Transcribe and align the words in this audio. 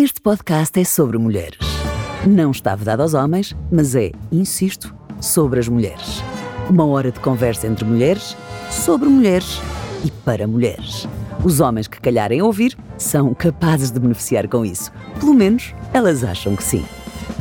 Este 0.00 0.18
podcast 0.18 0.80
é 0.80 0.84
sobre 0.84 1.18
mulheres. 1.18 1.58
Não 2.26 2.52
está 2.52 2.74
vedado 2.74 3.02
aos 3.02 3.12
homens, 3.12 3.54
mas 3.70 3.94
é, 3.94 4.12
insisto, 4.32 4.94
sobre 5.20 5.60
as 5.60 5.68
mulheres. 5.68 6.22
Uma 6.70 6.86
hora 6.86 7.12
de 7.12 7.20
conversa 7.20 7.66
entre 7.66 7.84
mulheres, 7.84 8.34
sobre 8.70 9.10
mulheres 9.10 9.60
e 10.02 10.10
para 10.10 10.46
mulheres. 10.46 11.06
Os 11.44 11.60
homens 11.60 11.86
que 11.86 12.00
calharem 12.00 12.40
ouvir 12.40 12.78
são 12.96 13.34
capazes 13.34 13.90
de 13.90 14.00
beneficiar 14.00 14.48
com 14.48 14.64
isso. 14.64 14.90
Pelo 15.18 15.34
menos 15.34 15.74
elas 15.92 16.24
acham 16.24 16.56
que 16.56 16.64
sim. 16.64 16.86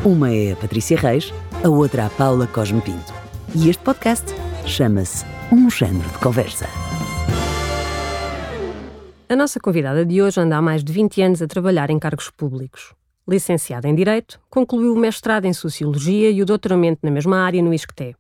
Uma 0.04 0.30
é 0.30 0.52
a 0.52 0.56
Patrícia 0.58 0.98
Reis, 0.98 1.34
a 1.64 1.70
outra 1.70 2.08
a 2.08 2.10
Paula 2.10 2.46
Cosme 2.46 2.82
Pinto. 2.82 3.14
E 3.56 3.70
este 3.70 3.82
podcast 3.82 4.36
chama-se 4.66 5.24
Um 5.50 5.70
Género 5.70 6.10
de 6.10 6.18
Conversa. 6.18 6.89
A 9.32 9.36
nossa 9.36 9.60
convidada 9.60 10.04
de 10.04 10.24
hoje 10.24 10.42
anda 10.42 10.58
há 10.58 10.62
mais 10.62 10.84
de 10.84 10.92
20 10.92 11.22
anos 11.22 11.40
a 11.40 11.46
trabalhar 11.46 11.92
em 11.92 12.00
cargos 12.00 12.32
públicos. 12.32 12.96
Licenciada 13.28 13.88
em 13.88 13.94
Direito, 13.94 14.40
concluiu 14.50 14.92
o 14.92 14.98
mestrado 14.98 15.46
em 15.46 15.54
Sociologia 15.54 16.32
e 16.32 16.42
o 16.42 16.46
doutoramento 16.48 17.02
na 17.04 17.12
mesma 17.12 17.38
área 17.38 17.62
no 17.62 17.72
ISCTE. 17.72 18.16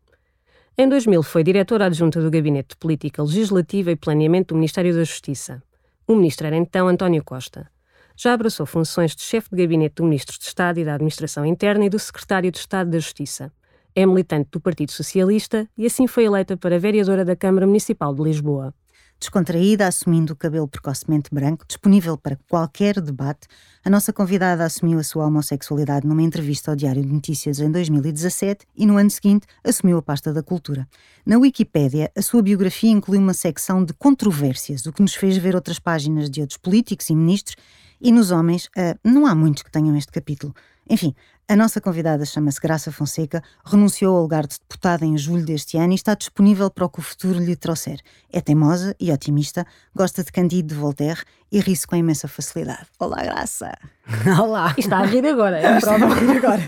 Em 0.77 0.87
2000 0.87 1.23
foi 1.23 1.43
diretora 1.43 1.87
adjunta 1.87 2.21
do 2.21 2.29
Gabinete 2.29 2.69
de 2.69 2.75
Política 2.75 3.23
Legislativa 3.23 3.89
e 3.89 3.95
Planeamento 3.95 4.53
do 4.53 4.57
Ministério 4.57 4.93
da 4.93 5.03
Justiça. 5.03 5.63
O 6.05 6.13
ministro 6.13 6.45
era 6.45 6.55
então 6.55 6.87
António 6.87 7.23
Costa. 7.23 7.67
Já 8.15 8.33
abraçou 8.33 8.67
funções 8.67 9.15
de 9.15 9.23
chefe 9.23 9.49
de 9.49 9.63
gabinete 9.63 9.95
do 9.95 10.03
Ministro 10.03 10.37
de 10.37 10.45
Estado 10.45 10.79
e 10.79 10.85
da 10.85 10.93
Administração 10.93 11.43
Interna 11.43 11.85
e 11.85 11.89
do 11.89 11.97
Secretário 11.97 12.51
de 12.51 12.59
Estado 12.59 12.91
da 12.91 12.99
Justiça. 12.99 13.51
É 13.95 14.05
militante 14.05 14.49
do 14.51 14.59
Partido 14.59 14.91
Socialista 14.91 15.67
e 15.75 15.87
assim 15.87 16.05
foi 16.05 16.25
eleita 16.25 16.55
para 16.55 16.77
vereadora 16.77 17.25
da 17.25 17.35
Câmara 17.35 17.65
Municipal 17.65 18.13
de 18.13 18.21
Lisboa 18.21 18.75
descontraída, 19.19 19.85
assumindo 19.85 20.33
o 20.33 20.35
cabelo 20.35 20.67
precocemente 20.67 21.29
branco, 21.33 21.65
disponível 21.67 22.17
para 22.17 22.39
qualquer 22.47 23.01
debate, 23.01 23.47
a 23.83 23.89
nossa 23.89 24.13
convidada 24.13 24.63
assumiu 24.63 24.99
a 24.99 25.03
sua 25.03 25.25
homossexualidade 25.25 26.07
numa 26.07 26.21
entrevista 26.21 26.71
ao 26.71 26.75
Diário 26.75 27.01
de 27.01 27.11
Notícias 27.11 27.59
em 27.59 27.69
2017 27.69 28.65
e 28.75 28.85
no 28.85 28.97
ano 28.97 29.09
seguinte 29.09 29.45
assumiu 29.63 29.97
a 29.97 30.01
pasta 30.01 30.31
da 30.31 30.41
cultura. 30.41 30.87
Na 31.25 31.37
Wikipédia, 31.37 32.11
a 32.15 32.21
sua 32.21 32.41
biografia 32.41 32.89
inclui 32.89 33.17
uma 33.17 33.33
secção 33.33 33.83
de 33.83 33.93
controvérsias, 33.93 34.85
o 34.85 34.93
que 34.93 35.01
nos 35.01 35.13
fez 35.13 35.37
ver 35.37 35.55
outras 35.55 35.79
páginas 35.79 36.29
de 36.29 36.41
outros 36.41 36.57
políticos 36.57 37.09
e 37.09 37.15
ministros, 37.15 37.55
e 38.01 38.11
nos 38.11 38.31
homens, 38.31 38.67
uh, 38.67 38.97
não 39.03 39.25
há 39.25 39.35
muitos 39.35 39.63
que 39.63 39.71
tenham 39.71 39.95
este 39.97 40.11
capítulo. 40.11 40.55
Enfim, 40.89 41.13
a 41.49 41.55
nossa 41.55 41.81
convidada 41.81 42.23
chama-se 42.25 42.61
Graça 42.61 42.91
Fonseca, 42.91 43.41
renunciou 43.65 44.15
ao 44.15 44.21
lugar 44.21 44.45
de 44.45 44.59
deputada 44.59 45.03
em 45.03 45.17
julho 45.17 45.43
deste 45.43 45.77
ano 45.77 45.93
e 45.93 45.95
está 45.95 46.13
disponível 46.13 46.69
para 46.69 46.85
o 46.85 46.89
que 46.89 46.99
o 46.99 47.01
futuro 47.01 47.39
lhe 47.39 47.55
trouxer. 47.55 47.99
É 48.31 48.39
teimosa 48.39 48.95
e 48.99 49.11
otimista, 49.11 49.65
gosta 49.95 50.23
de 50.23 50.31
Candido 50.31 50.67
de 50.67 50.75
Voltaire 50.75 51.23
e 51.51 51.59
ri-se 51.59 51.87
com 51.87 51.95
imensa 51.95 52.27
facilidade. 52.27 52.85
Olá, 52.99 53.23
Graça! 53.23 53.75
Olá! 54.39 54.75
E 54.77 54.81
está 54.81 54.99
a 54.99 55.05
rir 55.05 55.25
agora, 55.25 55.57
é 55.57 55.79
prova 55.79 56.05
a 56.05 56.13
rir 56.13 56.37
agora. 56.37 56.67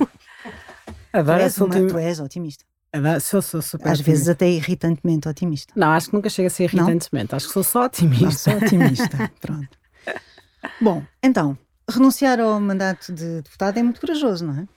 Adoro 1.13 1.37
tu, 1.37 1.43
és 1.43 1.57
uma, 1.59 1.87
tu 1.87 1.97
és 1.99 2.19
otimista. 2.19 2.65
Sou, 3.21 3.39
sou 3.43 3.61
super 3.61 3.87
Às 3.87 4.01
vezes 4.01 4.27
até 4.29 4.49
irritantemente 4.49 5.29
otimista. 5.29 5.71
Não, 5.75 5.89
acho 5.89 6.09
que 6.09 6.15
nunca 6.15 6.27
chega 6.27 6.47
a 6.47 6.49
ser 6.49 6.63
irritantemente. 6.63 7.31
Não? 7.31 7.37
Acho 7.37 7.45
que 7.45 7.53
sou 7.53 7.63
só 7.63 7.85
otimista. 7.85 8.25
Não, 8.25 8.31
sou 8.31 8.55
otimista. 8.55 9.31
Pronto. 9.39 9.69
Bom, 10.81 11.03
então, 11.21 11.55
renunciar 11.91 12.39
ao 12.39 12.59
mandato 12.59 13.13
de 13.13 13.41
deputado 13.41 13.77
é 13.77 13.83
muito 13.83 14.01
corajoso, 14.01 14.45
não 14.45 14.61
é? 14.61 14.67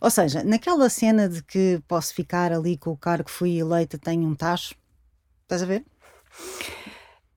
Ou 0.00 0.10
seja, 0.10 0.42
naquela 0.42 0.88
cena 0.88 1.28
de 1.28 1.42
que 1.42 1.80
posso 1.86 2.14
ficar 2.14 2.52
ali 2.52 2.76
com 2.76 2.90
o 2.90 2.96
cargo 2.96 3.24
que 3.24 3.30
fui 3.30 3.58
eleita, 3.58 3.98
tenho 3.98 4.26
um 4.26 4.34
tacho, 4.34 4.74
estás 5.42 5.62
a 5.62 5.66
ver? 5.66 5.84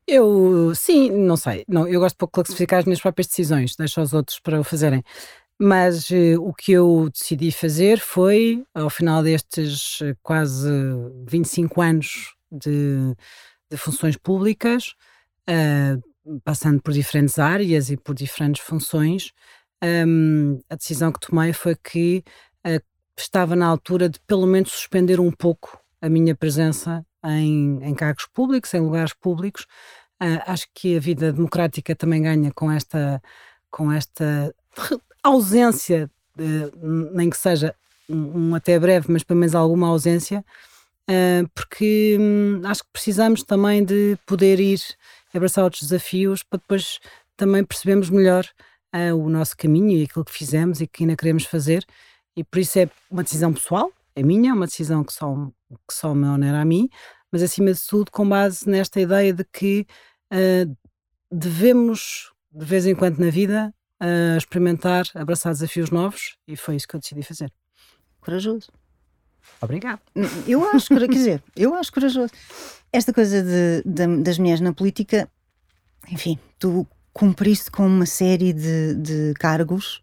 Eu, 0.07 0.73
sim, 0.75 1.09
não 1.11 1.35
sei. 1.35 1.65
Não, 1.67 1.87
eu 1.87 1.99
gosto 1.99 2.15
de 2.15 2.19
pouco 2.19 2.33
classificar 2.33 2.79
as 2.79 2.85
minhas 2.85 3.01
próprias 3.01 3.27
decisões, 3.27 3.75
deixo 3.75 3.99
aos 3.99 4.13
outros 4.13 4.39
para 4.39 4.59
o 4.59 4.63
fazerem. 4.63 5.03
Mas 5.59 6.09
uh, 6.09 6.41
o 6.41 6.53
que 6.53 6.71
eu 6.71 7.09
decidi 7.09 7.51
fazer 7.51 7.99
foi, 7.99 8.63
ao 8.73 8.89
final 8.89 9.23
destes 9.23 10.01
uh, 10.01 10.15
quase 10.21 10.69
25 11.27 11.81
anos 11.81 12.35
de, 12.51 13.15
de 13.69 13.77
funções 13.77 14.17
públicas, 14.17 14.93
uh, 15.49 16.01
passando 16.43 16.81
por 16.81 16.93
diferentes 16.93 17.39
áreas 17.39 17.89
e 17.89 17.97
por 17.97 18.15
diferentes 18.15 18.63
funções, 18.63 19.31
um, 19.83 20.59
a 20.69 20.75
decisão 20.75 21.11
que 21.11 21.19
tomei 21.19 21.51
foi 21.51 21.75
que 21.75 22.23
uh, 22.65 22.81
estava 23.17 23.55
na 23.55 23.67
altura 23.67 24.07
de 24.07 24.19
pelo 24.21 24.47
menos 24.47 24.71
suspender 24.71 25.19
um 25.19 25.31
pouco 25.31 25.77
a 26.01 26.09
minha 26.09 26.35
presença 26.35 27.05
em, 27.25 27.79
em 27.81 27.93
cargos 27.93 28.25
públicos, 28.25 28.73
em 28.73 28.79
lugares 28.79 29.13
públicos. 29.13 29.63
Uh, 30.21 30.39
acho 30.45 30.67
que 30.73 30.95
a 30.95 30.99
vida 30.99 31.33
democrática 31.33 31.95
também 31.95 32.21
ganha 32.21 32.51
com 32.53 32.71
esta, 32.71 33.21
com 33.69 33.91
esta 33.91 34.53
ausência, 35.21 36.09
de, 36.35 36.71
nem 37.13 37.29
que 37.29 37.37
seja 37.37 37.75
um, 38.09 38.49
um, 38.49 38.55
até 38.55 38.79
breve, 38.79 39.11
mas 39.11 39.23
pelo 39.23 39.39
menos 39.39 39.55
alguma 39.55 39.87
ausência, 39.87 40.45
uh, 41.09 41.49
porque 41.53 42.17
um, 42.19 42.61
acho 42.65 42.83
que 42.83 42.89
precisamos 42.93 43.43
também 43.43 43.83
de 43.83 44.17
poder 44.25 44.59
ir 44.59 44.79
abraçar 45.33 45.63
outros 45.63 45.83
desafios 45.83 46.43
para 46.43 46.59
depois 46.59 46.99
também 47.35 47.63
percebermos 47.63 48.09
melhor 48.09 48.45
uh, 48.95 49.15
o 49.15 49.29
nosso 49.29 49.55
caminho 49.57 49.97
e 49.97 50.03
aquilo 50.03 50.25
que 50.25 50.31
fizemos 50.31 50.81
e 50.81 50.87
que 50.87 51.03
ainda 51.03 51.15
queremos 51.15 51.45
fazer. 51.45 51.85
E 52.35 52.43
por 52.43 52.59
isso 52.59 52.79
é 52.79 52.89
uma 53.09 53.23
decisão 53.23 53.53
pessoal, 53.53 53.91
é 54.15 54.23
minha, 54.23 54.51
é 54.51 54.53
uma 54.53 54.65
decisão 54.65 55.03
que 55.03 55.13
só, 55.13 55.35
que 55.87 55.93
só 55.93 56.13
me 56.13 56.27
onera 56.27 56.61
a 56.61 56.65
mim, 56.65 56.89
mas 57.31 57.41
acima 57.41 57.73
de 57.73 57.79
tudo 57.85 58.11
com 58.11 58.27
base 58.27 58.69
nesta 58.69 58.99
ideia 58.99 59.33
de 59.33 59.43
que 59.43 59.85
uh, 60.31 60.77
devemos, 61.31 62.31
de 62.51 62.65
vez 62.65 62.85
em 62.85 62.95
quando 62.95 63.19
na 63.19 63.29
vida, 63.29 63.73
uh, 64.01 64.37
experimentar, 64.37 65.05
abraçar 65.15 65.53
desafios 65.53 65.89
novos 65.89 66.37
e 66.47 66.55
foi 66.55 66.75
isso 66.75 66.87
que 66.87 66.95
eu 66.95 66.99
decidi 66.99 67.23
fazer. 67.23 67.51
Corajoso. 68.21 68.71
Obrigado. 69.61 69.99
Eu 70.47 70.67
acho, 70.69 70.87
quer 70.87 71.07
dizer, 71.07 71.43
eu 71.55 71.73
acho 71.73 71.91
corajoso. 71.91 72.31
Esta 72.91 73.13
coisa 73.13 73.41
de, 73.41 73.83
de, 73.85 74.17
das 74.17 74.37
mulheres 74.37 74.61
na 74.61 74.73
política, 74.73 75.29
enfim, 76.09 76.37
tu 76.59 76.85
cumpriste 77.13 77.71
com 77.71 77.85
uma 77.85 78.05
série 78.05 78.51
de, 78.51 78.95
de 78.95 79.33
cargos 79.39 80.01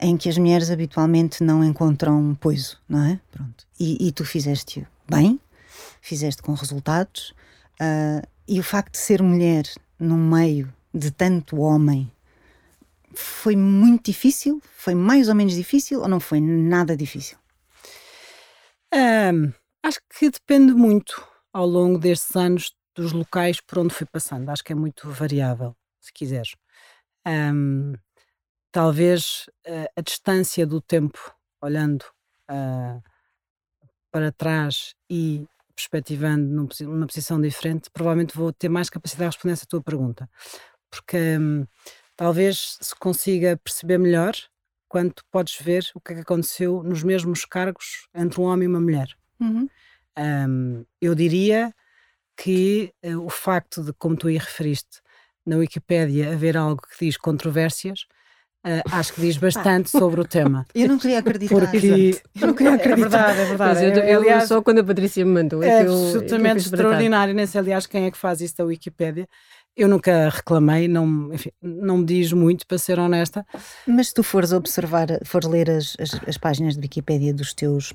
em 0.00 0.16
que 0.16 0.28
as 0.28 0.36
mulheres 0.36 0.70
habitualmente 0.70 1.44
não 1.44 1.62
encontram 1.62 2.36
poiso, 2.40 2.78
não 2.88 3.04
é? 3.04 3.20
Pronto. 3.30 3.66
E, 3.78 4.08
e 4.08 4.12
tu 4.12 4.24
fizeste 4.24 4.86
bem, 5.08 5.38
fizeste 6.00 6.42
com 6.42 6.54
resultados, 6.54 7.32
uh, 7.80 8.26
e 8.48 8.58
o 8.58 8.62
facto 8.62 8.92
de 8.92 8.98
ser 8.98 9.22
mulher 9.22 9.64
num 9.98 10.16
meio 10.16 10.72
de 10.92 11.10
tanto 11.10 11.56
homem 11.60 12.10
foi 13.14 13.54
muito 13.54 14.06
difícil? 14.06 14.60
Foi 14.76 14.94
mais 14.94 15.28
ou 15.28 15.34
menos 15.34 15.54
difícil 15.54 16.00
ou 16.00 16.08
não 16.08 16.18
foi 16.18 16.40
nada 16.40 16.96
difícil? 16.96 17.36
Um, 18.94 19.52
acho 19.82 19.98
que 20.18 20.30
depende 20.30 20.74
muito 20.74 21.26
ao 21.52 21.66
longo 21.66 21.98
destes 21.98 22.36
anos 22.36 22.74
dos 22.94 23.12
locais 23.12 23.60
por 23.60 23.78
onde 23.78 23.94
fui 23.94 24.06
passando. 24.06 24.50
Acho 24.50 24.62
que 24.62 24.72
é 24.72 24.76
muito 24.76 25.08
variável, 25.10 25.74
se 26.00 26.12
quiseres. 26.12 26.54
Um, 27.26 27.94
talvez 28.70 29.46
uh, 29.66 29.88
a 29.96 30.00
distância 30.02 30.66
do 30.66 30.80
tempo, 30.80 31.18
olhando 31.62 32.02
uh, 32.50 33.02
para 34.10 34.30
trás 34.30 34.94
e 35.08 35.46
perspectivando 35.74 36.44
num, 36.44 36.68
numa 36.82 37.06
posição 37.06 37.40
diferente, 37.40 37.90
provavelmente 37.90 38.36
vou 38.36 38.52
ter 38.52 38.68
mais 38.68 38.90
capacidade 38.90 39.30
de 39.30 39.36
responder 39.36 39.52
essa 39.54 39.66
tua 39.66 39.82
pergunta. 39.82 40.28
Porque 40.90 41.38
um, 41.38 41.66
talvez 42.14 42.76
se 42.80 42.94
consiga 42.96 43.56
perceber 43.56 43.96
melhor 43.96 44.34
quando 44.92 45.14
podes 45.30 45.56
ver 45.58 45.90
o 45.94 46.00
que 46.02 46.12
é 46.12 46.16
que 46.16 46.20
aconteceu 46.20 46.82
nos 46.82 47.02
mesmos 47.02 47.46
cargos 47.46 48.06
entre 48.14 48.38
um 48.38 48.44
homem 48.44 48.66
e 48.66 48.68
uma 48.68 48.78
mulher. 48.78 49.08
Uhum. 49.40 49.66
Um, 50.18 50.84
eu 51.00 51.14
diria 51.14 51.74
que 52.36 52.92
uh, 53.02 53.24
o 53.24 53.30
facto 53.30 53.82
de, 53.82 53.94
como 53.94 54.14
tu 54.16 54.28
aí 54.28 54.36
referiste, 54.36 55.00
na 55.46 55.56
Wikipédia 55.56 56.34
haver 56.34 56.58
algo 56.58 56.82
que 56.82 57.06
diz 57.06 57.16
controvérsias, 57.16 58.06
Uh, 58.64 58.78
acho 58.92 59.14
que 59.14 59.20
diz 59.20 59.36
bastante 59.38 59.90
sobre 59.90 60.20
o 60.20 60.24
tema. 60.24 60.64
Eu 60.72 60.86
não 60.86 60.96
queria 60.96 61.18
acreditar. 61.18 61.58
Porque 61.58 62.22
eu 62.40 62.46
não 62.46 62.54
queria 62.54 62.74
acreditar. 62.74 63.30
É 63.30 63.34
verdade, 63.34 63.40
é 63.40 63.44
verdade. 63.44 63.84
eu, 63.84 64.04
eu, 64.04 64.20
aliás, 64.20 64.46
só 64.46 64.62
quando 64.62 64.78
a 64.78 64.84
Patrícia 64.84 65.24
me 65.24 65.32
mandou. 65.32 65.64
É, 65.64 65.68
é 65.68 65.80
absolutamente 65.80 66.58
extraordinário. 66.58 67.34
Nem 67.34 67.44
sei, 67.44 67.60
aliás, 67.60 67.88
quem 67.88 68.04
é 68.04 68.10
que 68.12 68.16
faz 68.16 68.40
isso 68.40 68.56
da 68.56 68.64
Wikipédia. 68.64 69.28
Eu 69.76 69.88
nunca 69.88 70.28
reclamei, 70.28 70.86
não, 70.86 71.32
enfim, 71.32 71.50
não 71.62 71.98
me 71.98 72.04
diz 72.04 72.32
muito, 72.32 72.66
para 72.66 72.76
ser 72.76 72.98
honesta. 72.98 73.46
Mas 73.86 74.08
se 74.08 74.14
tu 74.14 74.22
fores 74.22 74.52
observar, 74.52 75.08
fores 75.24 75.48
ler 75.48 75.70
as, 75.70 75.96
as, 75.98 76.20
as 76.28 76.36
páginas 76.36 76.74
de 76.74 76.80
Wikipédia 76.80 77.32
dos 77.32 77.54
teus 77.54 77.94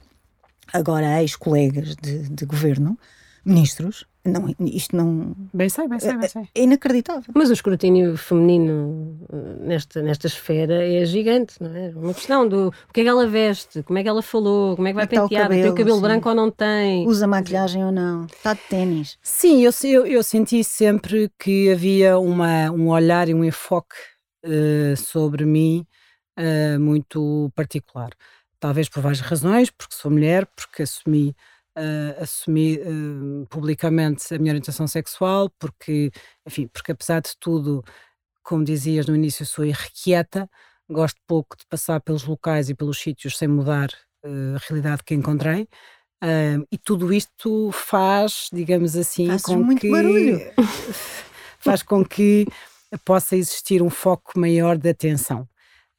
agora 0.73 1.21
ex-colegas 1.21 1.95
de, 1.95 2.29
de 2.29 2.45
governo, 2.45 2.97
ministros, 3.45 4.05
não, 4.27 4.55
isto 4.59 4.95
não. 4.95 5.35
Bem 5.53 5.69
sei, 5.69 5.87
bem 5.87 5.99
sei, 5.99 6.13
bem 6.13 6.25
é, 6.25 6.27
sei. 6.27 6.49
É 6.53 6.63
inacreditável. 6.63 7.33
Mas 7.35 7.49
o 7.49 7.53
escrutínio 7.53 8.17
feminino 8.17 9.17
eh, 9.31 9.65
nesta, 9.67 10.01
nesta 10.01 10.27
esfera 10.27 10.83
é 10.83 11.05
gigante, 11.05 11.55
não 11.61 11.75
é? 11.75 11.89
Uma 11.95 12.13
questão 12.13 12.47
do 12.47 12.67
o 12.67 12.93
que 12.93 13.01
é 13.01 13.03
que 13.03 13.09
ela 13.09 13.27
veste, 13.27 13.83
como 13.83 13.99
é 13.99 14.03
que 14.03 14.09
ela 14.09 14.21
falou, 14.21 14.75
como 14.75 14.87
é 14.87 14.91
que 14.91 14.95
vai 14.95 15.07
pentear, 15.07 15.25
o 15.25 15.29
cabelo, 15.29 15.61
tem 15.61 15.71
o 15.71 15.75
cabelo 15.75 15.95
sim. 15.97 16.01
branco 16.01 16.29
ou 16.29 16.35
não 16.35 16.51
tem. 16.51 17.07
Usa 17.07 17.27
maquilhagem 17.27 17.83
ou 17.83 17.91
não, 17.91 18.25
está 18.25 18.53
de 18.53 18.61
ténis. 18.69 19.17
Sim, 19.21 19.63
eu, 19.63 19.71
eu, 19.83 20.05
eu, 20.05 20.23
senti 20.23 20.63
sempre 20.63 21.31
que 21.39 21.71
havia 21.71 22.17
uma, 22.19 22.69
um 22.71 22.89
olhar 22.89 23.29
e 23.29 23.33
um 23.33 23.43
enfoque 23.43 23.95
uh, 24.45 24.97
sobre 24.97 25.45
mim 25.45 25.85
uh, 26.37 26.79
muito 26.79 27.51
particular. 27.55 28.09
Talvez 28.59 28.89
por 28.89 29.01
várias 29.01 29.21
razões, 29.21 29.69
porque 29.69 29.95
sou 29.95 30.09
mulher, 30.09 30.47
porque 30.55 30.83
assumi, 30.83 31.35
uh, 31.77 32.23
assumi 32.23 32.79
publicamente 33.49 34.33
a 34.33 34.39
minha 34.39 34.51
orientação 34.51 34.87
sexual, 34.87 35.49
porque, 35.59 36.11
enfim, 36.45 36.67
porque 36.67 36.91
apesar 36.91 37.21
de 37.21 37.37
tudo, 37.39 37.83
como 38.43 38.63
dizias 38.63 39.05
no 39.05 39.15
início, 39.15 39.45
sou 39.45 39.63
irrequieta, 39.63 40.49
gosto 40.89 41.19
pouco 41.27 41.55
de 41.57 41.65
passar 41.67 42.01
pelos 42.01 42.23
locais 42.23 42.69
e 42.69 42.73
pelos 42.73 42.99
sítios 42.99 43.37
sem 43.37 43.47
mudar 43.47 43.89
a 44.23 44.57
realidade 44.67 45.03
que 45.03 45.13
encontrei. 45.13 45.67
Uh, 46.23 46.65
e 46.71 46.77
tudo 46.79 47.13
isto 47.13 47.71
faz, 47.71 48.49
digamos 48.51 48.95
assim, 48.95 49.27
Fazes 49.27 49.43
com 49.43 49.57
muito 49.57 49.81
que 49.81 49.91
barulho. 49.91 50.39
faz 51.59 51.83
com 51.83 52.03
que 52.03 52.47
possa 53.05 53.35
existir 53.35 53.83
um 53.83 53.89
foco 53.89 54.39
maior 54.39 54.77
de 54.77 54.89
atenção. 54.89 55.47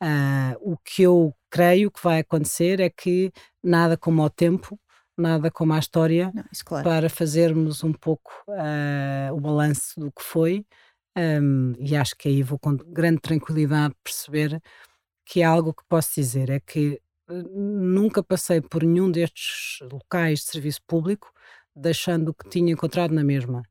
Uh, 0.02 0.72
o 0.72 0.76
que 0.76 1.02
eu 1.02 1.34
creio 1.50 1.90
que 1.90 2.02
vai 2.02 2.20
acontecer 2.20 2.80
é 2.80 2.90
que 2.90 3.32
nada 3.62 3.96
como 3.96 4.22
o 4.22 4.30
tempo, 4.30 4.78
nada 5.20 5.50
como 5.50 5.72
a 5.72 5.78
história, 5.78 6.30
Não, 6.34 6.44
claro. 6.64 6.84
para 6.84 7.08
fazermos 7.10 7.82
um 7.84 7.92
pouco 7.92 8.32
uh, 8.48 9.34
o 9.34 9.40
balanço 9.40 9.98
do 10.00 10.12
que 10.12 10.22
foi. 10.22 10.64
Um, 11.16 11.74
e 11.80 11.96
acho 11.96 12.16
que 12.16 12.28
aí 12.28 12.42
vou 12.42 12.58
com 12.58 12.76
grande 12.76 13.20
tranquilidade 13.20 13.94
perceber 14.04 14.60
que 15.26 15.42
é 15.42 15.44
algo 15.44 15.74
que 15.74 15.82
posso 15.88 16.14
dizer 16.14 16.48
é 16.48 16.60
que 16.60 17.00
nunca 17.28 18.22
passei 18.22 18.60
por 18.60 18.82
nenhum 18.84 19.10
destes 19.10 19.80
locais 19.90 20.40
de 20.40 20.46
serviço 20.46 20.80
público 20.86 21.30
deixando 21.74 22.30
o 22.30 22.34
que 22.34 22.48
tinha 22.48 22.72
encontrado 22.72 23.12
na 23.12 23.24
mesma. 23.24 23.62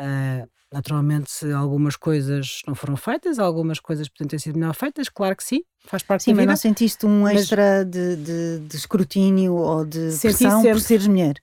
Uh, 0.00 0.48
naturalmente, 0.72 1.50
algumas 1.52 1.96
coisas 1.96 2.62
não 2.66 2.74
foram 2.74 2.96
feitas, 2.96 3.38
algumas 3.38 3.80
coisas 3.80 4.08
podem 4.08 4.28
ter 4.28 4.38
sido 4.38 4.58
melhor 4.58 4.74
feitas, 4.74 5.08
claro 5.08 5.36
que 5.36 5.42
sim, 5.42 5.62
faz 5.86 6.02
parte 6.02 6.24
sim, 6.24 6.30
da 6.30 6.36
mas 6.36 6.42
vida. 6.42 6.52
não 6.52 6.56
sentiste 6.56 7.06
um 7.06 7.28
extra 7.28 7.78
mas... 7.78 7.90
de, 7.90 8.16
de, 8.16 8.58
de, 8.60 8.76
escrutínio 8.76 9.54
ou 9.54 9.84
de 9.84 10.12
Senti 10.12 10.38
pressão 10.38 10.62
sempre, 10.62 10.72
por 10.72 10.80
seres 10.80 11.06
mulher? 11.06 11.34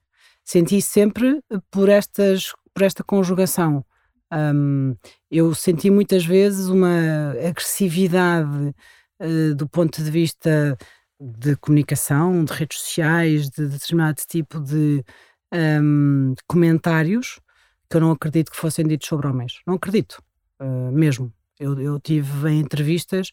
Senti 0.45 0.81
sempre 0.81 1.41
por, 1.69 1.89
estas, 1.89 2.53
por 2.73 2.83
esta 2.83 3.03
conjugação. 3.03 3.83
Um, 4.31 4.95
eu 5.29 5.53
senti 5.53 5.89
muitas 5.89 6.25
vezes 6.25 6.67
uma 6.67 7.31
agressividade 7.31 8.73
uh, 9.21 9.55
do 9.55 9.67
ponto 9.67 10.01
de 10.01 10.09
vista 10.09 10.77
de 11.19 11.55
comunicação, 11.57 12.45
de 12.45 12.53
redes 12.53 12.79
sociais, 12.79 13.49
de 13.49 13.67
determinado 13.67 14.21
tipo 14.27 14.59
de 14.59 15.03
um, 15.53 16.33
comentários 16.47 17.39
que 17.89 17.97
eu 17.97 18.01
não 18.01 18.11
acredito 18.11 18.51
que 18.51 18.57
fossem 18.57 18.85
ditos 18.85 19.07
sobre 19.07 19.27
homens. 19.27 19.59
Não 19.65 19.75
acredito, 19.75 20.21
uh, 20.59 20.91
mesmo. 20.91 21.31
Eu, 21.59 21.79
eu 21.79 21.99
tive 21.99 22.49
em 22.49 22.59
entrevistas 22.59 23.31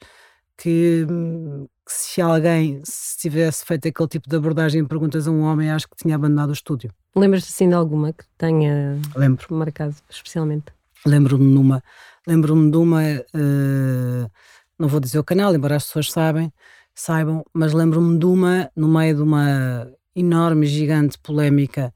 que, 0.56 1.06
que, 1.06 1.92
se 1.92 2.20
alguém 2.20 2.80
se 2.84 3.18
tivesse 3.18 3.64
feito 3.64 3.88
aquele 3.88 4.08
tipo 4.08 4.28
de 4.28 4.36
abordagem 4.36 4.80
em 4.80 4.86
perguntas 4.86 5.26
a 5.26 5.30
um 5.30 5.42
homem, 5.42 5.70
acho 5.70 5.88
que 5.88 5.96
tinha 5.96 6.14
abandonado 6.14 6.50
o 6.50 6.54
estúdio. 6.54 6.90
Lembras-te 7.14 7.50
assim 7.50 7.68
de 7.68 7.74
alguma 7.74 8.12
que 8.12 8.24
tenha 8.38 8.98
Lembro. 9.14 9.46
marcado 9.54 9.94
especialmente? 10.08 10.66
Lembro-me 11.06 11.52
de 11.52 11.58
uma, 11.58 11.82
lembro-me 12.26 12.70
de 12.70 12.76
uma, 12.76 13.02
uh, 13.02 14.30
não 14.78 14.88
vou 14.88 15.00
dizer 15.00 15.18
o 15.18 15.24
canal, 15.24 15.54
embora 15.54 15.76
as 15.76 15.84
pessoas 15.84 16.10
sabem, 16.10 16.52
saibam, 16.94 17.44
mas 17.52 17.72
lembro-me 17.72 18.18
de 18.18 18.24
uma, 18.24 18.70
no 18.74 18.88
meio 18.88 19.16
de 19.16 19.22
uma 19.22 19.90
enorme, 20.16 20.66
gigante 20.66 21.18
polémica, 21.18 21.92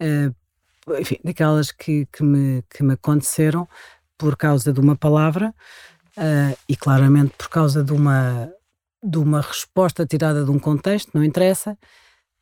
uh, 0.00 0.34
enfim, 0.98 1.18
daquelas 1.24 1.72
que, 1.72 2.06
que, 2.12 2.22
me, 2.22 2.62
que 2.70 2.82
me 2.82 2.94
aconteceram 2.94 3.68
por 4.16 4.36
causa 4.36 4.72
de 4.72 4.80
uma 4.80 4.96
palavra 4.96 5.54
uh, 6.16 6.58
e 6.68 6.76
claramente 6.76 7.34
por 7.36 7.48
causa 7.48 7.82
de 7.82 7.92
uma, 7.92 8.52
de 9.02 9.18
uma 9.18 9.40
resposta 9.40 10.06
tirada 10.06 10.44
de 10.44 10.50
um 10.50 10.58
contexto, 10.58 11.10
não 11.14 11.24
interessa, 11.24 11.76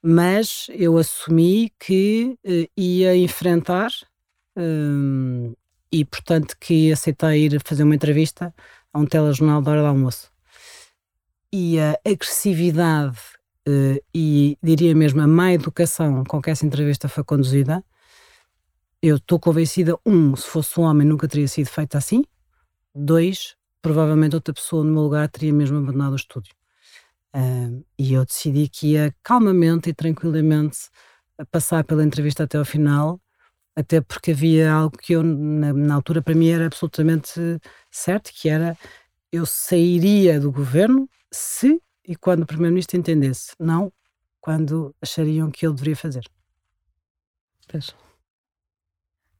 mas 0.02 0.66
eu 0.70 0.98
assumi 0.98 1.72
que 1.78 2.38
uh, 2.44 2.70
ia 2.76 3.16
enfrentar 3.16 3.90
e, 5.90 6.04
portanto, 6.04 6.56
que 6.60 6.92
aceitei 6.92 7.46
ir 7.46 7.60
fazer 7.64 7.82
uma 7.82 7.94
entrevista 7.94 8.54
a 8.92 8.98
um 8.98 9.04
telejornal 9.06 9.60
da 9.60 9.72
hora 9.72 9.80
do 9.80 9.88
almoço. 9.88 10.30
E 11.52 11.78
a 11.80 11.98
agressividade 12.04 13.18
uh, 13.68 14.00
e 14.14 14.58
diria 14.62 14.94
mesmo 14.94 15.20
a 15.20 15.26
má 15.26 15.52
educação 15.52 16.24
com 16.24 16.40
que 16.40 16.50
essa 16.50 16.66
entrevista 16.66 17.08
foi 17.08 17.24
conduzida, 17.24 17.84
eu 19.06 19.16
estou 19.16 19.38
convencida, 19.38 19.98
um, 20.06 20.34
se 20.34 20.48
fosse 20.48 20.80
um 20.80 20.84
homem 20.84 21.06
nunca 21.06 21.28
teria 21.28 21.46
sido 21.46 21.66
feita 21.66 21.98
assim, 21.98 22.24
dois, 22.94 23.54
provavelmente 23.82 24.34
outra 24.34 24.54
pessoa 24.54 24.82
no 24.82 24.92
meu 24.92 25.02
lugar 25.02 25.28
teria 25.28 25.52
mesmo 25.52 25.76
abandonado 25.76 26.14
o 26.14 26.16
estúdio. 26.16 26.54
Uh, 27.36 27.84
e 27.98 28.14
eu 28.14 28.24
decidi 28.24 28.66
que 28.66 28.92
ia 28.92 29.14
calmamente 29.22 29.90
e 29.90 29.94
tranquilamente 29.94 30.88
passar 31.50 31.84
pela 31.84 32.02
entrevista 32.02 32.44
até 32.44 32.56
ao 32.56 32.64
final, 32.64 33.20
até 33.76 34.00
porque 34.00 34.30
havia 34.30 34.72
algo 34.72 34.96
que 34.96 35.12
eu, 35.12 35.22
na, 35.22 35.74
na 35.74 35.94
altura, 35.96 36.22
para 36.22 36.34
mim 36.34 36.48
era 36.48 36.64
absolutamente 36.64 37.60
certo, 37.90 38.30
que 38.32 38.48
era 38.48 38.74
eu 39.30 39.44
sairia 39.44 40.40
do 40.40 40.50
governo 40.50 41.06
se 41.30 41.78
e 42.06 42.16
quando 42.16 42.44
o 42.44 42.46
Primeiro-Ministro 42.46 42.96
entendesse, 42.96 43.52
não 43.58 43.92
quando 44.40 44.94
achariam 45.02 45.50
que 45.50 45.66
ele 45.66 45.74
deveria 45.74 45.96
fazer. 45.96 46.24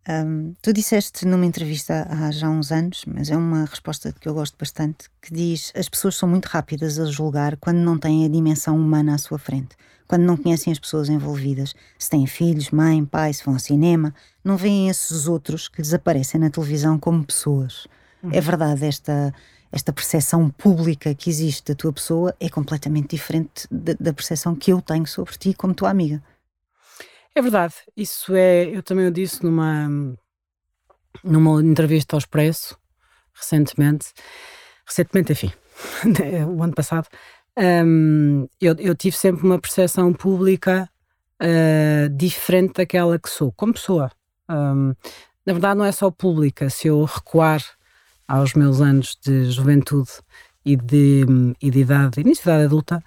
Um, 0.06 0.54
tu 0.60 0.72
disseste 0.72 1.26
numa 1.26 1.46
entrevista 1.46 2.06
há 2.10 2.30
já 2.30 2.48
uns 2.48 2.70
anos, 2.70 3.04
mas 3.06 3.30
é 3.30 3.36
uma 3.36 3.64
resposta 3.64 4.12
que 4.12 4.28
eu 4.28 4.34
gosto 4.34 4.56
bastante, 4.58 5.08
que 5.22 5.32
diz 5.32 5.72
as 5.74 5.88
pessoas 5.88 6.16
são 6.16 6.28
muito 6.28 6.46
rápidas 6.46 6.98
a 6.98 7.06
julgar 7.06 7.56
quando 7.56 7.78
não 7.78 7.98
têm 7.98 8.24
a 8.26 8.28
dimensão 8.28 8.76
humana 8.76 9.14
à 9.14 9.18
sua 9.18 9.38
frente, 9.38 9.76
quando 10.06 10.22
não 10.22 10.36
conhecem 10.36 10.70
as 10.70 10.78
pessoas 10.78 11.08
envolvidas, 11.08 11.74
se 11.98 12.10
têm 12.10 12.26
filhos, 12.26 12.70
mãe, 12.70 13.02
pai, 13.04 13.32
se 13.32 13.44
vão 13.44 13.54
ao 13.54 13.60
cinema, 13.60 14.14
não 14.44 14.58
veem 14.58 14.90
esses 14.90 15.26
outros 15.26 15.68
que 15.68 15.80
lhes 15.80 15.94
aparecem 15.94 16.38
na 16.38 16.50
televisão 16.50 16.98
como 16.98 17.24
pessoas. 17.24 17.86
É 18.22 18.26
uhum. 18.26 18.32
É 18.34 18.40
verdade 18.40 18.84
esta 18.84 19.32
esta 19.74 19.92
percepção 19.92 20.48
pública 20.50 21.12
que 21.16 21.28
existe 21.28 21.72
da 21.72 21.74
tua 21.74 21.92
pessoa 21.92 22.32
é 22.38 22.48
completamente 22.48 23.16
diferente 23.16 23.66
da, 23.68 23.92
da 23.98 24.12
percepção 24.12 24.54
que 24.54 24.72
eu 24.72 24.80
tenho 24.80 25.04
sobre 25.04 25.36
ti 25.36 25.52
como 25.52 25.74
tua 25.74 25.90
amiga. 25.90 26.22
É 27.36 27.42
verdade, 27.42 27.74
isso 27.96 28.32
é, 28.34 28.64
eu 28.64 28.80
também 28.80 29.08
o 29.08 29.10
disse 29.10 29.42
numa, 29.42 29.88
numa 31.24 31.60
entrevista 31.60 32.14
ao 32.14 32.18
Expresso, 32.18 32.78
recentemente, 33.34 34.12
recentemente, 34.86 35.32
enfim, 35.32 35.52
o 36.56 36.62
ano 36.62 36.72
passado, 36.72 37.08
um, 37.58 38.46
eu, 38.60 38.76
eu, 38.78 38.94
tive 38.94 39.16
sempre 39.16 39.44
uma 39.44 39.58
percepção 39.58 40.12
pública 40.12 40.88
uh, 41.42 42.08
diferente 42.10 42.74
daquela 42.74 43.18
que 43.18 43.28
sou, 43.28 43.50
como 43.52 43.74
pessoa. 43.74 44.12
Um, 44.48 44.94
na 45.44 45.52
verdade, 45.52 45.78
não 45.78 45.84
é 45.84 45.90
só 45.90 46.12
pública, 46.12 46.70
se 46.70 46.86
eu 46.86 47.02
recuar 47.04 47.62
aos 48.28 48.54
meus 48.54 48.80
anos 48.80 49.18
de 49.20 49.50
juventude 49.50 50.10
e 50.64 50.76
de, 50.76 51.24
e 51.60 51.68
de 51.68 51.80
idade, 51.80 52.20
início 52.20 52.44
de 52.44 52.50
idade 52.50 52.64
adulta, 52.64 53.02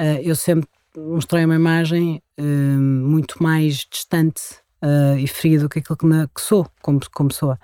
uh, 0.00 0.20
eu 0.22 0.34
sempre 0.34 0.68
mostrei 1.06 1.44
uma 1.44 1.54
imagem 1.54 2.22
uh, 2.38 2.42
muito 2.42 3.42
mais 3.42 3.86
distante 3.90 4.42
uh, 4.82 5.18
e 5.18 5.26
fria 5.26 5.60
do 5.60 5.68
que 5.68 5.78
aquilo 5.78 5.96
que, 5.96 6.06
na, 6.06 6.28
que 6.28 6.40
sou 6.40 6.66
como, 6.82 7.00
como 7.12 7.28
pessoa. 7.28 7.58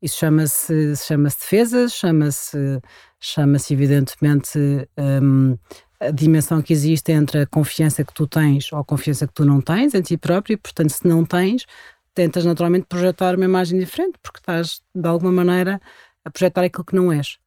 Isso 0.00 0.18
chama-se 0.18 0.96
chama 0.96 1.28
defesa, 1.28 1.88
chama-se 1.88 2.80
chama-se 3.20 3.72
evidentemente 3.72 4.58
um, 4.98 5.56
a 6.00 6.10
dimensão 6.10 6.60
que 6.60 6.72
existe 6.72 7.12
entre 7.12 7.42
a 7.42 7.46
confiança 7.46 8.04
que 8.04 8.12
tu 8.12 8.26
tens 8.26 8.72
ou 8.72 8.80
a 8.80 8.84
confiança 8.84 9.26
que 9.26 9.32
tu 9.32 9.44
não 9.44 9.60
tens 9.60 9.94
em 9.94 10.02
ti 10.02 10.16
próprio, 10.16 10.54
e 10.54 10.56
portanto 10.56 10.90
se 10.90 11.06
não 11.06 11.24
tens, 11.24 11.64
tentas 12.12 12.44
naturalmente 12.44 12.86
projetar 12.86 13.36
uma 13.36 13.44
imagem 13.44 13.78
diferente, 13.78 14.18
porque 14.20 14.40
estás 14.40 14.82
de 14.92 15.08
alguma 15.08 15.30
maneira 15.30 15.80
a 16.24 16.30
projetar 16.30 16.64
aquilo 16.64 16.84
que 16.84 16.96
não 16.96 17.12
és. 17.12 17.38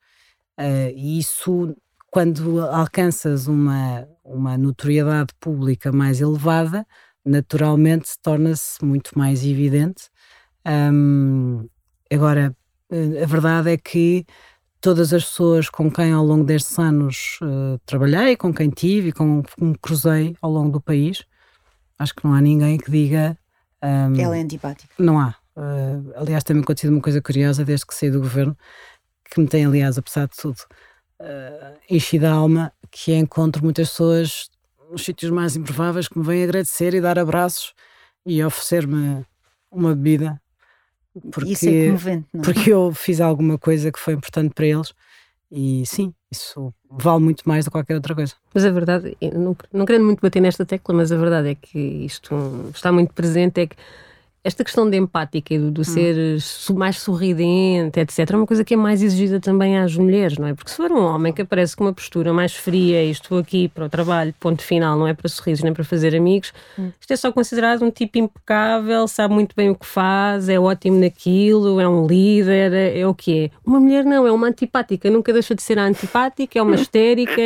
Uh, 0.57 0.95
e 0.95 1.19
isso, 1.19 1.75
quando 2.15 2.61
alcanças 2.61 3.45
uma, 3.45 4.07
uma 4.23 4.57
notoriedade 4.57 5.33
pública 5.37 5.91
mais 5.91 6.21
elevada, 6.21 6.87
naturalmente 7.25 8.11
torna-se 8.23 8.85
muito 8.85 9.19
mais 9.19 9.43
evidente. 9.43 10.03
Um, 10.65 11.67
agora, 12.09 12.55
eh, 12.89 13.21
a 13.21 13.25
verdade 13.25 13.71
é 13.71 13.77
que 13.77 14.25
todas 14.79 15.11
as 15.11 15.25
pessoas 15.25 15.69
com 15.69 15.91
quem 15.91 16.13
ao 16.13 16.25
longo 16.25 16.45
destes 16.45 16.79
anos 16.79 17.37
uh, 17.41 17.77
trabalhei, 17.85 18.37
com 18.37 18.53
quem 18.53 18.69
tive 18.69 19.09
e 19.09 19.11
com 19.11 19.43
quem 19.43 19.73
cruzei 19.73 20.37
ao 20.41 20.49
longo 20.49 20.71
do 20.71 20.81
país, 20.81 21.25
acho 21.99 22.15
que 22.15 22.23
não 22.23 22.33
há 22.33 22.39
ninguém 22.39 22.77
que 22.77 22.89
diga. 22.89 23.37
Um, 23.83 24.17
Ela 24.17 24.37
é 24.37 24.41
antipática. 24.41 24.93
Não 24.97 25.19
há. 25.19 25.35
Uh, 25.57 26.13
aliás, 26.15 26.45
tem-me 26.45 26.61
acontecido 26.61 26.93
uma 26.93 27.01
coisa 27.01 27.21
curiosa 27.21 27.65
desde 27.65 27.85
que 27.85 27.93
saí 27.93 28.09
do 28.09 28.21
governo, 28.21 28.57
que 29.29 29.41
me 29.41 29.47
tem, 29.47 29.65
aliás, 29.65 29.97
apesar 29.97 30.29
de 30.29 30.37
tudo, 30.37 30.59
uh, 31.19 31.77
enchido 31.89 32.27
a 32.27 32.31
alma, 32.31 32.71
que 32.91 33.13
encontro 33.13 33.63
muitas 33.63 33.89
pessoas 33.89 34.49
nos 34.91 35.03
sítios 35.03 35.31
mais 35.31 35.55
improváveis 35.55 36.07
que 36.07 36.17
me 36.17 36.25
vêm 36.25 36.43
agradecer 36.43 36.93
e 36.93 37.01
dar 37.01 37.17
abraços 37.19 37.73
e 38.25 38.43
oferecer-me 38.43 39.25
uma 39.71 39.95
bebida. 39.95 40.41
Porque, 41.31 41.53
Isso 41.53 41.69
é 41.69 41.85
comovente, 41.85 42.27
não 42.33 42.41
é? 42.41 42.43
Porque 42.43 42.73
eu 42.73 42.93
fiz 42.93 43.21
alguma 43.21 43.57
coisa 43.57 43.91
que 43.91 43.99
foi 43.99 44.13
importante 44.13 44.53
para 44.53 44.65
eles 44.65 44.93
E 45.49 45.85
sim, 45.85 46.13
isso 46.29 46.73
vale 46.89 47.23
muito 47.23 47.43
mais 47.47 47.63
do 47.63 47.69
que 47.69 47.71
qualquer 47.71 47.95
outra 47.95 48.13
coisa. 48.13 48.33
Mas 48.53 48.65
a 48.65 48.71
verdade, 48.71 49.17
não, 49.33 49.55
não 49.71 49.85
querendo 49.85 50.05
muito 50.05 50.19
bater 50.21 50.41
nesta 50.41 50.65
tecla, 50.65 50.93
mas 50.93 51.11
a 51.11 51.17
verdade 51.17 51.49
é 51.49 51.55
que 51.55 51.79
isto 51.79 52.35
está 52.73 52.91
muito 52.91 53.13
presente, 53.13 53.61
é 53.61 53.67
que 53.67 53.75
esta 54.45 54.63
questão 54.63 54.87
de 54.87 54.95
empática 54.95 55.55
e 55.55 55.57
do, 55.57 55.71
do 55.71 55.81
hum. 55.81 55.83
ser 55.83 56.37
mais 56.75 56.99
sorridente, 56.99 57.99
etc., 57.99 58.29
é 58.31 58.35
uma 58.35 58.45
coisa 58.45 58.63
que 58.63 58.75
é 58.75 58.77
mais 58.77 59.01
exigida 59.01 59.39
também 59.39 59.75
às 59.75 59.97
mulheres, 59.97 60.37
não 60.37 60.47
é? 60.47 60.53
Porque 60.53 60.69
se 60.69 60.77
for 60.77 60.91
um 60.91 61.03
homem 61.03 61.33
que 61.33 61.41
aparece 61.41 61.75
com 61.75 61.85
uma 61.85 61.93
postura 61.93 62.31
mais 62.31 62.53
fria 62.53 63.03
e 63.03 63.09
estou 63.09 63.39
aqui 63.39 63.67
para 63.67 63.85
o 63.85 63.89
trabalho, 63.89 64.35
ponto 64.39 64.61
final, 64.61 64.99
não 64.99 65.07
é 65.07 65.15
para 65.15 65.27
sorrisos 65.27 65.63
nem 65.63 65.73
para 65.73 65.83
fazer 65.83 66.15
amigos, 66.15 66.53
hum. 66.77 66.91
isto 67.01 67.11
é 67.11 67.15
só 67.15 67.31
considerado 67.31 67.83
um 67.83 67.89
tipo 67.89 68.19
impecável, 68.19 69.07
sabe 69.07 69.33
muito 69.33 69.55
bem 69.55 69.71
o 69.71 69.75
que 69.75 69.85
faz, 69.87 70.47
é 70.47 70.59
ótimo 70.59 70.99
naquilo, 70.99 71.79
é 71.81 71.89
um 71.89 72.05
líder, 72.05 72.71
é, 72.71 72.99
é 72.99 73.07
o 73.07 73.15
que 73.15 73.45
é. 73.45 73.49
Uma 73.65 73.79
mulher 73.79 74.05
não, 74.05 74.27
é 74.27 74.31
uma 74.31 74.45
antipática, 74.45 75.09
nunca 75.09 75.33
deixa 75.33 75.55
de 75.55 75.63
ser 75.63 75.79
antipática, 75.79 76.59
é 76.59 76.61
uma 76.61 76.75
histérica, 76.77 77.41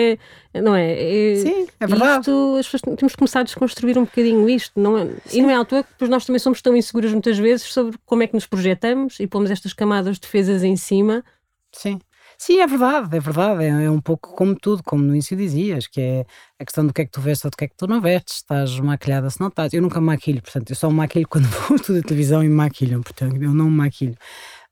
não 0.53 0.75
é? 0.75 1.31
é 1.31 1.35
Sim, 1.35 1.67
é 1.79 1.87
verdade. 1.87 2.21
Isto, 2.21 2.57
as 2.59 2.65
pessoas, 2.67 2.97
temos 2.97 3.13
que 3.13 3.17
começar 3.17 3.41
a 3.41 3.43
desconstruir 3.43 3.97
um 3.97 4.03
bocadinho 4.03 4.49
isto, 4.49 4.79
não 4.79 4.97
é? 4.97 5.07
E 5.31 5.41
não 5.41 5.49
é 5.49 5.55
à 5.55 5.63
toa 5.63 5.83
que 5.83 6.07
nós 6.07 6.25
também 6.25 6.39
somos 6.39 6.61
tão 6.61 6.75
inseguras 6.89 7.11
muitas 7.11 7.37
vezes 7.37 7.71
sobre 7.71 7.97
como 8.05 8.23
é 8.23 8.27
que 8.27 8.33
nos 8.33 8.47
projetamos 8.47 9.19
e 9.19 9.27
pomos 9.27 9.51
estas 9.51 9.73
camadas 9.73 10.15
de 10.15 10.21
defesas 10.21 10.63
em 10.63 10.75
cima. 10.75 11.23
Sim. 11.71 11.99
Sim, 12.37 12.59
é 12.61 12.67
verdade, 12.67 13.17
é 13.17 13.19
verdade. 13.19 13.63
É, 13.65 13.67
é, 13.67 13.91
um 13.91 13.99
pouco 13.99 14.33
como 14.33 14.55
tudo, 14.55 14.81
como 14.81 15.03
no 15.03 15.13
início 15.13 15.35
dizias, 15.35 15.87
que 15.87 15.99
é 15.99 16.25
a 16.57 16.65
questão 16.65 16.87
do 16.87 16.93
que 16.93 17.01
é 17.01 17.05
que 17.05 17.11
tu 17.11 17.19
vestes 17.19 17.45
ou 17.45 17.51
do 17.51 17.57
que 17.57 17.65
é 17.65 17.67
que 17.67 17.75
tu 17.75 17.85
não 17.85 17.99
vestes. 17.99 18.37
Estás 18.37 18.79
maquilhada 18.79 19.29
se 19.29 19.39
não 19.41 19.49
estás. 19.49 19.73
Eu 19.73 19.81
nunca 19.81 19.99
maquilho, 19.99 20.41
portanto, 20.41 20.69
eu 20.69 20.75
só 20.75 20.89
maquilho 20.89 21.27
quando 21.29 21.45
vou 21.45 21.77
a 21.77 22.01
televisão 22.01 22.43
e 22.43 22.49
maquilham, 22.49 23.01
portanto, 23.01 23.35
eu 23.41 23.53
não 23.53 23.69
maquilho. 23.69 24.15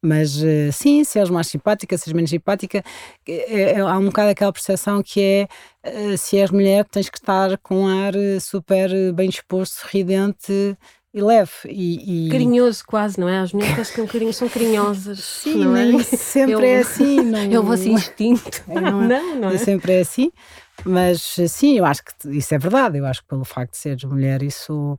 Mas 0.02 0.38
uh, 0.38 0.72
sim, 0.72 1.04
se 1.04 1.20
és 1.20 1.30
mais 1.30 1.48
simpática, 1.48 1.98
se 1.98 2.10
és 2.10 2.14
menos 2.14 2.30
simpática, 2.30 2.84
é, 3.28 3.72
é, 3.72 3.80
há 3.80 3.98
um 3.98 4.06
bocado 4.06 4.30
aquela 4.30 4.54
percepção 4.54 5.02
que 5.04 5.22
é 5.22 5.48
se 6.18 6.38
és 6.38 6.52
mulher, 6.52 6.86
tens 6.86 7.10
que 7.10 7.18
estar 7.18 7.58
com 7.58 7.84
um 7.84 7.88
ar 7.88 8.14
super 8.40 8.90
bem 9.14 9.30
disposto, 9.30 9.82
sorridente 9.82 10.78
e 11.18 11.22
leve. 11.22 11.52
E, 11.66 12.28
e... 12.28 12.30
Carinhoso 12.30 12.86
quase, 12.86 13.20
não 13.20 13.28
é? 13.28 13.40
As 13.40 13.52
mulheres 13.52 13.90
que 13.90 14.06
carinho, 14.06 14.32
são 14.32 14.48
carinhosas. 14.48 15.20
Sim, 15.42 15.66
não 15.66 15.76
é? 15.76 16.04
sempre 16.04 16.54
eu, 16.54 16.60
é 16.62 16.78
assim. 16.78 17.18
Não, 17.26 17.52
eu 17.52 17.64
vou 17.64 17.74
assim 17.74 17.94
instinto. 17.94 18.64
É, 18.70 18.80
não, 18.80 19.04
é? 19.04 19.08
não, 19.08 19.36
não 19.36 19.50
é? 19.50 19.58
Sempre 19.58 19.94
é 19.94 20.00
assim. 20.02 20.32
Mas 20.86 21.36
sim, 21.48 21.78
eu 21.78 21.86
acho 21.86 22.04
que 22.04 22.38
isso 22.38 22.54
é 22.54 22.58
verdade. 22.58 22.98
Eu 22.98 23.06
acho 23.06 23.22
que 23.22 23.28
pelo 23.28 23.44
facto 23.44 23.72
de 23.72 23.78
seres 23.78 24.04
mulher, 24.04 24.44
isso. 24.44 24.98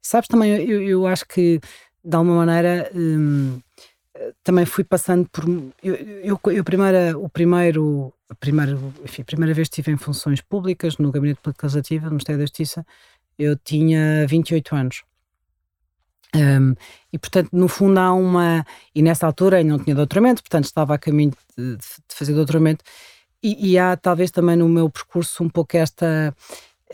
Sabes 0.00 0.26
também, 0.28 0.52
eu, 0.62 0.82
eu 0.82 1.06
acho 1.06 1.26
que 1.26 1.60
de 2.02 2.16
alguma 2.16 2.46
maneira. 2.46 2.90
Hum, 2.94 3.60
também 4.42 4.64
fui 4.64 4.84
passando 4.84 5.28
por. 5.28 5.44
Eu, 5.82 5.94
eu, 5.94 6.40
eu 6.52 6.64
primeira, 6.64 7.18
o 7.18 7.28
primeiro, 7.28 8.12
a 8.28 8.34
primeira, 8.34 8.78
enfim, 9.04 9.22
a 9.22 9.24
primeira 9.24 9.52
vez 9.52 9.68
que 9.68 9.74
estive 9.74 9.92
em 9.92 9.96
funções 9.98 10.40
públicas 10.40 10.96
no 10.96 11.10
Gabinete 11.10 11.40
Legislativo 11.44 12.04
do 12.04 12.10
Ministério 12.12 12.38
da 12.38 12.44
Justiça, 12.44 12.86
eu 13.38 13.56
tinha 13.56 14.26
28 14.26 14.74
anos. 14.74 15.02
Um, 16.34 16.74
e 17.12 17.18
portanto, 17.18 17.50
no 17.52 17.68
fundo, 17.68 17.98
há 18.00 18.12
uma. 18.12 18.64
E 18.94 19.02
nessa 19.02 19.26
altura 19.26 19.58
ainda 19.58 19.76
não 19.76 19.84
tinha 19.84 19.94
doutoramento, 19.94 20.42
portanto, 20.42 20.64
estava 20.64 20.94
a 20.94 20.98
caminho 20.98 21.32
de, 21.56 21.76
de 21.76 21.84
fazer 22.08 22.32
doutoramento. 22.32 22.82
E, 23.42 23.72
e, 23.72 23.78
há 23.78 23.96
talvez 23.96 24.30
também 24.30 24.56
no 24.56 24.68
meu 24.68 24.88
percurso 24.88 25.42
um 25.42 25.48
pouco 25.48 25.76
esta 25.76 26.34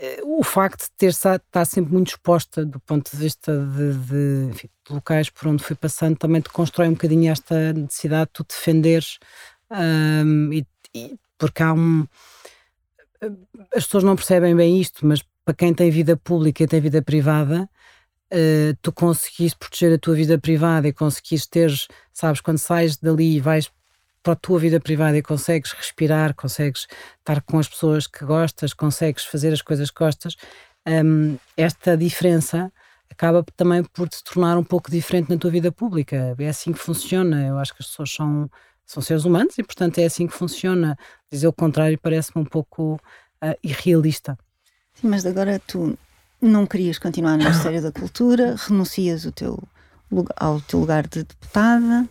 eh, 0.01 0.21
o 0.23 0.43
facto 0.43 0.85
de 0.85 0.91
ter 0.97 1.09
estar 1.09 1.65
sempre 1.65 1.91
muito 1.93 2.07
exposta 2.07 2.65
do 2.65 2.79
ponto 2.79 3.11
de 3.11 3.17
vista 3.17 3.55
de, 3.55 3.93
de, 3.93 4.49
enfim, 4.49 4.69
de, 4.87 4.93
locais 4.93 5.29
por 5.29 5.47
onde 5.47 5.63
fui 5.63 5.75
passando 5.75 6.17
também 6.17 6.41
te 6.41 6.49
constrói 6.49 6.87
um 6.87 6.93
bocadinho 6.93 7.31
esta 7.31 7.73
necessidade 7.73 8.27
de 8.27 8.33
tu 8.33 8.45
defenderes 8.47 9.19
um, 9.69 10.53
e, 10.53 10.65
e, 10.95 11.19
porque 11.37 11.61
há 11.61 11.73
um 11.73 12.07
as 13.75 13.83
pessoas 13.85 14.03
não 14.03 14.15
percebem 14.15 14.55
bem 14.55 14.79
isto 14.79 15.05
mas 15.05 15.21
para 15.43 15.53
quem 15.53 15.73
tem 15.73 15.91
vida 15.91 16.15
pública 16.15 16.63
e 16.63 16.67
tem 16.67 16.79
vida 16.79 17.01
privada 17.01 17.69
uh, 18.33 18.77
tu 18.81 18.91
conseguis 18.91 19.53
proteger 19.53 19.93
a 19.93 19.97
tua 19.97 20.15
vida 20.15 20.37
privada 20.37 20.87
e 20.87 20.93
conseguis 20.93 21.45
ter 21.45 21.71
sabes, 22.13 22.41
quando 22.41 22.57
sais 22.57 22.97
dali 22.97 23.37
e 23.37 23.39
vais 23.39 23.71
para 24.21 24.33
a 24.33 24.35
tua 24.35 24.59
vida 24.59 24.79
privada 24.79 25.17
e 25.17 25.21
consegues 25.21 25.71
respirar, 25.71 26.35
consegues 26.35 26.87
estar 27.19 27.41
com 27.41 27.57
as 27.57 27.67
pessoas 27.67 28.05
que 28.05 28.25
gostas, 28.25 28.73
consegues 28.73 29.23
fazer 29.23 29.53
as 29.53 29.61
coisas 29.61 29.89
que 29.89 29.99
gostas, 29.99 30.35
um, 30.85 31.37
esta 31.55 31.95
diferença 31.95 32.71
acaba 33.09 33.43
também 33.55 33.83
por 33.83 34.07
te 34.09 34.23
tornar 34.23 34.57
um 34.57 34.63
pouco 34.63 34.91
diferente 34.91 35.29
na 35.29 35.37
tua 35.37 35.49
vida 35.49 35.71
pública. 35.71 36.35
É 36.37 36.47
assim 36.47 36.71
que 36.71 36.79
funciona. 36.79 37.47
Eu 37.47 37.57
acho 37.57 37.73
que 37.73 37.81
as 37.81 37.87
pessoas 37.87 38.11
são, 38.11 38.49
são 38.85 39.01
seres 39.01 39.25
humanos 39.25 39.57
e, 39.57 39.63
portanto, 39.63 39.97
é 39.99 40.05
assim 40.05 40.27
que 40.27 40.33
funciona. 40.33 40.97
Dizer 41.31 41.47
o 41.47 41.53
contrário 41.53 41.97
parece-me 41.97 42.41
um 42.41 42.45
pouco 42.45 42.95
uh, 43.43 43.57
irrealista. 43.63 44.37
Sim, 44.93 45.07
mas 45.07 45.25
agora 45.25 45.59
tu 45.65 45.97
não 46.41 46.65
querias 46.65 46.97
continuar 46.97 47.37
no 47.37 47.43
Ministério 47.43 47.81
da 47.81 47.91
Cultura, 47.91 48.55
renuncias 48.57 49.25
o 49.25 49.31
teu, 49.31 49.61
ao 50.37 50.61
teu 50.61 50.79
lugar 50.79 51.07
de 51.07 51.23
deputada 51.23 52.07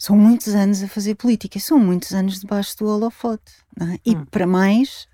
são 0.00 0.16
muitos 0.16 0.54
anos 0.54 0.82
a 0.82 0.88
fazer 0.88 1.14
política, 1.14 1.60
são 1.60 1.78
muitos 1.78 2.14
anos 2.14 2.40
debaixo 2.40 2.74
do 2.78 2.86
holofote. 2.86 3.52
É? 3.78 3.98
E 4.06 4.16
hum. 4.16 4.24
para 4.30 4.46
mais, 4.46 5.06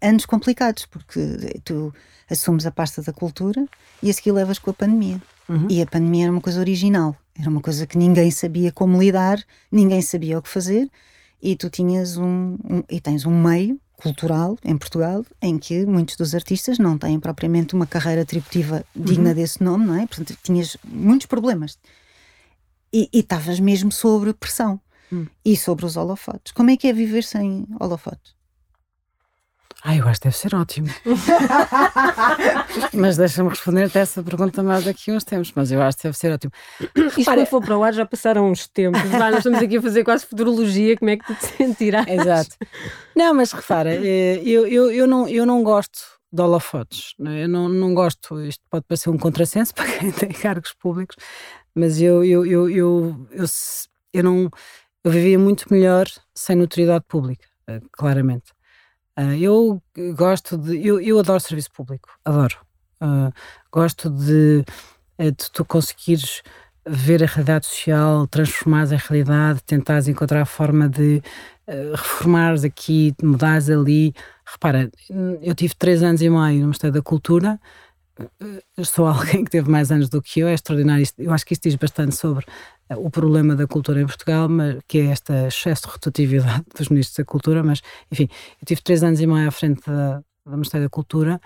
anos 0.00 0.24
complicados, 0.24 0.86
porque 0.86 1.60
tu 1.62 1.94
assumes 2.30 2.64
a 2.64 2.70
pasta 2.70 3.02
da 3.02 3.12
cultura 3.12 3.66
e 4.02 4.08
a 4.08 4.12
seguir 4.12 4.32
levas 4.32 4.58
com 4.58 4.70
a 4.70 4.72
pandemia. 4.72 5.20
Uhum. 5.46 5.66
E 5.68 5.82
a 5.82 5.86
pandemia 5.86 6.24
era 6.24 6.32
uma 6.32 6.40
coisa 6.40 6.60
original, 6.60 7.14
era 7.38 7.50
uma 7.50 7.60
coisa 7.60 7.86
que 7.86 7.98
ninguém 7.98 8.30
sabia 8.30 8.72
como 8.72 8.98
lidar, 8.98 9.38
ninguém 9.70 10.00
sabia 10.00 10.38
o 10.38 10.42
que 10.42 10.48
fazer, 10.48 10.90
e 11.42 11.54
tu 11.54 11.68
tinhas 11.68 12.16
um, 12.16 12.56
um 12.64 12.82
e 12.88 13.02
tens 13.02 13.26
um 13.26 13.38
meio 13.38 13.78
cultural 14.02 14.58
em 14.64 14.76
Portugal 14.76 15.24
em 15.40 15.58
que 15.58 15.86
muitos 15.86 16.16
dos 16.16 16.34
artistas 16.34 16.78
não 16.78 16.98
têm 16.98 17.20
propriamente 17.20 17.74
uma 17.74 17.86
carreira 17.86 18.24
tributiva 18.24 18.84
digna 18.94 19.30
uhum. 19.30 19.34
desse 19.34 19.62
nome, 19.62 19.86
não 19.86 19.94
é? 19.94 20.06
Portanto, 20.06 20.36
tinhas 20.42 20.76
muitos 20.84 21.26
problemas 21.26 21.78
e 22.92 23.08
estavas 23.12 23.60
mesmo 23.60 23.92
sob 23.92 24.32
pressão 24.34 24.80
hum. 25.10 25.26
e 25.44 25.56
sobre 25.56 25.86
os 25.86 25.96
holofotes. 25.96 26.52
Como 26.52 26.70
é 26.70 26.76
que 26.76 26.88
é 26.88 26.92
viver 26.92 27.22
sem 27.22 27.66
holofotes? 27.80 28.34
Ah, 29.84 29.96
eu 29.96 30.06
acho 30.06 30.20
que 30.20 30.28
deve 30.28 30.36
ser 30.36 30.54
ótimo. 30.54 30.88
mas 32.94 33.16
deixa-me 33.16 33.48
responder 33.48 33.84
até 33.84 33.98
essa 33.98 34.22
pergunta 34.22 34.62
mais 34.62 34.84
daqui 34.84 35.10
a 35.10 35.14
uns 35.14 35.24
tempos, 35.24 35.52
mas 35.56 35.72
eu 35.72 35.82
acho 35.82 35.96
que 35.96 36.04
deve 36.04 36.16
ser 36.16 36.32
ótimo. 36.32 36.52
Isto 37.18 37.24
quando 37.24 37.46
for 37.46 37.60
para 37.60 37.76
o 37.76 37.82
ar 37.82 37.92
já 37.92 38.06
passaram 38.06 38.48
uns 38.48 38.68
tempos, 38.68 39.02
nós 39.10 39.38
estamos 39.38 39.60
aqui 39.60 39.78
a 39.78 39.82
fazer 39.82 40.04
quase 40.04 40.24
futurologia, 40.24 40.96
como 40.96 41.10
é 41.10 41.16
que 41.16 41.26
tu 41.26 41.34
te 41.34 41.46
sentirás? 41.56 42.06
Exato. 42.06 42.56
Não, 43.16 43.34
mas 43.34 43.50
repara, 43.50 43.92
eh, 43.92 44.40
eu, 44.44 44.68
eu, 44.68 44.92
eu, 44.92 45.06
não, 45.08 45.28
eu 45.28 45.44
não 45.44 45.64
gosto 45.64 45.98
de 46.32 46.40
holofotes, 46.40 47.14
é? 47.26 47.44
eu 47.44 47.48
não, 47.48 47.68
não 47.68 47.92
gosto, 47.92 48.40
isto 48.40 48.62
pode 48.70 48.84
parecer 48.86 49.10
um 49.10 49.18
contrassenso 49.18 49.74
para 49.74 49.98
quem 49.98 50.12
tem 50.12 50.28
cargos 50.30 50.72
públicos, 50.74 51.16
mas 51.74 52.00
eu, 52.00 52.24
eu, 52.24 52.46
eu, 52.46 52.70
eu, 52.70 53.26
eu, 53.32 53.46
eu 54.14 54.22
não. 54.22 54.48
Eu 55.04 55.10
vivia 55.10 55.36
muito 55.36 55.66
melhor 55.68 56.06
sem 56.32 56.54
notoriedade 56.54 57.04
pública, 57.08 57.44
eh, 57.66 57.80
claramente. 57.90 58.52
Uh, 59.18 59.34
eu 59.38 59.82
gosto 60.14 60.56
de. 60.56 60.86
Eu, 60.86 61.00
eu 61.00 61.18
adoro 61.18 61.40
serviço 61.40 61.70
público, 61.72 62.08
adoro. 62.24 62.56
Uh, 63.02 63.32
gosto 63.70 64.08
de, 64.08 64.64
de 65.18 65.50
tu 65.52 65.64
conseguires 65.64 66.42
ver 66.86 67.22
a 67.22 67.26
realidade 67.26 67.66
social, 67.66 68.26
transformares 68.26 68.92
em 68.92 68.96
realidade, 68.96 69.62
tentares 69.64 70.08
encontrar 70.08 70.42
a 70.42 70.46
forma 70.46 70.88
de 70.88 71.22
uh, 71.68 71.92
reformares 71.92 72.64
aqui, 72.64 73.14
mudares 73.22 73.68
ali. 73.68 74.14
Repara, 74.44 74.90
eu 75.42 75.54
tive 75.54 75.74
três 75.74 76.02
anos 76.02 76.22
e 76.22 76.28
meio 76.28 76.60
no 76.60 76.66
Ministério 76.66 76.94
da 76.94 77.02
Cultura 77.02 77.60
sou 78.84 79.06
alguém 79.08 79.44
que 79.44 79.50
teve 79.50 79.70
mais 79.70 79.90
anos 79.90 80.08
do 80.08 80.20
que 80.22 80.40
eu, 80.40 80.48
é 80.48 80.54
extraordinário. 80.54 81.06
Eu 81.18 81.32
acho 81.32 81.44
que 81.44 81.54
isto 81.54 81.62
diz 81.62 81.74
bastante 81.76 82.14
sobre 82.14 82.44
eh, 82.88 82.96
o 82.96 83.10
problema 83.10 83.56
da 83.56 83.66
cultura 83.66 84.00
em 84.00 84.06
Portugal, 84.06 84.48
mas, 84.48 84.78
que 84.86 84.98
é 84.98 85.12
este 85.12 85.32
excesso 85.46 85.82
de 85.82 85.88
rotatividade 85.88 86.64
dos 86.76 86.88
ministros 86.88 87.16
da 87.16 87.24
cultura, 87.24 87.62
mas 87.62 87.80
enfim, 88.10 88.28
eu 88.60 88.66
tive 88.66 88.82
três 88.82 89.02
anos 89.02 89.20
e 89.20 89.26
meio 89.26 89.48
à 89.48 89.50
frente 89.50 89.82
da, 89.86 90.22
da 90.44 90.52
Ministério 90.52 90.86
da 90.86 90.90
Cultura, 90.90 91.40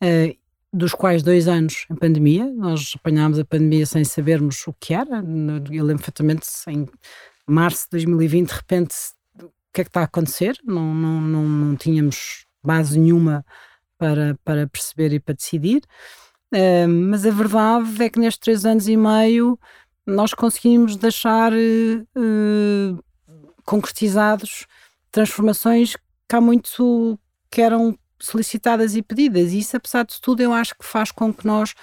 eh, 0.00 0.36
dos 0.72 0.92
quais 0.92 1.22
dois 1.22 1.48
anos 1.48 1.86
em 1.90 1.94
pandemia, 1.94 2.52
nós 2.52 2.92
apanhámos 2.96 3.38
a 3.38 3.44
pandemia 3.44 3.86
sem 3.86 4.04
sabermos 4.04 4.66
o 4.66 4.74
que 4.78 4.92
era, 4.92 5.24
eu 5.70 5.84
lembro 5.84 6.02
perfeitamente 6.02 6.46
em 6.68 6.86
março 7.46 7.84
de 7.84 7.90
2020, 7.92 8.48
de 8.48 8.54
repente, 8.54 8.94
o 9.40 9.48
que 9.72 9.80
é 9.80 9.84
que 9.84 9.88
está 9.88 10.00
a 10.00 10.04
acontecer, 10.04 10.58
não, 10.64 10.94
não, 10.94 11.20
não, 11.20 11.48
não 11.48 11.76
tínhamos 11.76 12.44
base 12.62 12.98
nenhuma 12.98 13.44
para, 13.98 14.38
para 14.44 14.66
perceber 14.66 15.12
e 15.12 15.20
para 15.20 15.34
decidir. 15.34 15.82
Uh, 16.54 16.88
mas 16.88 17.26
a 17.26 17.30
verdade 17.30 18.02
é 18.02 18.08
que 18.08 18.20
nestes 18.20 18.38
três 18.38 18.64
anos 18.64 18.88
e 18.88 18.96
meio 18.96 19.58
nós 20.06 20.32
conseguimos 20.32 20.96
deixar 20.96 21.52
uh, 21.52 23.04
concretizados 23.64 24.66
transformações 25.10 25.96
que 26.28 26.36
há 26.36 26.40
muito 26.40 27.18
que 27.50 27.60
eram 27.60 27.98
solicitadas 28.18 28.94
e 28.94 29.02
pedidas. 29.02 29.52
E 29.52 29.58
isso, 29.58 29.76
apesar 29.76 30.04
de 30.04 30.20
tudo, 30.20 30.42
eu 30.42 30.52
acho 30.52 30.74
que 30.76 30.84
faz 30.84 31.10
com 31.10 31.32
que 31.32 31.46
nós. 31.46 31.74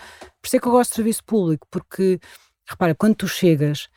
Por 0.41 0.47
isso 0.47 0.55
é 0.55 0.59
que 0.59 0.67
eu 0.67 0.71
gosto 0.71 0.91
de 0.91 0.95
serviço 0.95 1.23
público, 1.23 1.67
porque, 1.69 2.19
repara, 2.65 2.95
quando 2.95 3.15
tu 3.15 3.27
chegas 3.27 3.87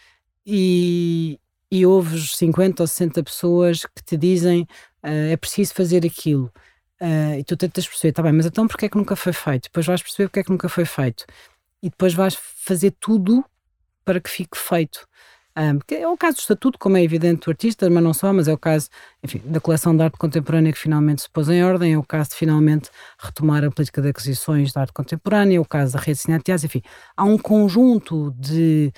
e, 0.45 1.39
e 1.71 1.85
ouves 1.87 2.37
50 2.37 2.83
ou 2.83 2.87
60 2.87 3.23
pessoas 3.23 3.83
que 3.83 4.03
te 4.05 4.17
dizem 4.17 4.63
uh, 5.05 5.33
é 5.33 5.37
preciso 5.37 5.75
fazer 5.75 6.05
aquilo. 6.07 6.53
Uh, 7.01 7.39
e 7.39 7.45
tu 7.45 7.57
tentas 7.57 7.87
perceber, 7.87 8.13
tá 8.13 8.23
bem, 8.23 8.33
mas 8.33 8.47
então 8.47 8.67
porquê 8.67 8.87
é 8.87 8.89
que 8.89 8.97
nunca 8.97 9.15
foi 9.15 9.33
feito? 9.33 9.65
Depois 9.65 9.85
vais 9.87 10.03
perceber 10.03 10.29
porque 10.29 10.41
é 10.41 10.45
que 10.45 10.51
nunca 10.51 10.69
foi 10.69 10.85
feito. 10.85 11.27
E 11.83 11.91
depois 11.91 12.15
vais 12.15 12.35
fazer 12.35 12.95
tudo 12.99 13.45
para 14.05 14.21
que 14.21 14.31
fique 14.31 14.57
feito. 14.57 15.07
Um, 15.59 15.79
é 15.95 16.07
o 16.07 16.17
caso 16.19 16.37
do 16.37 16.41
estatuto, 16.41 16.79
como 16.79 16.99
é 16.99 17.03
evidente, 17.03 17.47
do 17.47 17.51
artista, 17.51 17.89
mas 17.89 18.03
não 18.03 18.13
só, 18.13 18.31
mas 18.31 18.47
é 18.47 18.53
o 18.53 18.59
caso, 18.59 18.91
enfim, 19.23 19.41
da 19.45 19.59
coleção 19.59 19.97
de 19.97 20.03
arte 20.03 20.19
contemporânea 20.19 20.71
que 20.71 20.79
finalmente 20.79 21.23
se 21.23 21.31
pôs 21.31 21.49
em 21.49 21.65
ordem, 21.65 21.95
é 21.95 21.99
o 21.99 22.03
caso 22.03 22.31
de 22.31 22.37
finalmente 22.37 22.91
retomar 23.19 23.65
a 23.65 23.71
política 23.71 24.03
de 24.03 24.09
aquisições 24.11 24.73
de 24.73 24.79
arte 24.79 24.93
contemporânea, 24.93 25.57
é 25.57 25.61
o 25.61 25.65
caso 25.65 25.95
da 25.95 25.99
rede 25.99 26.21
de 26.27 26.67
enfim, 26.67 26.83
há 27.17 27.25
um 27.25 27.39
conjunto 27.39 28.35
de, 28.39 28.93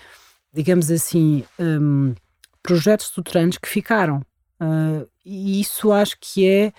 digamos 0.52 0.90
assim, 0.90 1.44
um, 1.60 2.12
projetos 2.60 3.06
estruturantes 3.06 3.58
que 3.58 3.68
ficaram. 3.68 4.20
Uh, 4.60 5.08
e 5.24 5.60
isso 5.60 5.92
acho 5.92 6.16
que 6.20 6.44
é 6.44 6.72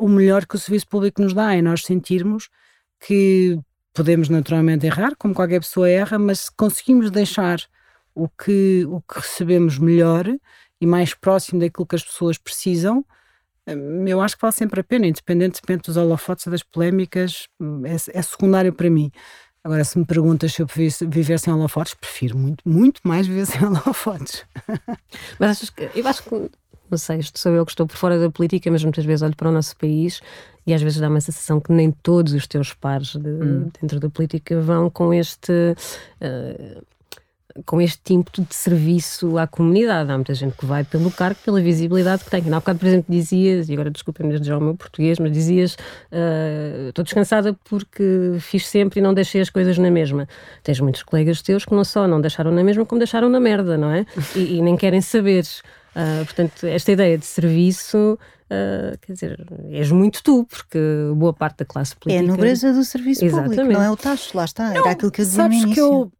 o 0.00 0.08
melhor 0.08 0.46
que 0.46 0.56
o 0.56 0.58
serviço 0.58 0.88
público 0.88 1.20
nos 1.20 1.34
dá, 1.34 1.54
é 1.54 1.60
nós 1.60 1.82
sentirmos 1.82 2.48
que 2.98 3.58
podemos 3.92 4.28
naturalmente 4.28 4.86
errar, 4.86 5.14
como 5.16 5.34
qualquer 5.34 5.60
pessoa 5.60 5.88
erra, 5.88 6.18
mas 6.18 6.40
se 6.40 6.52
conseguimos 6.56 7.10
deixar 7.10 7.60
o 8.14 8.28
que, 8.28 8.86
o 8.88 9.00
que 9.02 9.20
recebemos 9.20 9.78
melhor 9.78 10.26
e 10.80 10.86
mais 10.86 11.12
próximo 11.12 11.60
daquilo 11.60 11.86
que 11.86 11.96
as 11.96 12.04
pessoas 12.04 12.38
precisam, 12.38 13.04
hum, 13.66 14.06
eu 14.06 14.20
acho 14.20 14.36
que 14.36 14.42
vale 14.42 14.54
sempre 14.54 14.80
a 14.80 14.84
pena, 14.84 15.06
independentemente 15.06 15.84
dos 15.86 15.96
holofotes 15.96 16.46
das 16.46 16.62
polémicas, 16.62 17.46
hum, 17.60 17.82
é, 17.84 17.94
é, 17.94 18.22
secundário 18.22 18.72
para 18.72 18.88
mim. 18.88 19.10
Agora, 19.62 19.84
se 19.84 19.98
me 19.98 20.06
perguntas 20.06 20.54
se 20.54 20.62
eu 20.62 20.66
viver 21.08 21.38
sem 21.38 21.52
holofotes, 21.52 21.92
prefiro 21.92 22.38
muito, 22.38 22.66
muito 22.66 23.02
mais 23.04 23.26
viver 23.26 23.44
sem 23.44 23.60
holofotes. 23.66 24.46
Mas 25.38 25.50
achas 25.50 25.68
que, 25.68 25.90
eu 25.94 26.08
acho 26.08 26.22
que, 26.22 26.50
não 26.90 26.98
sei, 26.98 27.18
isto 27.18 27.38
sou 27.38 27.52
eu 27.52 27.64
que 27.64 27.72
estou 27.72 27.86
por 27.86 27.96
fora 27.96 28.18
da 28.18 28.30
política, 28.30 28.70
mas 28.70 28.82
muitas 28.82 29.04
vezes 29.04 29.22
olho 29.22 29.36
para 29.36 29.48
o 29.48 29.52
nosso 29.52 29.76
país 29.76 30.20
e 30.66 30.74
às 30.74 30.82
vezes 30.82 31.00
dá 31.00 31.08
uma 31.08 31.20
sensação 31.20 31.60
que 31.60 31.72
nem 31.72 31.90
todos 31.90 32.32
os 32.32 32.46
teus 32.46 32.72
pares 32.72 33.14
de, 33.16 33.28
hum. 33.28 33.70
dentro 33.80 33.98
da 33.98 34.10
política 34.10 34.60
vão 34.60 34.90
com 34.90 35.12
este. 35.12 35.52
Uh, 36.20 36.82
com 37.66 37.80
este 37.80 38.14
ímpeto 38.14 38.42
de 38.42 38.54
serviço 38.54 39.38
à 39.38 39.46
comunidade. 39.46 40.10
Há 40.10 40.14
muita 40.14 40.34
gente 40.34 40.56
que 40.56 40.64
vai 40.64 40.84
pelo 40.84 41.10
cargo, 41.10 41.38
pela 41.44 41.60
visibilidade 41.60 42.24
que 42.24 42.30
tem. 42.30 42.42
Há 42.46 42.60
bocado, 42.60 42.78
por 42.78 42.86
exemplo, 42.86 43.06
dizias, 43.08 43.68
e 43.68 43.72
agora 43.72 43.90
desculpem-me 43.90 44.42
já 44.42 44.56
o 44.56 44.60
meu 44.60 44.76
português, 44.76 45.18
mas 45.18 45.32
dizias 45.32 45.74
uh, 45.74 46.88
estou 46.88 47.04
descansada 47.04 47.56
porque 47.68 48.36
fiz 48.40 48.66
sempre 48.66 49.00
e 49.00 49.02
não 49.02 49.12
deixei 49.12 49.40
as 49.40 49.50
coisas 49.50 49.78
na 49.78 49.90
mesma. 49.90 50.28
Tens 50.62 50.80
muitos 50.80 51.02
colegas 51.02 51.42
teus 51.42 51.64
que 51.64 51.74
não 51.74 51.84
só 51.84 52.06
não 52.06 52.20
deixaram 52.20 52.50
na 52.50 52.62
mesma, 52.62 52.86
como 52.86 52.98
deixaram 52.98 53.28
na 53.28 53.40
merda, 53.40 53.76
não 53.76 53.90
é? 53.90 54.06
E, 54.36 54.58
e 54.58 54.62
nem 54.62 54.76
querem 54.76 55.00
saber. 55.00 55.44
Uh, 55.94 56.24
portanto, 56.24 56.66
esta 56.66 56.92
ideia 56.92 57.18
de 57.18 57.26
serviço 57.26 58.18
Uh, 58.52 58.98
quer 59.02 59.12
dizer, 59.12 59.46
és 59.70 59.92
muito 59.92 60.24
tu, 60.24 60.44
porque 60.44 60.76
boa 61.14 61.32
parte 61.32 61.58
da 61.58 61.64
classe 61.64 61.94
política. 61.94 62.24
É 62.24 62.28
a 62.28 62.28
nobreza 62.28 62.72
do 62.72 62.82
serviço 62.82 63.24
Exatamente. 63.24 63.60
público, 63.60 63.78
não 63.78 63.86
é 63.86 63.88
o 63.88 63.96
tacho, 63.96 64.36
lá 64.36 64.44
está. 64.44 64.70
Não, 64.70 64.80
Era 64.80 64.90
aquilo 64.90 65.12
que 65.12 65.20
eu 65.20 65.24
dizia 65.24 65.42
sabes 65.44 65.64
que 65.72 65.80
eu 65.80 66.12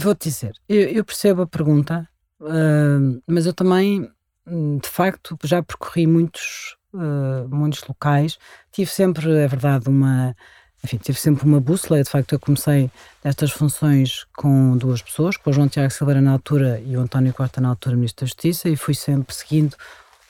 Vou-te 0.00 0.28
dizer, 0.28 0.52
eu, 0.68 0.82
eu, 0.82 1.04
percebo 1.04 1.42
a 1.42 1.46
pergunta, 1.46 2.08
uh, 2.40 3.22
mas 3.26 3.46
eu 3.46 3.52
também, 3.52 4.08
hum, 4.46 4.78
de 4.78 4.88
facto, 4.88 5.36
já 5.42 5.60
percorri 5.60 6.06
muitos, 6.06 6.76
uh, 6.94 7.48
muitos 7.48 7.82
locais. 7.82 8.38
Tive 8.70 8.90
sempre, 8.90 9.28
é 9.28 9.48
verdade, 9.48 9.88
uma. 9.88 10.36
Enfim, 10.84 10.96
tive 10.98 11.18
sempre 11.18 11.44
uma 11.44 11.60
bússola. 11.60 12.02
De 12.02 12.08
facto, 12.08 12.32
eu 12.32 12.40
comecei 12.40 12.90
estas 13.24 13.50
funções 13.50 14.24
com 14.36 14.76
duas 14.76 15.02
pessoas, 15.02 15.36
com 15.36 15.50
o 15.50 15.52
João 15.52 15.68
Tiago 15.68 15.90
Silveira 15.90 16.20
na 16.20 16.32
altura 16.32 16.80
e 16.80 16.96
o 16.96 17.00
António 17.00 17.34
Costa 17.34 17.60
na 17.60 17.68
altura 17.68 17.96
Ministro 17.96 18.24
da 18.24 18.28
Justiça, 18.28 18.68
e 18.68 18.76
fui 18.76 18.94
sempre 18.94 19.34
seguindo 19.34 19.76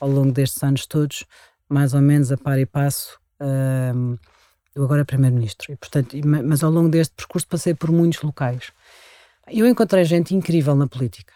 ao 0.01 0.09
longo 0.09 0.33
destes 0.33 0.63
anos 0.63 0.87
todos, 0.87 1.25
mais 1.69 1.93
ou 1.95 2.01
menos 2.01 2.33
a 2.33 2.37
par 2.37 2.59
e 2.59 2.67
passo. 2.67 3.19
Uh, 3.41 4.19
eu 4.75 4.85
agora 4.85 5.05
Primeiro-Ministro. 5.05 5.73
E, 5.73 5.77
portanto, 5.77 6.17
mas 6.25 6.63
ao 6.63 6.71
longo 6.71 6.89
deste 6.89 7.15
percurso 7.15 7.47
passei 7.47 7.75
por 7.75 7.91
muitos 7.91 8.23
locais. 8.23 8.73
Eu 9.51 9.67
encontrei 9.67 10.05
gente 10.05 10.35
incrível 10.35 10.75
na 10.75 10.87
política. 10.87 11.33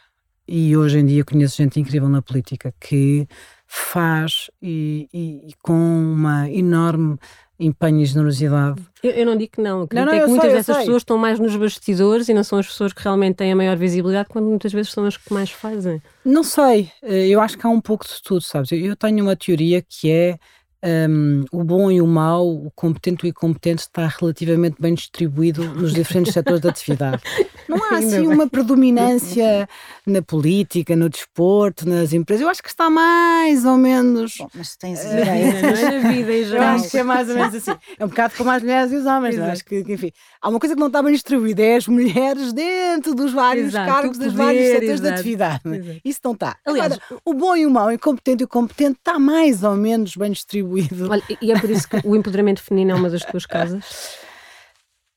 E 0.47 0.77
hoje 0.77 0.99
em 0.99 1.07
dia 1.07 1.25
conheço 1.25 1.57
gente 1.57 1.79
incrível 1.81 2.09
na 2.09 2.23
política 2.23 2.75
que 2.81 3.27
faz 3.75 4.51
e, 4.61 5.09
e, 5.15 5.49
e 5.49 5.55
com 5.63 5.73
uma 5.73 6.51
enorme 6.51 7.17
empenho 7.59 8.01
e 8.01 8.05
generosidade. 8.05 8.83
Eu, 9.03 9.13
eu 9.13 9.25
não 9.25 9.35
digo 9.35 9.53
que 9.53 9.63
não. 9.63 9.83
Acredito 9.83 10.07
não, 10.07 10.13
não, 10.13 10.21
é 10.21 10.25
que 10.25 10.29
muitas 10.29 10.51
sei, 10.51 10.57
dessas 10.59 10.77
pessoas 10.77 10.97
estão 10.99 11.17
mais 11.17 11.41
nos 11.41 11.57
bastidores 11.57 12.29
e 12.29 12.35
não 12.35 12.45
são 12.45 12.59
as 12.59 12.67
pessoas 12.67 12.93
que 12.93 13.03
realmente 13.03 13.37
têm 13.37 13.51
a 13.51 13.57
maior 13.57 13.77
visibilidade, 13.79 14.29
quando 14.29 14.45
muitas 14.45 14.75
vezes 14.75 14.93
são 14.93 15.07
as 15.07 15.17
que 15.17 15.33
mais 15.33 15.51
fazem. 15.51 16.03
Não 16.23 16.45
sei. 16.45 16.91
Eh, 17.03 17.29
eu 17.29 17.41
acho 17.41 17.57
que 17.57 17.67
há 17.67 17.71
um 17.71 17.81
pouco 17.81 18.07
de 18.07 18.23
tudo, 18.23 18.43
sabes? 18.43 18.73
Eu 18.73 18.95
tenho 18.95 19.25
uma 19.25 19.35
teoria 19.35 19.81
que 19.81 20.11
é 20.11 20.39
um, 20.85 21.45
o 21.53 21.63
bom 21.63 21.91
e 21.91 22.01
o 22.01 22.07
mau, 22.07 22.49
o 22.49 22.71
competente 22.75 23.25
e 23.25 23.29
o 23.29 23.31
incompetente 23.31 23.83
está 23.83 24.07
relativamente 24.07 24.77
bem 24.81 24.95
distribuído 24.95 25.65
nos 25.75 25.93
diferentes 25.93 26.33
setores 26.35 26.61
da 26.61 26.71
atividade. 26.71 27.23
Não 27.69 27.83
há 27.85 27.99
assim 27.99 28.27
uma 28.27 28.49
predominância 28.49 29.69
na 30.05 30.21
política, 30.21 30.97
no 30.97 31.09
desporto, 31.09 31.89
nas 31.89 32.13
empresas. 32.13 32.43
Eu 32.43 32.49
acho 32.49 32.63
que 32.63 32.69
está 32.69 32.91
mais 32.91 33.65
ou 33.65 33.77
menos. 33.77 34.35
Bom, 34.39 34.49
mas 34.55 34.77
tens 34.77 35.05
ideia, 35.05 35.63
não 35.63 35.69
é? 35.69 36.01
Na 36.01 36.11
vida 36.11 36.33
em 36.33 36.45
geral. 36.45 36.63
Eu 36.73 36.75
acho 36.75 36.91
que 36.91 36.99
é 36.99 37.03
mais 37.03 37.29
ou 37.29 37.35
menos 37.37 37.55
assim. 37.55 37.79
É 37.99 38.05
um 38.05 38.09
bocado 38.09 38.35
como 38.37 38.51
as 38.51 38.63
mulheres 38.63 38.93
e 38.93 38.97
os 38.97 39.07
homens. 39.07 39.37
Não? 39.37 39.47
É? 39.47 39.53
Acho 39.53 39.65
que, 39.65 39.85
enfim, 39.89 40.11
há 40.41 40.49
uma 40.49 40.59
coisa 40.59 40.75
que 40.75 40.81
não 40.81 40.89
está 40.89 41.03
bem 41.03 41.13
distribuída: 41.13 41.63
é 41.63 41.77
as 41.77 41.87
mulheres 41.87 42.53
dentro 42.53 43.15
dos 43.15 43.33
vários 43.33 43.69
exato, 43.69 43.91
cargos, 43.91 44.19
dos 44.19 44.33
vários 44.33 44.67
setores 44.67 44.91
exato. 44.91 45.03
da 45.03 45.15
atividade. 45.15 45.61
Exato. 45.65 46.01
Isso 46.05 46.21
não 46.25 46.33
está. 46.33 46.57
Aliás, 46.67 46.93
Agora, 46.95 47.21
o 47.25 47.35
bom 47.35 47.57
e 47.57 47.67
o 47.67 47.71
mau, 47.71 47.87
o 47.87 47.93
incompetente 47.93 48.43
e 48.43 48.45
o 48.45 48.49
competente 48.49 48.99
está 48.99 49.19
mais 49.19 49.63
ou 49.63 49.77
menos 49.77 50.17
bem 50.17 50.33
distribuído. 50.33 50.72
Olha, 51.09 51.23
e 51.41 51.53
é 51.53 51.59
por 51.59 51.71
isso 51.71 51.89
que 51.89 52.01
o 52.05 52.17
empoderamento 52.17 52.63
feminino 52.63 52.93
é 52.93 52.95
uma 52.95 53.11
das 53.11 53.25
tuas 53.25 53.47
casas? 53.47 53.85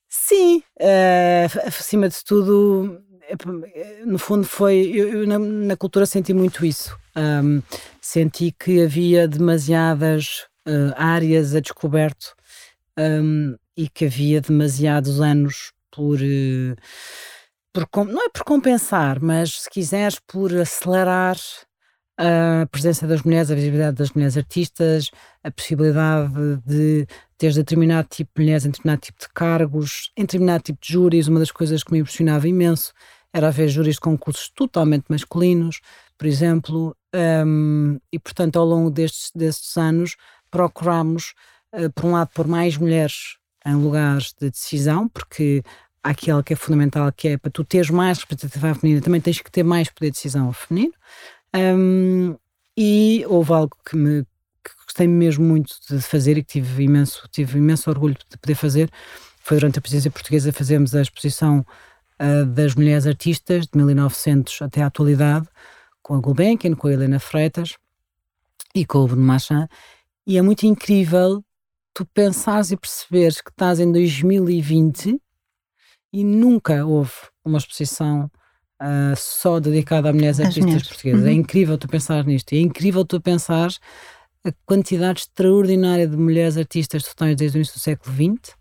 Sim, 0.09 0.63
uh, 0.79 1.67
acima 1.67 2.09
de 2.09 2.23
tudo, 2.23 2.99
no 4.05 4.17
fundo 4.17 4.45
foi. 4.45 4.91
Eu, 4.93 5.21
eu 5.21 5.27
na, 5.27 5.39
na, 5.39 5.77
cultura 5.77 6.05
senti 6.05 6.33
muito 6.33 6.65
isso. 6.65 6.97
Um, 7.15 7.61
senti 8.01 8.51
que 8.51 8.81
havia 8.81 9.27
demasiadas 9.27 10.45
uh, 10.67 10.93
áreas 10.95 11.55
a 11.55 11.59
descoberto 11.59 12.35
um, 12.97 13.55
e 13.75 13.89
que 13.89 14.05
havia 14.05 14.41
demasiados 14.41 15.21
anos 15.21 15.71
por. 15.91 16.19
Uh, 16.19 16.75
por, 17.73 18.05
não 18.05 18.25
é 18.25 18.29
por 18.29 18.43
compensar, 18.43 19.19
mas 19.21 19.61
se 19.61 19.69
quiseres, 19.69 20.17
por 20.25 20.55
acelerar 20.55 21.37
a 22.17 22.65
presença 22.67 23.05
das 23.05 23.21
mulheres, 23.23 23.51
a 23.51 23.55
visibilidade 23.55 23.97
das 23.97 24.11
mulheres 24.11 24.37
artistas, 24.37 25.11
a 25.43 25.51
possibilidade 25.51 26.57
de 26.65 27.05
ter 27.37 27.53
determinado 27.53 28.07
tipo 28.09 28.31
de 28.35 28.41
mulheres 28.41 28.65
em 28.65 28.69
determinado 28.69 29.01
tipo 29.01 29.19
de 29.19 29.29
cargos, 29.33 30.11
em 30.15 30.21
determinado 30.21 30.63
tipo 30.63 30.79
de 30.81 30.93
júris. 30.93 31.27
Uma 31.27 31.39
das 31.39 31.51
coisas 31.51 31.83
que 31.83 31.91
me 31.91 31.99
impressionava 31.99 32.47
imenso 32.47 32.93
era 33.33 33.49
haver 33.49 33.67
júris 33.67 33.95
de 33.95 34.01
concursos 34.01 34.49
totalmente 34.49 35.05
masculinos, 35.09 35.81
por 36.17 36.25
exemplo, 36.25 36.95
um, 37.45 37.99
e 38.11 38.17
portanto 38.17 38.57
ao 38.57 38.65
longo 38.65 38.89
destes, 38.89 39.31
destes 39.35 39.75
anos 39.75 40.15
procuramos, 40.49 41.33
uh, 41.73 41.91
por 41.91 42.05
um 42.05 42.11
lado, 42.13 42.29
pôr 42.33 42.47
mais 42.47 42.77
mulheres 42.77 43.35
em 43.65 43.75
lugares 43.75 44.33
de 44.39 44.49
decisão, 44.49 45.09
porque 45.09 45.61
há 46.01 46.11
aquilo 46.11 46.43
que 46.43 46.53
é 46.53 46.55
fundamental, 46.55 47.11
que 47.11 47.29
é 47.29 47.37
para 47.37 47.51
tu 47.51 47.65
teres 47.65 47.89
mais 47.89 48.19
representatividade 48.19 48.79
feminina, 48.79 49.01
também 49.01 49.19
tens 49.19 49.41
que 49.41 49.51
ter 49.51 49.63
mais 49.63 49.89
poder 49.89 50.07
de 50.07 50.13
decisão 50.13 50.53
feminino. 50.53 50.93
Um, 51.55 52.35
e 52.77 53.23
houve 53.27 53.53
algo 53.53 53.77
que 53.87 53.95
me 53.95 54.25
que 54.63 54.71
gostei 54.83 55.07
mesmo 55.07 55.45
muito 55.45 55.75
de 55.87 56.01
fazer 56.01 56.37
e 56.37 56.43
que 56.43 56.53
tive 56.53 56.83
imenso, 56.83 57.27
tive 57.31 57.59
imenso 57.59 57.89
orgulho 57.89 58.15
de 58.29 58.37
poder 58.37 58.55
fazer. 58.55 58.89
Foi 59.39 59.57
durante 59.57 59.77
a 59.77 59.81
presidência 59.81 60.09
portuguesa 60.09 60.51
fazemos 60.51 60.95
a 60.95 61.01
exposição 61.01 61.63
uh, 62.19 62.45
das 62.45 62.73
mulheres 62.73 63.05
artistas 63.05 63.67
de 63.67 63.77
1900 63.77 64.63
até 64.63 64.81
à 64.81 64.87
atualidade, 64.87 65.47
com 66.01 66.15
a 66.15 66.19
Gulbenkian, 66.19 66.73
com 66.75 66.87
a 66.87 66.93
Helena 66.93 67.19
Freitas 67.19 67.77
e 68.73 68.85
com 68.85 68.99
o 68.99 69.07
Bruno 69.07 69.21
Machan. 69.21 69.67
E 70.25 70.37
é 70.37 70.41
muito 70.41 70.65
incrível 70.65 71.43
tu 71.93 72.05
pensares 72.07 72.71
e 72.71 72.77
perceberes 72.77 73.39
que 73.39 73.51
estás 73.51 73.79
em 73.79 73.91
2020 73.91 75.21
e 76.11 76.23
nunca 76.23 76.85
houve 76.85 77.13
uma 77.43 77.59
exposição 77.59 78.29
uh, 78.81 79.15
só 79.15 79.59
dedicada 79.59 80.09
a 80.09 80.13
mulheres 80.13 80.39
As 80.39 80.47
artistas 80.47 80.65
mulheres. 80.65 80.87
portuguesas. 80.87 81.21
É 81.21 81.23
uhum. 81.23 81.31
É 81.31 81.33
incrível 81.33 81.77
tu 81.77 81.87
pensar 81.87 82.25
nisto. 82.25 82.53
É 82.53 82.57
incrível 82.57 83.05
tu 83.05 83.21
pensar 83.21 83.69
a 84.43 84.51
quantidade 84.65 85.21
extraordinária 85.21 86.07
de 86.07 86.15
mulheres 86.15 86.57
artistas 86.57 87.03
totais 87.03 87.35
desde 87.35 87.57
o 87.57 87.59
início 87.59 87.75
do 87.75 87.79
século 87.79 88.15
XX. 88.15 88.55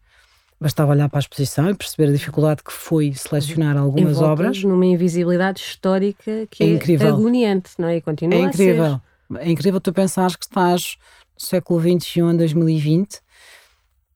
Bastava 0.61 0.93
olhar 0.93 1.09
para 1.11 1.19
a 1.19 1.21
exposição 1.21 1.69
e 1.69 1.75
perceber 1.75 2.09
a 2.09 2.13
dificuldade 2.13 2.63
que 2.63 2.73
foi 2.73 3.13
selecionar 3.13 3.77
algumas 3.77 4.19
obras. 4.21 4.63
numa 4.63 4.87
invisibilidade 4.87 5.61
histórica 5.61 6.47
que 6.51 6.63
é, 6.63 6.67
é 6.67 6.71
incrível. 6.71 7.09
agoniante, 7.09 7.73
não 7.79 7.89
é? 7.89 7.97
E 7.97 8.01
continua 8.01 8.39
é 8.39 8.43
incrível. 8.43 9.01
É 9.37 9.51
incrível 9.51 9.81
tu 9.81 9.93
pensares 9.93 10.37
que 10.37 10.45
estás 10.45 10.97
no 11.35 11.45
século 11.45 11.81
XXI, 11.81 12.37
2020, 12.37 13.21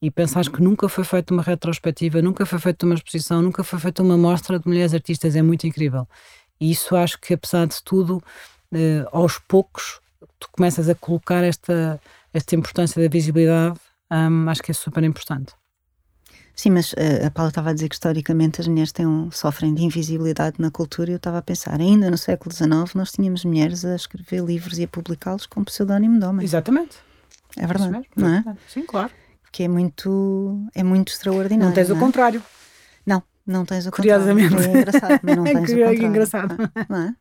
e 0.00 0.10
pensares 0.10 0.48
que 0.48 0.62
nunca 0.62 0.88
foi 0.88 1.04
feita 1.04 1.34
uma 1.34 1.42
retrospectiva, 1.42 2.22
nunca 2.22 2.46
foi 2.46 2.58
feita 2.58 2.86
uma 2.86 2.94
exposição, 2.94 3.42
nunca 3.42 3.64
foi 3.64 3.78
feita 3.78 4.02
uma 4.02 4.16
mostra 4.16 4.58
de 4.58 4.66
mulheres 4.66 4.94
artistas, 4.94 5.34
é 5.34 5.42
muito 5.42 5.66
incrível. 5.66 6.06
E 6.60 6.70
isso 6.70 6.96
acho 6.96 7.20
que, 7.20 7.34
apesar 7.34 7.66
de 7.66 7.82
tudo, 7.82 8.22
uh, 8.72 9.08
aos 9.12 9.38
poucos, 9.38 10.00
tu 10.38 10.48
começas 10.52 10.88
a 10.88 10.94
colocar 10.94 11.42
esta, 11.42 12.00
esta 12.32 12.54
importância 12.54 13.02
da 13.02 13.08
visibilidade, 13.08 13.78
um, 14.10 14.48
acho 14.48 14.62
que 14.62 14.70
é 14.70 14.74
super 14.74 15.02
importante. 15.02 15.52
Sim, 16.54 16.70
mas 16.70 16.92
uh, 16.92 17.26
a 17.26 17.30
Paula 17.30 17.50
estava 17.50 17.70
a 17.70 17.72
dizer 17.72 17.88
que 17.88 17.94
historicamente 17.94 18.60
as 18.60 18.66
mulheres 18.66 18.90
têm 18.90 19.06
um, 19.06 19.30
sofrem 19.30 19.72
de 19.74 19.84
invisibilidade 19.84 20.56
na 20.58 20.70
cultura 20.70 21.10
e 21.10 21.12
eu 21.14 21.18
estava 21.18 21.38
a 21.38 21.42
pensar, 21.42 21.80
ainda 21.80 22.10
no 22.10 22.18
século 22.18 22.52
XIX 22.52 22.94
nós 22.94 23.12
tínhamos 23.12 23.44
mulheres 23.44 23.84
a 23.84 23.94
escrever 23.94 24.42
livros 24.42 24.78
e 24.78 24.84
a 24.84 24.88
publicá-los 24.88 25.46
com 25.46 25.62
pseudónimo 25.62 26.18
de 26.18 26.26
homem. 26.26 26.44
Exatamente. 26.44 26.96
É 27.56 27.66
verdade, 27.66 28.00
não 28.16 28.28
é? 28.28 28.56
Sim, 28.68 28.84
claro. 28.84 29.12
Que 29.52 29.64
é 29.64 29.68
muito, 29.68 30.66
é 30.74 30.82
muito 30.82 31.12
extraordinário. 31.12 31.66
Não 31.66 31.72
tens 31.72 31.88
não 31.88 31.96
o 31.96 31.98
contrário. 31.98 32.42
Não, 33.06 33.22
não 33.46 33.64
tens 33.64 33.86
o 33.86 33.90
Curiosamente. 33.90 34.50
contrário. 34.50 34.76
É 34.76 34.80
engraçado, 34.80 35.20
mas 35.22 35.36
não 35.36 35.44
tens 35.44 35.56
o 35.56 35.60
contrário. 35.60 36.02
É 36.02 36.06
engraçado. 36.06 36.56
Não 36.88 36.98
é? 36.98 37.14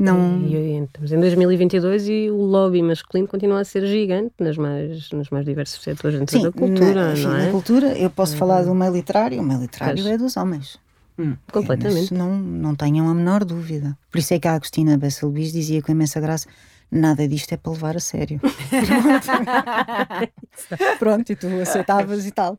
Não... 0.00 0.40
E, 0.46 0.82
estamos 0.82 1.12
em 1.12 1.20
2022 1.20 2.08
e 2.08 2.30
o 2.30 2.36
lobby 2.36 2.82
masculino 2.82 3.28
continua 3.28 3.60
a 3.60 3.64
ser 3.64 3.86
gigante 3.86 4.32
nas 4.40 4.56
mais, 4.56 5.10
nos 5.10 5.28
mais 5.28 5.44
diversos 5.44 5.82
setores 5.82 6.18
dentro 6.18 6.38
Sim, 6.38 6.44
da 6.44 6.50
cultura, 6.50 7.14
na, 7.14 7.14
não 7.14 7.36
é? 7.36 7.46
Na 7.46 7.52
cultura, 7.52 7.98
eu 7.98 8.08
posso 8.08 8.34
falar 8.34 8.62
do 8.62 8.74
meio 8.74 8.94
literário, 8.94 9.38
o 9.38 9.44
meio 9.44 9.60
literário 9.60 10.08
é 10.08 10.16
dos 10.16 10.38
homens. 10.38 10.78
Hum, 11.18 11.36
completamente. 11.52 12.04
Isso 12.04 12.14
não, 12.14 12.34
não 12.34 12.74
tenham 12.74 13.10
a 13.10 13.14
menor 13.14 13.44
dúvida. 13.44 13.94
Por 14.10 14.18
isso 14.18 14.32
é 14.32 14.38
que 14.38 14.48
a 14.48 14.54
Agostina 14.54 14.96
Besselbis 14.96 15.52
dizia 15.52 15.82
com 15.82 15.92
imensa 15.92 16.18
graça 16.18 16.48
nada 16.90 17.26
disto 17.28 17.52
é 17.52 17.56
para 17.56 17.72
levar 17.72 17.96
a 17.96 18.00
sério. 18.00 18.40
Pronto, 20.98 21.30
e 21.30 21.36
tu 21.36 21.46
aceitavas 21.60 22.26
e 22.26 22.30
tal. 22.30 22.58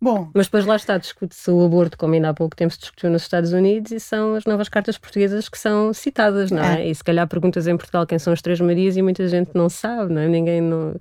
Bom. 0.00 0.30
Mas 0.32 0.46
depois 0.46 0.64
lá 0.64 0.76
está, 0.76 0.96
discute-se 0.96 1.50
o 1.50 1.64
aborto, 1.64 1.98
como 1.98 2.14
ainda 2.14 2.28
há 2.28 2.34
pouco 2.34 2.54
tempo 2.54 2.72
se 2.72 2.78
discutiu 2.78 3.10
nos 3.10 3.22
Estados 3.22 3.52
Unidos, 3.52 3.90
e 3.90 3.98
são 3.98 4.34
as 4.34 4.44
novas 4.44 4.68
cartas 4.68 4.96
portuguesas 4.96 5.48
que 5.48 5.58
são 5.58 5.92
citadas, 5.92 6.52
não 6.52 6.62
é? 6.62 6.82
é? 6.82 6.88
E 6.88 6.94
se 6.94 7.02
calhar 7.02 7.26
perguntas 7.26 7.66
em 7.66 7.76
Portugal 7.76 8.06
quem 8.06 8.18
são 8.18 8.32
as 8.32 8.40
Três 8.40 8.60
Marias 8.60 8.96
e 8.96 9.02
muita 9.02 9.26
gente 9.26 9.50
não 9.54 9.68
sabe, 9.68 10.12
não 10.12 10.20
é? 10.20 10.28
Ninguém 10.28 10.60
não. 10.60 10.94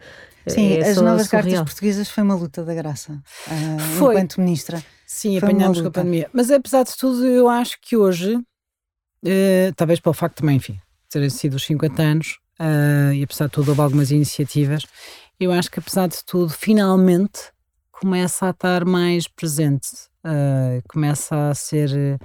Sim, 0.48 0.74
é 0.74 0.90
as 0.90 0.98
novas 0.98 1.28
surreal. 1.28 1.44
cartas 1.44 1.62
portuguesas 1.62 2.10
foi 2.10 2.24
uma 2.24 2.36
luta 2.36 2.64
da 2.64 2.74
graça. 2.74 3.22
Uh, 3.48 3.80
foi. 3.98 4.16
Enquanto 4.16 4.40
ministra. 4.40 4.82
Sim, 5.06 5.38
apanhámos 5.38 5.82
com 5.82 5.88
a 5.88 5.92
pandemia. 5.92 6.30
Mas 6.34 6.50
apesar 6.50 6.84
de 6.84 6.96
tudo, 6.98 7.26
eu 7.26 7.50
acho 7.50 7.78
que 7.82 7.96
hoje, 7.96 8.36
uh, 8.36 9.74
talvez 9.76 10.00
pelo 10.00 10.14
facto 10.14 10.38
também, 10.38 10.56
enfim, 10.56 10.80
terem 11.10 11.30
sido 11.30 11.56
os 11.56 11.66
50 11.66 12.02
anos, 12.02 12.40
uh, 12.60 13.14
e 13.14 13.24
apesar 13.24 13.46
de 13.46 13.52
tudo 13.52 13.70
houve 13.70 13.82
algumas 13.82 14.12
iniciativas, 14.12 14.86
eu 15.40 15.52
acho 15.52 15.70
que 15.70 15.80
apesar 15.80 16.08
de 16.08 16.24
tudo, 16.26 16.50
finalmente 16.50 17.52
começa 17.92 18.48
a 18.48 18.50
estar 18.52 18.86
mais 18.86 19.28
presente, 19.28 19.90
uh, 20.24 20.82
começa 20.88 21.50
a 21.50 21.56
ser 21.56 22.20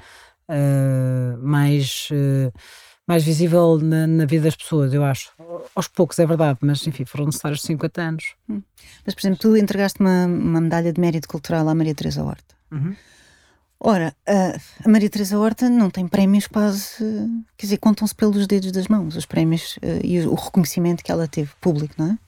uh, 0.49 1.39
mais, 1.47 2.09
uh, 2.11 2.53
mais 3.07 3.25
visível 3.25 3.79
na, 3.79 4.07
na, 4.07 4.27
vida 4.27 4.45
das 4.45 4.57
pessoas, 4.57 4.93
eu 4.93 5.05
acho. 5.05 5.33
Aos 5.75 5.89
poucos, 5.89 6.19
é 6.19 6.27
verdade, 6.27 6.59
mas 6.63 6.87
enfim, 6.87 7.05
foram 7.05 7.27
necessários 7.27 7.63
50 7.63 8.03
anos. 8.03 8.35
Hum. 8.49 8.63
Mas, 9.05 9.15
por 9.15 9.21
exemplo, 9.21 9.39
tu 9.39 9.57
entregaste 9.57 10.01
uma, 10.01 10.27
uma 10.27 10.61
medalha 10.61 10.93
de 10.93 11.01
mérito 11.01 11.29
cultural 11.29 11.69
à 11.69 11.75
Maria 11.75 11.95
Teresa 11.95 12.23
Horta. 12.23 12.55
Uhum. 12.71 12.95
Ora, 13.85 14.15
a 14.85 14.89
Maria 14.89 15.11
Teresa 15.11 15.37
Horta 15.37 15.69
não 15.69 15.91
tem 15.91 16.07
prémios 16.07 16.47
quase, 16.47 16.99
quer 17.57 17.67
dizer, 17.67 17.79
contam-se 17.79 18.15
pelos 18.15 18.47
dedos 18.47 18.71
das 18.71 18.87
mãos 18.87 19.17
os 19.17 19.27
prémios 19.27 19.77
e 20.05 20.21
o 20.21 20.35
reconhecimento 20.35 21.03
que 21.03 21.11
ela 21.11 21.27
teve 21.27 21.51
público, 21.61 21.95
não 21.99 22.13
é? 22.13 22.19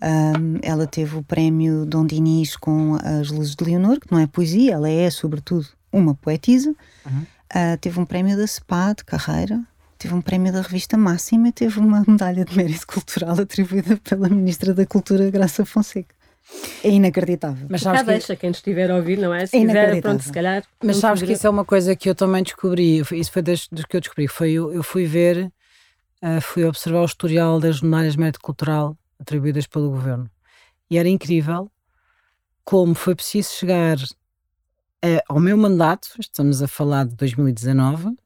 Um, 0.00 0.58
ela 0.62 0.86
teve 0.86 1.16
o 1.16 1.22
prémio 1.22 1.84
Dom 1.84 2.06
Dinis 2.06 2.56
com 2.56 2.96
As 2.96 3.30
Luzes 3.30 3.54
de 3.54 3.64
Leonor, 3.64 3.98
que 3.98 4.10
não 4.10 4.18
é 4.18 4.26
poesia, 4.26 4.74
ela 4.74 4.88
é, 4.88 5.10
sobretudo, 5.10 5.66
uma 5.92 6.14
poetisa. 6.14 6.74
Uhum. 7.06 7.22
Uh, 7.22 7.76
teve 7.80 7.98
um 7.98 8.04
prémio 8.04 8.36
da 8.36 8.46
SPA 8.46 8.94
de 8.96 9.04
carreira, 9.04 9.60
teve 9.98 10.14
um 10.14 10.20
prémio 10.20 10.52
da 10.52 10.62
revista 10.62 10.96
Máxima 10.96 11.48
e 11.48 11.52
teve 11.52 11.80
uma 11.80 12.04
medalha 12.06 12.44
de 12.44 12.56
mérito 12.56 12.86
cultural 12.86 13.38
atribuída 13.40 13.96
pela 13.96 14.28
Ministra 14.28 14.72
da 14.74 14.86
Cultura, 14.86 15.30
Graça 15.30 15.64
Fonseca. 15.64 16.14
É 16.82 16.88
inacreditável. 16.88 17.66
Mas 17.68 17.82
sabes 17.82 18.00
que... 18.00 18.06
deixa 18.06 18.36
quem 18.36 18.50
estiver 18.50 18.90
a 18.90 18.96
ouvir, 18.96 19.18
não 19.18 19.34
é? 19.34 19.46
Se 19.46 19.56
é 19.56 19.60
quiser, 19.60 20.00
pronto, 20.00 20.22
se 20.22 20.32
calhar. 20.32 20.64
Mas 20.82 20.96
sabes 20.96 21.22
que 21.22 21.32
isso 21.32 21.46
é 21.46 21.50
uma 21.50 21.64
coisa 21.64 21.94
que 21.94 22.08
eu 22.08 22.14
também 22.14 22.42
descobri, 22.42 23.02
isso 23.12 23.32
foi 23.32 23.42
das, 23.42 23.68
dos 23.68 23.84
que 23.84 23.96
eu 23.96 24.00
descobri, 24.00 24.28
foi 24.28 24.52
eu, 24.52 24.72
eu 24.72 24.82
fui 24.82 25.04
ver, 25.04 25.52
uh, 26.22 26.40
fui 26.40 26.64
observar 26.64 27.02
o 27.02 27.04
historial 27.04 27.60
das 27.60 27.80
medalhas 27.80 28.12
de 28.12 28.20
mérito 28.20 28.40
cultural 28.40 28.96
atribuídas 29.18 29.66
pelo 29.66 29.90
governo. 29.90 30.30
E 30.90 30.96
era 30.96 31.08
incrível 31.08 31.70
como 32.64 32.94
foi 32.94 33.14
preciso 33.14 33.50
chegar 33.50 33.96
a, 35.02 35.32
ao 35.32 35.40
meu 35.40 35.56
mandato, 35.56 36.10
estamos 36.18 36.62
a 36.62 36.68
falar 36.68 37.06
de 37.06 37.14
2019, 37.14 38.16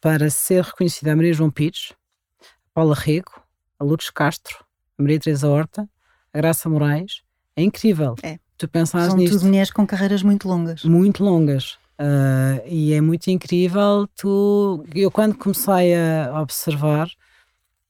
para 0.00 0.28
ser 0.30 0.64
reconhecida 0.64 1.12
a 1.12 1.16
Maria 1.16 1.32
João 1.32 1.50
Pires, 1.50 1.92
a 2.40 2.74
Paula 2.74 2.94
Rego, 2.94 3.40
a 3.78 3.84
Lourdes 3.84 4.10
Castro, 4.10 4.64
a 4.98 5.02
Maria 5.02 5.20
Teresa 5.20 5.48
Horta, 5.48 5.88
a 6.32 6.38
Graça 6.38 6.68
Moraes. 6.68 7.22
É 7.56 7.62
incrível. 7.62 8.14
É. 8.22 8.38
Tu 8.56 8.68
pensas 8.68 9.06
São 9.06 9.16
nisto. 9.16 9.34
tudo 9.34 9.46
mulheres 9.46 9.70
com 9.70 9.86
carreiras 9.86 10.22
muito 10.22 10.46
longas. 10.46 10.84
Muito 10.84 11.24
longas. 11.24 11.78
Uh, 11.98 12.62
e 12.66 12.92
é 12.92 13.00
muito 13.00 13.28
incrível. 13.28 14.08
Tu, 14.16 14.84
eu, 14.94 15.10
quando 15.10 15.34
comecei 15.34 15.94
a 15.94 16.40
observar, 16.40 17.08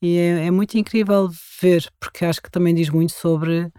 e 0.01 0.17
é, 0.17 0.47
é, 0.47 0.51
muito 0.51 0.77
incrível 0.77 1.29
ver, 1.61 1.89
porque 1.99 2.25
acho 2.25 2.41
que 2.41 2.51
também 2.51 2.75
diz 2.75 2.89
muito 2.89 3.13
sobre 3.13 3.71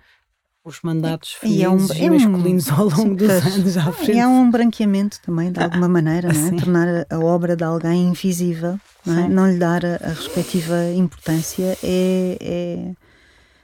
os 0.64 0.81
mandatos 0.83 1.33
e, 1.33 1.40
femininos 1.40 1.90
e, 1.90 2.03
é 2.03 2.11
um, 2.11 2.14
e 2.14 2.18
masculinos 2.18 2.70
ao 2.70 2.88
longo 2.88 3.14
dos 3.14 3.29
anos 3.29 3.77
à 3.77 3.92
frente. 3.92 4.16
E 4.16 4.18
é 4.18 4.27
um 4.27 4.51
branqueamento 4.51 5.20
também, 5.20 5.53
de 5.53 5.62
alguma 5.62 5.87
maneira, 5.87 6.33
não 6.33 6.47
é? 6.47 6.51
tornar 6.59 6.88
a, 6.88 7.14
a, 7.14 7.18
obra 7.20 7.55
de 7.55 7.62
alguém 7.62 8.09
invisível, 8.09 8.81
não, 9.05 9.18
é? 9.18 9.29
não 9.29 9.51
lhe 9.51 9.59
dar 9.59 9.85
a, 9.85 9.97
a, 9.97 10.09
respectiva 10.09 10.75
importância 10.94 11.77
é, 11.83 12.38
é, 12.40 12.92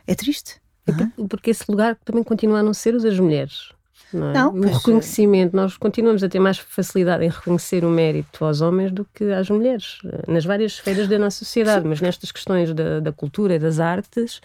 é 0.07 0.15
triste. 0.15 0.60
É? 0.91 1.27
Porque 1.29 1.51
esse 1.51 1.65
lugar 1.69 1.97
também 2.05 2.23
continua 2.23 2.61
a 2.61 2.63
não 2.63 2.75
ser 2.75 2.95
o 2.95 3.03
das 3.03 3.19
mulheres. 3.19 3.73
Não, 4.13 4.31
é? 4.31 4.33
não 4.33 4.51
o 4.51 4.73
reconhecimento, 4.73 5.55
nós 5.55 5.77
continuamos 5.77 6.23
a 6.23 6.29
ter 6.29 6.41
mais 6.41 6.59
facilidade 6.59 7.25
em 7.25 7.29
reconhecer 7.29 7.85
o 7.85 7.91
mérito 7.91 8.45
aos 8.45 8.61
homens 8.61 8.91
do 8.91 9.07
que 9.15 9.25
às 9.33 9.49
mulheres, 9.49 9.99
nas 10.27 10.45
várias 10.45 10.73
esferas 10.73 11.07
da 11.07 11.19
nossa 11.19 11.39
sociedade, 11.39 11.83
Sim. 11.83 11.89
mas 11.89 12.01
nestas 12.01 12.33
questões 12.33 12.75
da, 12.75 12.99
da 13.01 13.13
cultura 13.13 13.55
e 13.55 13.59
das 13.59 13.79
artes 13.79 14.41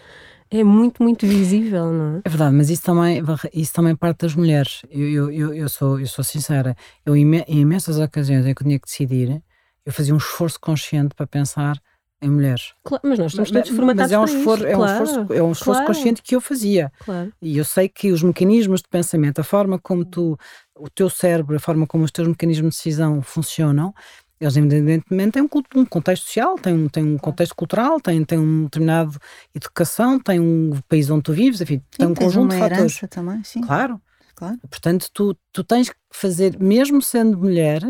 é 0.50 0.62
muito, 0.62 1.02
muito 1.02 1.26
visível, 1.26 1.92
não 1.92 2.16
é? 2.16 2.20
É 2.24 2.28
verdade, 2.28 2.54
mas 2.54 2.70
isso 2.70 2.82
também, 2.82 3.20
isso 3.52 3.72
também 3.72 3.96
parte 3.96 4.20
das 4.20 4.34
mulheres. 4.34 4.82
Eu, 4.90 5.08
eu, 5.08 5.30
eu, 5.32 5.54
eu 5.54 5.68
sou, 5.68 5.98
eu 5.98 6.06
sou 6.06 6.22
sincera, 6.22 6.76
eu, 7.04 7.16
em 7.16 7.42
imensas 7.48 7.98
ocasiões 7.98 8.46
em 8.46 8.54
que 8.54 8.62
eu 8.62 8.66
tinha 8.66 8.78
que 8.78 8.86
decidir, 8.86 9.42
eu 9.84 9.92
fazia 9.92 10.14
um 10.14 10.18
esforço 10.18 10.60
consciente 10.60 11.14
para 11.14 11.26
pensar 11.26 11.80
em 12.20 12.30
mulheres. 12.30 12.72
Claro, 12.82 13.02
mas 13.06 13.18
nós 13.18 13.32
estamos 13.32 13.50
todos 13.50 13.70
formatados 13.70 14.12
mas 14.12 14.12
é 14.12 14.18
um 14.18 14.24
esforço, 14.24 14.66
é, 14.66 14.76
um 14.76 14.84
esforço, 14.84 15.32
é 15.32 15.42
um 15.42 15.52
esforço 15.52 15.80
claro. 15.80 15.86
consciente 15.86 16.22
que 16.22 16.34
eu 16.34 16.40
fazia. 16.40 16.92
Claro. 17.00 17.32
E 17.40 17.58
eu 17.58 17.64
sei 17.64 17.88
que 17.88 18.10
os 18.10 18.22
mecanismos 18.22 18.80
de 18.80 18.88
pensamento, 18.88 19.38
a 19.40 19.44
forma 19.44 19.78
como 19.78 20.04
tu, 20.04 20.38
o 20.74 20.88
teu 20.88 21.10
cérebro, 21.10 21.56
a 21.56 21.60
forma 21.60 21.86
como 21.86 22.04
os 22.04 22.10
teus 22.10 22.26
mecanismos 22.26 22.74
de 22.74 22.78
decisão 22.78 23.20
funcionam, 23.22 23.94
eles 24.40 24.56
evidentemente 24.56 25.32
têm 25.32 25.42
um, 25.42 25.48
um 25.80 25.84
contexto 25.84 26.26
social, 26.26 26.56
têm 26.56 26.74
um, 26.74 26.88
têm 26.88 27.04
um 27.04 27.18
contexto 27.18 27.54
cultural, 27.54 28.00
têm, 28.00 28.22
têm 28.24 28.38
um 28.38 28.64
determinado 28.64 29.18
educação, 29.54 30.18
têm 30.18 30.40
um 30.40 30.78
país 30.88 31.08
onde 31.10 31.22
tu 31.22 31.32
vives, 31.32 31.60
enfim, 31.60 31.82
tem 31.96 32.06
um 32.06 32.14
conjunto 32.14 32.52
de 32.52 32.58
fatores. 32.58 33.00
também, 33.10 33.42
sim. 33.44 33.62
Claro. 33.62 34.00
claro. 34.34 34.58
Portanto, 34.68 35.08
tu, 35.12 35.36
tu 35.52 35.64
tens 35.64 35.88
que 35.88 35.96
fazer, 36.10 36.58
mesmo 36.58 37.00
sendo 37.00 37.38
mulher, 37.38 37.82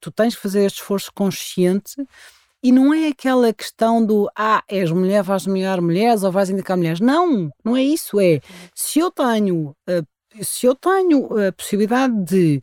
tu 0.00 0.10
tens 0.10 0.34
que 0.34 0.40
fazer 0.40 0.64
este 0.64 0.80
esforço 0.80 1.12
consciente 1.14 1.96
e 2.66 2.72
não 2.72 2.92
é 2.92 3.06
aquela 3.06 3.52
questão 3.52 4.04
do 4.04 4.28
ah, 4.36 4.60
és 4.68 4.90
mulher, 4.90 5.22
vais 5.22 5.46
nomear 5.46 5.80
mulheres 5.80 6.24
ou 6.24 6.32
vais 6.32 6.50
indicar 6.50 6.76
mulheres. 6.76 6.98
Não, 6.98 7.48
não 7.64 7.76
é 7.76 7.82
isso. 7.84 8.20
É 8.20 8.40
se 8.74 8.98
eu 8.98 9.08
tenho, 9.08 9.68
uh, 9.88 10.44
se 10.44 10.66
eu 10.66 10.74
tenho 10.74 11.46
a 11.46 11.52
possibilidade 11.52 12.12
de 12.24 12.60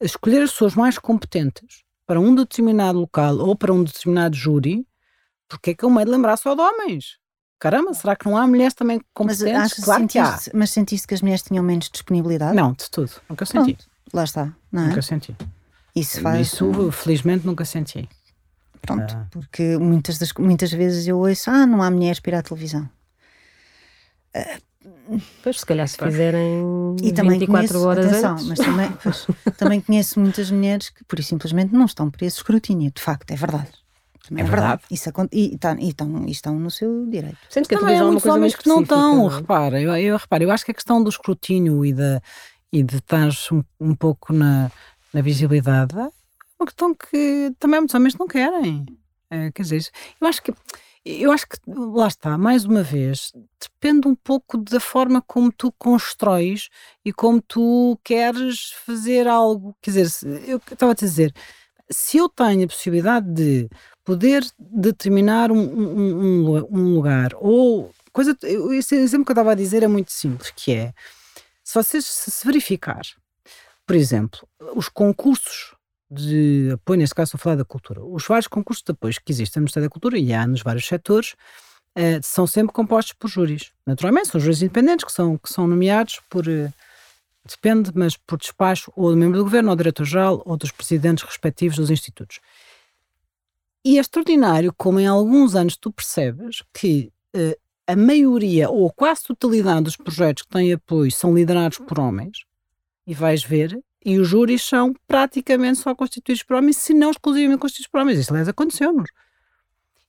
escolher 0.00 0.42
as 0.42 0.50
pessoas 0.50 0.74
mais 0.74 0.98
competentes 0.98 1.84
para 2.04 2.18
um 2.18 2.34
determinado 2.34 2.98
local 2.98 3.36
ou 3.36 3.54
para 3.54 3.72
um 3.72 3.84
determinado 3.84 4.34
júri, 4.34 4.84
porque 5.48 5.70
é 5.70 5.74
que 5.74 5.84
eu 5.84 5.90
me 5.90 6.04
de 6.04 6.10
lembrar 6.10 6.36
só 6.36 6.56
de 6.56 6.60
homens? 6.60 7.16
Caramba, 7.60 7.94
será 7.94 8.16
que 8.16 8.26
não 8.26 8.36
há 8.36 8.48
mulheres 8.48 8.74
também 8.74 9.00
competentes? 9.14 9.52
Mas, 9.52 9.84
claro 9.84 10.00
sentiste, 10.00 10.18
que 10.50 10.50
há. 10.50 10.58
Mas 10.58 10.70
sentiste 10.70 11.06
que 11.06 11.14
as 11.14 11.22
mulheres 11.22 11.44
tinham 11.44 11.62
menos 11.62 11.88
disponibilidade? 11.88 12.56
Não, 12.56 12.72
de 12.72 12.90
tudo. 12.90 13.12
Nunca 13.30 13.46
senti. 13.46 13.74
Pronto, 13.74 13.88
lá 14.12 14.24
está. 14.24 14.52
Não 14.72 14.82
é? 14.82 14.88
Nunca 14.88 15.00
senti. 15.00 15.36
Isso 15.94 16.20
faz. 16.20 16.40
Isso, 16.40 16.90
felizmente, 16.90 17.46
nunca 17.46 17.64
senti. 17.64 18.08
Pronto, 18.86 19.14
ah. 19.16 19.26
porque 19.30 19.78
muitas, 19.78 20.18
das, 20.18 20.32
muitas 20.34 20.70
vezes 20.70 21.06
eu 21.06 21.18
ouço, 21.18 21.50
ah, 21.50 21.66
não 21.66 21.82
há 21.82 21.90
mulheres 21.90 22.20
para 22.20 22.32
ir 22.32 22.38
à 22.38 22.42
televisão. 22.42 22.88
Uh, 24.36 24.60
pois, 25.42 25.60
se 25.60 25.66
calhar 25.66 25.88
se 25.88 25.96
fizerem 25.96 26.96
e 27.02 27.12
também 27.12 27.38
24 27.38 27.46
conheço, 27.46 27.88
horas 27.88 28.06
atenção, 28.06 28.32
antes. 28.32 28.46
Mas 28.46 28.58
também, 28.58 28.92
pois, 29.02 29.26
também 29.56 29.80
conheço 29.80 30.20
muitas 30.20 30.50
mulheres 30.50 30.90
que, 30.90 31.04
por 31.04 31.22
simplesmente, 31.22 31.72
não 31.72 31.86
estão 31.86 32.10
por 32.10 32.22
esse 32.22 32.36
escrutínio. 32.36 32.90
De 32.94 33.00
facto, 33.00 33.30
é 33.30 33.36
verdade. 33.36 33.70
É, 34.34 34.40
é 34.40 34.44
verdade. 34.44 34.82
Isso, 34.90 35.10
e, 35.32 35.58
tá, 35.58 35.76
e, 35.78 35.88
estão, 35.88 36.24
e 36.26 36.30
estão 36.30 36.58
no 36.58 36.70
seu 36.70 37.06
direito. 37.06 37.38
Sendo 37.48 37.68
que 37.68 37.76
também 37.76 37.98
há 37.98 38.04
muitos 38.04 38.26
homens 38.26 38.54
que 38.54 38.68
não 38.68 38.82
estão, 38.82 39.16
não? 39.16 39.28
repara. 39.28 39.80
Eu, 39.80 39.94
eu, 39.96 40.16
reparo, 40.16 40.44
eu 40.44 40.50
acho 40.50 40.64
que 40.64 40.70
a 40.70 40.74
questão 40.74 41.02
do 41.02 41.10
escrutínio 41.10 41.84
e, 41.84 41.92
da, 41.92 42.20
e 42.72 42.82
de 42.82 42.96
estar 42.96 43.28
um, 43.52 43.62
um 43.80 43.94
pouco 43.94 44.32
na, 44.32 44.70
na 45.12 45.20
visibilidade 45.20 45.94
uma 46.58 46.66
questão 46.66 46.94
que 46.94 47.52
também 47.58 47.80
muitos 47.80 47.94
homens 47.94 48.14
não 48.16 48.26
querem. 48.26 48.86
Uh, 49.30 49.52
quer 49.54 49.62
dizer, 49.62 49.90
eu 50.20 50.26
acho 50.26 50.42
que 50.42 50.52
eu 51.04 51.30
acho 51.30 51.46
que 51.46 51.58
lá 51.66 52.08
está, 52.08 52.38
mais 52.38 52.64
uma 52.64 52.82
vez, 52.82 53.30
depende 53.60 54.08
um 54.08 54.14
pouco 54.14 54.56
da 54.56 54.80
forma 54.80 55.20
como 55.20 55.52
tu 55.52 55.70
constróis 55.72 56.70
e 57.04 57.12
como 57.12 57.42
tu 57.42 57.98
queres 58.02 58.72
fazer 58.86 59.28
algo. 59.28 59.76
Quer 59.82 59.90
dizer, 59.90 60.48
eu 60.48 60.56
estava 60.56 60.92
a 60.92 60.94
dizer, 60.94 61.34
se 61.90 62.16
eu 62.16 62.26
tenho 62.26 62.64
a 62.64 62.68
possibilidade 62.68 63.30
de 63.30 63.68
poder 64.02 64.46
determinar 64.58 65.52
um, 65.52 65.58
um, 65.58 66.48
um, 66.48 66.68
um 66.70 66.94
lugar, 66.94 67.32
ou 67.34 67.90
coisa, 68.10 68.34
esse 68.72 68.94
exemplo 68.94 69.26
que 69.26 69.32
eu 69.32 69.34
estava 69.34 69.52
a 69.52 69.56
dizer 69.56 69.82
é 69.82 69.88
muito 69.88 70.10
simples, 70.10 70.50
que 70.56 70.72
é 70.72 70.94
se 71.62 71.74
vocês 71.74 72.06
se 72.06 72.46
verificar, 72.46 73.02
por 73.86 73.94
exemplo, 73.94 74.48
os 74.74 74.88
concursos 74.88 75.74
de 76.10 76.70
apoio, 76.72 76.98
neste 76.98 77.14
caso 77.14 77.28
estou 77.28 77.38
a 77.38 77.42
falar 77.42 77.56
da 77.56 77.64
cultura, 77.64 78.04
os 78.04 78.26
vários 78.26 78.46
concursos 78.46 78.82
de 78.84 78.92
apoio 78.92 79.14
que 79.24 79.32
existem 79.32 79.60
no 79.60 79.64
Ministério 79.64 79.88
da 79.88 79.92
Cultura 79.92 80.18
e 80.18 80.32
há 80.32 80.46
nos 80.46 80.62
vários 80.62 80.86
setores, 80.86 81.34
uh, 81.96 82.20
são 82.22 82.46
sempre 82.46 82.72
compostos 82.72 83.14
por 83.14 83.28
júris. 83.28 83.72
Naturalmente, 83.86 84.28
são 84.28 84.40
júris 84.40 84.62
independentes 84.62 85.04
que 85.04 85.12
são, 85.12 85.38
que 85.38 85.52
são 85.52 85.66
nomeados 85.66 86.20
por, 86.28 86.46
uh, 86.46 86.72
depende, 87.48 87.90
mas 87.94 88.16
por 88.16 88.38
despacho 88.38 88.92
ou 88.94 89.10
do 89.10 89.16
membro 89.16 89.38
do 89.38 89.44
governo, 89.44 89.70
ou 89.70 89.76
do 89.76 89.80
diretor-geral, 89.80 90.42
ou 90.44 90.56
dos 90.56 90.70
presidentes 90.70 91.24
respectivos 91.24 91.76
dos 91.76 91.90
institutos. 91.90 92.40
E 93.84 93.98
é 93.98 94.00
extraordinário 94.00 94.72
como 94.76 94.98
em 94.98 95.06
alguns 95.06 95.54
anos 95.54 95.76
tu 95.76 95.92
percebes 95.92 96.62
que 96.72 97.12
uh, 97.36 97.54
a 97.86 97.96
maioria 97.96 98.70
ou 98.70 98.90
quase 98.90 99.24
totalidade 99.24 99.82
dos 99.82 99.96
projetos 99.96 100.42
que 100.42 100.48
têm 100.48 100.72
apoio 100.72 101.10
são 101.10 101.34
liderados 101.34 101.78
por 101.78 101.98
homens, 101.98 102.44
e 103.06 103.12
vais 103.12 103.42
ver, 103.42 103.78
e 104.04 104.18
os 104.18 104.28
júris 104.28 104.62
são 104.62 104.94
praticamente 105.06 105.78
só 105.78 105.94
constituídos 105.94 106.42
por 106.42 106.56
homens, 106.56 106.76
se 106.76 106.92
não 106.92 107.10
exclusivamente 107.10 107.60
constituídos 107.60 107.90
por 107.90 108.00
homens. 108.00 108.18
Isso, 108.18 108.30
aliás, 108.32 108.48
aconteceu-nos. 108.48 109.10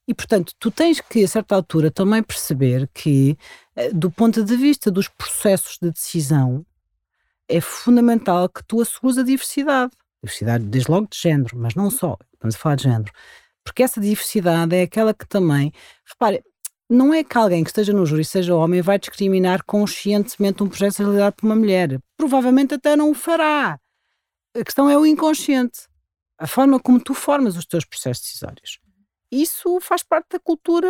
E, 0.08 0.14
portanto, 0.14 0.54
tu 0.60 0.70
tens 0.70 1.02
que, 1.02 1.24
a 1.24 1.28
certa 1.28 1.56
altura, 1.56 1.90
também 1.90 2.22
perceber 2.22 2.88
que, 2.94 3.38
eh, 3.76 3.92
do 3.92 4.12
ponto 4.12 4.44
de 4.44 4.56
vista 4.56 4.92
dos 4.92 5.08
processos 5.08 5.78
de 5.82 5.92
decisão, 5.92 6.66
é 7.48 7.60
fundamental 7.60 8.48
que 8.50 8.64
tu 8.64 8.82
assegures 8.82 9.18
a 9.18 9.24
diversidade. 9.24 9.92
Diversidade, 10.22 10.66
desde 10.66 10.92
logo, 10.92 11.08
de 11.10 11.18
género, 11.18 11.58
mas 11.58 11.74
não 11.74 11.90
só. 11.90 12.18
Estamos 12.34 12.56
a 12.56 12.58
falar 12.58 12.76
de 12.76 12.84
género. 12.84 13.12
Porque 13.64 13.82
essa 13.82 14.00
diversidade 14.00 14.76
é 14.76 14.84
aquela 14.84 15.14
que 15.14 15.28
também. 15.28 15.72
Repare, 16.08 16.44
não 16.88 17.12
é 17.12 17.24
que 17.24 17.36
alguém 17.36 17.64
que 17.64 17.72
esteja 17.72 17.92
no 17.92 18.06
júri, 18.06 18.24
seja 18.24 18.56
homem, 18.56 18.82
vai 18.82 19.00
discriminar 19.00 19.64
conscientemente 19.64 20.62
um 20.62 20.68
processo 20.68 21.02
realizado 21.02 21.34
por 21.34 21.48
uma 21.48 21.56
mulher. 21.56 22.00
Provavelmente 22.16 22.76
até 22.76 22.96
não 22.96 23.10
o 23.10 23.16
fará. 23.16 23.80
A 24.56 24.64
questão 24.64 24.90
é 24.90 24.98
o 24.98 25.06
inconsciente. 25.06 25.82
A 26.38 26.48
forma 26.48 26.80
como 26.80 27.00
tu 27.00 27.14
formas 27.14 27.56
os 27.56 27.66
teus 27.66 27.86
processos 27.86 28.24
decisórios. 28.24 28.80
Isso 29.32 29.80
faz 29.82 30.04
parte 30.04 30.28
da 30.32 30.40
cultura 30.40 30.88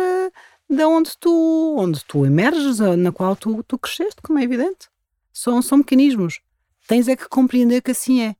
de 0.68 0.84
onde 0.84 1.16
tu, 1.18 1.76
onde 1.78 2.04
tu 2.04 2.24
emerges, 2.24 2.78
na 2.78 3.12
qual 3.12 3.36
tu, 3.36 3.62
tu 3.64 3.78
cresceste, 3.78 4.20
como 4.22 4.38
é 4.38 4.42
evidente. 4.42 4.88
São, 5.32 5.60
são 5.62 5.78
mecanismos. 5.78 6.40
Tens 6.86 7.08
é 7.08 7.16
que 7.16 7.28
compreender 7.28 7.82
que 7.82 7.90
assim 7.90 8.22
é. 8.22 8.36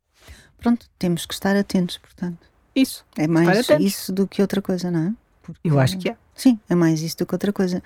Pronto, 0.59 0.89
temos 0.99 1.27
que 1.27 1.35
estar 1.35 1.57
atentos, 1.57 1.99
portanto. 1.99 2.47
Isso. 2.75 3.05
É 3.17 3.27
mais 3.27 3.69
isso 3.81 4.12
do 4.12 4.27
que 4.27 4.43
outra 4.43 4.61
coisa, 4.61 4.91
não 4.91 5.09
é? 5.09 5.15
Porque, 5.43 5.61
Eu 5.65 5.79
acho 5.79 5.99
que 5.99 6.11
é. 6.11 6.17
Sim, 6.35 6.59
é 6.69 6.75
mais 6.75 7.01
isso 7.03 7.17
do 7.19 7.27
que 7.27 7.35
outra 7.35 7.53
coisa. 7.53 7.83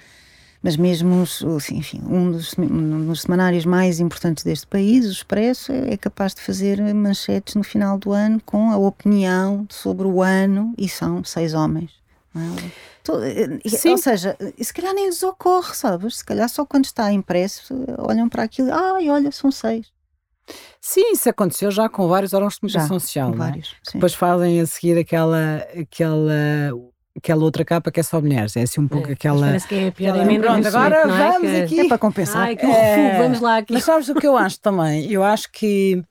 Mas 0.62 0.76
mesmo, 0.76 1.24
enfim, 1.72 2.02
um 2.06 2.32
dos, 2.32 2.54
um 2.58 3.06
dos 3.06 3.22
semanários 3.22 3.64
mais 3.64 3.98
importantes 3.98 4.44
deste 4.44 4.66
país, 4.66 5.06
o 5.06 5.10
Expresso, 5.10 5.72
é 5.72 5.96
capaz 5.96 6.34
de 6.34 6.42
fazer 6.42 6.82
manchetes 6.92 7.54
no 7.54 7.62
final 7.62 7.98
do 7.98 8.12
ano 8.12 8.40
com 8.44 8.70
a 8.70 8.76
opinião 8.76 9.66
sobre 9.70 10.06
o 10.06 10.22
ano 10.22 10.74
e 10.76 10.86
são 10.86 11.24
seis 11.24 11.54
homens. 11.54 11.90
É? 12.36 13.68
Sim. 13.68 13.90
Ou 13.90 13.98
seja, 13.98 14.36
se 14.60 14.72
calhar 14.72 14.94
nem 14.94 15.06
lhes 15.06 15.22
ocorre, 15.22 15.74
sabes? 15.74 16.18
Se 16.18 16.24
calhar 16.24 16.48
só 16.48 16.64
quando 16.64 16.84
está 16.84 17.10
impresso 17.10 17.74
olham 17.98 18.28
para 18.28 18.42
aquilo 18.42 18.68
e 18.68 18.70
ai, 18.70 19.08
olha, 19.08 19.32
são 19.32 19.50
seis. 19.50 19.86
Sim, 20.80 21.12
isso 21.12 21.28
aconteceu 21.28 21.70
já 21.70 21.88
com 21.88 22.06
vários 22.08 22.32
órgãos 22.32 22.54
de 22.54 22.60
comunicação 22.60 22.98
já, 22.98 23.00
social. 23.00 23.32
É? 23.32 23.36
Vários, 23.36 23.74
Depois 23.92 24.14
fazem 24.14 24.60
a 24.60 24.66
seguir 24.66 24.98
aquela, 24.98 25.56
aquela 25.78 26.72
aquela 27.16 27.44
outra 27.44 27.64
capa 27.64 27.90
que 27.90 28.00
é 28.00 28.02
só 28.02 28.20
mulheres. 28.20 28.56
É 28.56 28.62
assim 28.62 28.80
um 28.80 28.88
pouco 28.88 29.08
é, 29.08 29.12
aquela. 29.12 29.46
Parece 29.46 29.68
que 29.68 29.74
é 29.74 29.88
a 29.88 29.92
piada 29.92 30.22
aquela... 30.22 30.40
Pronto, 30.40 30.68
agora 30.68 30.96
é? 30.96 31.06
vamos 31.06 31.50
que... 31.50 31.60
aqui. 31.62 31.80
É 31.80 31.88
para 31.88 31.98
compensar. 31.98 32.42
Ai, 32.42 32.56
que 32.56 32.66
é... 32.66 33.18
vamos 33.18 33.40
lá 33.40 33.58
aqui. 33.58 33.72
Mas 33.72 33.84
sabes 33.84 34.08
o 34.08 34.14
que 34.14 34.26
eu 34.26 34.36
acho 34.36 34.60
também? 34.60 35.10
Eu 35.10 35.22
acho 35.22 35.50
que. 35.52 36.02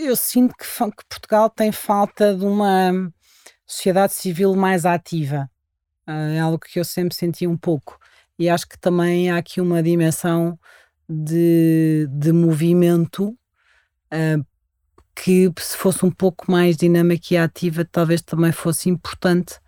Eu 0.00 0.16
sinto 0.16 0.54
que, 0.56 0.64
que 0.64 1.04
Portugal 1.08 1.48
tem 1.48 1.72
falta 1.72 2.34
de 2.34 2.44
uma 2.44 3.10
sociedade 3.66 4.12
civil 4.12 4.54
mais 4.54 4.84
ativa. 4.84 5.50
Ah, 6.06 6.30
é 6.30 6.40
algo 6.40 6.58
que 6.58 6.78
eu 6.78 6.84
sempre 6.84 7.14
senti 7.14 7.46
um 7.46 7.56
pouco. 7.56 7.98
E 8.38 8.48
acho 8.48 8.68
que 8.68 8.78
também 8.78 9.30
há 9.30 9.36
aqui 9.36 9.60
uma 9.60 9.82
dimensão 9.82 10.58
de, 11.08 12.06
de 12.10 12.32
movimento 12.32 13.28
uh, 14.12 14.46
que, 15.14 15.50
se 15.58 15.76
fosse 15.76 16.04
um 16.04 16.10
pouco 16.10 16.50
mais 16.50 16.76
dinâmica 16.76 17.26
e 17.34 17.36
ativa, 17.36 17.84
talvez 17.84 18.22
também 18.22 18.52
fosse 18.52 18.88
importante 18.88 19.58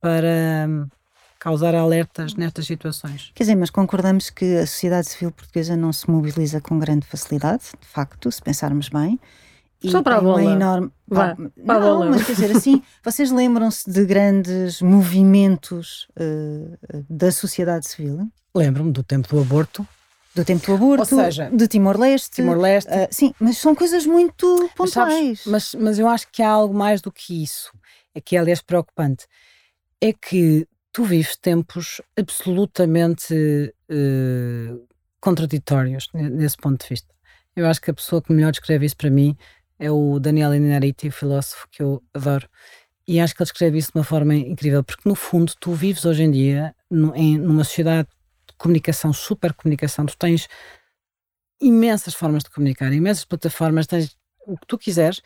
para 0.00 0.66
hum, 0.68 0.86
causar 1.38 1.74
alertas 1.74 2.34
nestas 2.34 2.66
situações. 2.66 3.30
Quer 3.34 3.44
dizer, 3.44 3.54
mas 3.54 3.70
concordamos 3.70 4.30
que 4.30 4.56
a 4.56 4.66
sociedade 4.66 5.08
civil 5.08 5.30
portuguesa 5.30 5.76
não 5.76 5.92
se 5.92 6.10
mobiliza 6.10 6.60
com 6.60 6.78
grande 6.78 7.06
facilidade, 7.06 7.64
de 7.80 7.86
facto, 7.86 8.30
se 8.30 8.42
pensarmos 8.42 8.88
bem. 8.88 9.18
E 9.82 9.90
Só 9.90 10.02
para 10.02 10.16
a 10.16 10.20
bola. 10.20 10.42
Enorme... 10.42 10.90
Vá, 11.06 11.36
para 11.64 11.80
não, 11.80 11.98
bola. 11.98 12.10
mas 12.10 12.26
quer 12.26 12.32
dizer, 12.32 12.56
assim, 12.56 12.82
vocês 13.04 13.30
lembram-se 13.30 13.88
de 13.88 14.04
grandes 14.04 14.82
movimentos 14.82 16.08
uh, 16.18 17.04
da 17.08 17.30
sociedade 17.30 17.88
civil? 17.88 18.28
Lembro-me 18.54 18.90
do 18.90 19.04
tempo 19.04 19.28
do 19.28 19.40
aborto. 19.40 19.86
Do 20.34 20.44
tempo 20.44 20.66
do 20.66 20.74
aborto, 20.74 21.14
Ou 21.14 21.24
seja, 21.24 21.48
de 21.50 21.68
Timor-Leste. 21.68 22.30
Timor-Leste. 22.36 22.90
Uh, 22.90 23.08
sim, 23.10 23.32
mas 23.38 23.58
são 23.58 23.74
coisas 23.74 24.04
muito 24.04 24.68
pontuais. 24.76 24.86
Mas, 24.86 24.92
sabes, 24.92 25.46
mas, 25.46 25.74
mas 25.74 25.98
eu 25.98 26.08
acho 26.08 26.26
que 26.30 26.42
há 26.42 26.50
algo 26.50 26.74
mais 26.74 27.00
do 27.00 27.12
que 27.12 27.42
isso. 27.42 27.70
É 28.14 28.20
que 28.20 28.36
é, 28.36 28.40
aliás, 28.40 28.60
preocupante 28.60 29.26
é 30.00 30.12
que 30.12 30.66
tu 30.92 31.04
vives 31.04 31.36
tempos 31.36 32.00
absolutamente 32.18 33.72
uh, 33.90 34.88
contraditórios 35.20 36.08
nesse 36.14 36.56
ponto 36.56 36.82
de 36.82 36.88
vista. 36.88 37.14
Eu 37.54 37.66
acho 37.66 37.80
que 37.80 37.90
a 37.90 37.94
pessoa 37.94 38.22
que 38.22 38.32
melhor 38.32 38.52
descreve 38.52 38.86
isso 38.86 38.96
para 38.96 39.10
mim 39.10 39.36
é 39.78 39.90
o 39.90 40.18
Daniel 40.18 40.54
Inariti, 40.54 41.10
filósofo 41.10 41.68
que 41.70 41.82
eu 41.82 42.02
adoro. 42.14 42.48
E 43.06 43.20
acho 43.20 43.34
que 43.34 43.42
ele 43.42 43.48
escreve 43.48 43.78
isso 43.78 43.92
de 43.92 43.98
uma 43.98 44.04
forma 44.04 44.34
incrível, 44.34 44.84
porque 44.84 45.08
no 45.08 45.14
fundo 45.14 45.52
tu 45.58 45.72
vives 45.72 46.04
hoje 46.04 46.24
em 46.24 46.30
dia 46.30 46.74
no, 46.90 47.14
em, 47.14 47.38
numa 47.38 47.64
sociedade 47.64 48.08
de 48.46 48.54
comunicação, 48.56 49.12
super 49.12 49.54
comunicação, 49.54 50.04
tu 50.04 50.16
tens 50.16 50.46
imensas 51.60 52.14
formas 52.14 52.44
de 52.44 52.50
comunicar, 52.50 52.92
imensas 52.92 53.24
plataformas, 53.24 53.86
tens 53.86 54.16
o 54.46 54.56
que 54.56 54.66
tu 54.66 54.78
quiseres, 54.78 55.20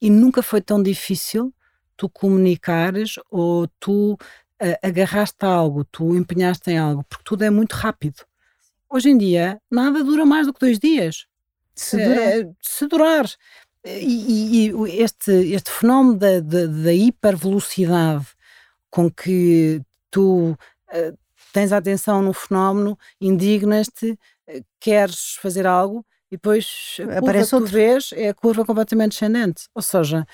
e 0.00 0.10
nunca 0.10 0.42
foi 0.42 0.60
tão 0.60 0.82
difícil 0.82 1.52
tu 1.96 2.08
comunicares 2.08 3.14
ou 3.30 3.66
tu 3.78 4.12
uh, 4.14 4.18
agarraste 4.82 5.44
a 5.44 5.48
algo, 5.48 5.84
tu 5.84 6.16
empenhaste 6.16 6.70
em 6.70 6.78
algo, 6.78 7.04
porque 7.08 7.24
tudo 7.24 7.44
é 7.44 7.50
muito 7.50 7.72
rápido. 7.72 8.24
Hoje 8.90 9.10
em 9.10 9.18
dia, 9.18 9.60
nada 9.70 10.04
dura 10.04 10.26
mais 10.26 10.46
do 10.46 10.52
que 10.52 10.60
dois 10.60 10.78
dias. 10.78 11.26
Se 11.74 11.96
durar. 11.96 12.38
Uh, 12.38 12.56
se 12.60 12.86
durar. 12.86 13.26
E, 13.84 14.68
e, 14.68 15.02
este, 15.02 15.32
este 15.52 15.70
fenómeno 15.70 16.16
da, 16.16 16.40
da, 16.40 16.66
da 16.66 16.92
hipervelocidade 16.92 18.26
com 18.90 19.10
que 19.10 19.82
tu 20.10 20.50
uh, 20.50 21.18
tens 21.52 21.72
a 21.72 21.78
atenção 21.78 22.22
no 22.22 22.32
fenómeno, 22.32 22.98
indignas-te, 23.20 24.18
queres 24.78 25.36
fazer 25.40 25.66
algo 25.66 26.04
e 26.30 26.36
depois 26.36 26.96
a 27.00 27.18
Aparece 27.18 27.50
que 27.50 27.56
tu 27.58 27.66
vês 27.66 28.10
é 28.14 28.30
a 28.30 28.34
curva 28.34 28.64
completamente 28.64 29.12
descendente. 29.12 29.64
Ou 29.74 29.82
seja, 29.82 30.26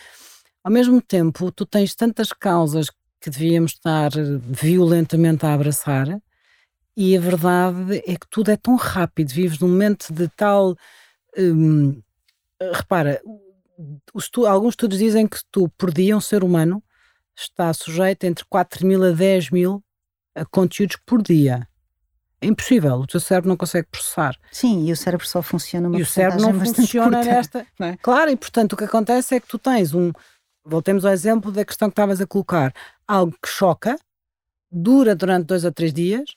ao 0.68 0.72
mesmo 0.72 1.00
tempo, 1.00 1.50
tu 1.50 1.64
tens 1.64 1.94
tantas 1.94 2.30
causas 2.30 2.90
que 3.18 3.30
devíamos 3.30 3.72
estar 3.72 4.10
violentamente 4.38 5.46
a 5.46 5.54
abraçar, 5.54 6.20
e 6.94 7.16
a 7.16 7.20
verdade 7.20 8.02
é 8.06 8.14
que 8.14 8.28
tudo 8.28 8.50
é 8.50 8.56
tão 8.56 8.76
rápido, 8.76 9.32
vives 9.32 9.58
num 9.60 9.68
momento 9.68 10.12
de 10.12 10.28
tal. 10.28 10.76
Hum, 11.38 12.02
repara, 12.60 13.18
estu 14.14 14.44
alguns 14.44 14.72
estudos 14.72 14.98
dizem 14.98 15.26
que 15.26 15.38
tu, 15.50 15.70
por 15.70 15.90
dia, 15.90 16.14
um 16.14 16.20
ser 16.20 16.44
humano 16.44 16.82
está 17.34 17.72
sujeito 17.72 18.24
entre 18.24 18.44
4 18.44 18.86
mil 18.86 19.02
a 19.04 19.10
10 19.10 19.50
mil 19.50 19.82
a 20.34 20.44
conteúdos 20.44 20.98
por 21.06 21.22
dia. 21.22 21.66
É 22.42 22.46
impossível, 22.46 22.96
o 22.96 23.06
teu 23.06 23.20
cérebro 23.20 23.48
não 23.48 23.56
consegue 23.56 23.88
processar. 23.90 24.36
Sim, 24.52 24.86
e 24.86 24.92
o 24.92 24.96
cérebro 24.96 25.26
só 25.26 25.40
funciona 25.40 25.88
uma 25.88 25.98
E 25.98 26.02
o 26.02 26.06
cérebro 26.06 26.42
não 26.42 26.60
funciona 26.60 27.16
curta, 27.16 27.32
nesta. 27.32 27.66
É? 27.80 27.96
Claro, 28.02 28.30
e 28.30 28.36
portanto 28.36 28.74
o 28.74 28.76
que 28.76 28.84
acontece 28.84 29.34
é 29.34 29.40
que 29.40 29.48
tu 29.48 29.58
tens 29.58 29.94
um, 29.94 30.12
voltemos 30.64 31.04
ao 31.04 31.12
exemplo 31.12 31.50
da 31.50 31.64
questão 31.64 31.88
que 31.88 31.92
estavas 31.92 32.20
a 32.20 32.26
colocar. 32.26 32.72
Algo 33.06 33.32
que 33.42 33.48
choca, 33.48 33.98
dura 34.70 35.14
durante 35.14 35.46
dois 35.46 35.64
ou 35.64 35.72
três 35.72 35.92
dias 35.92 36.30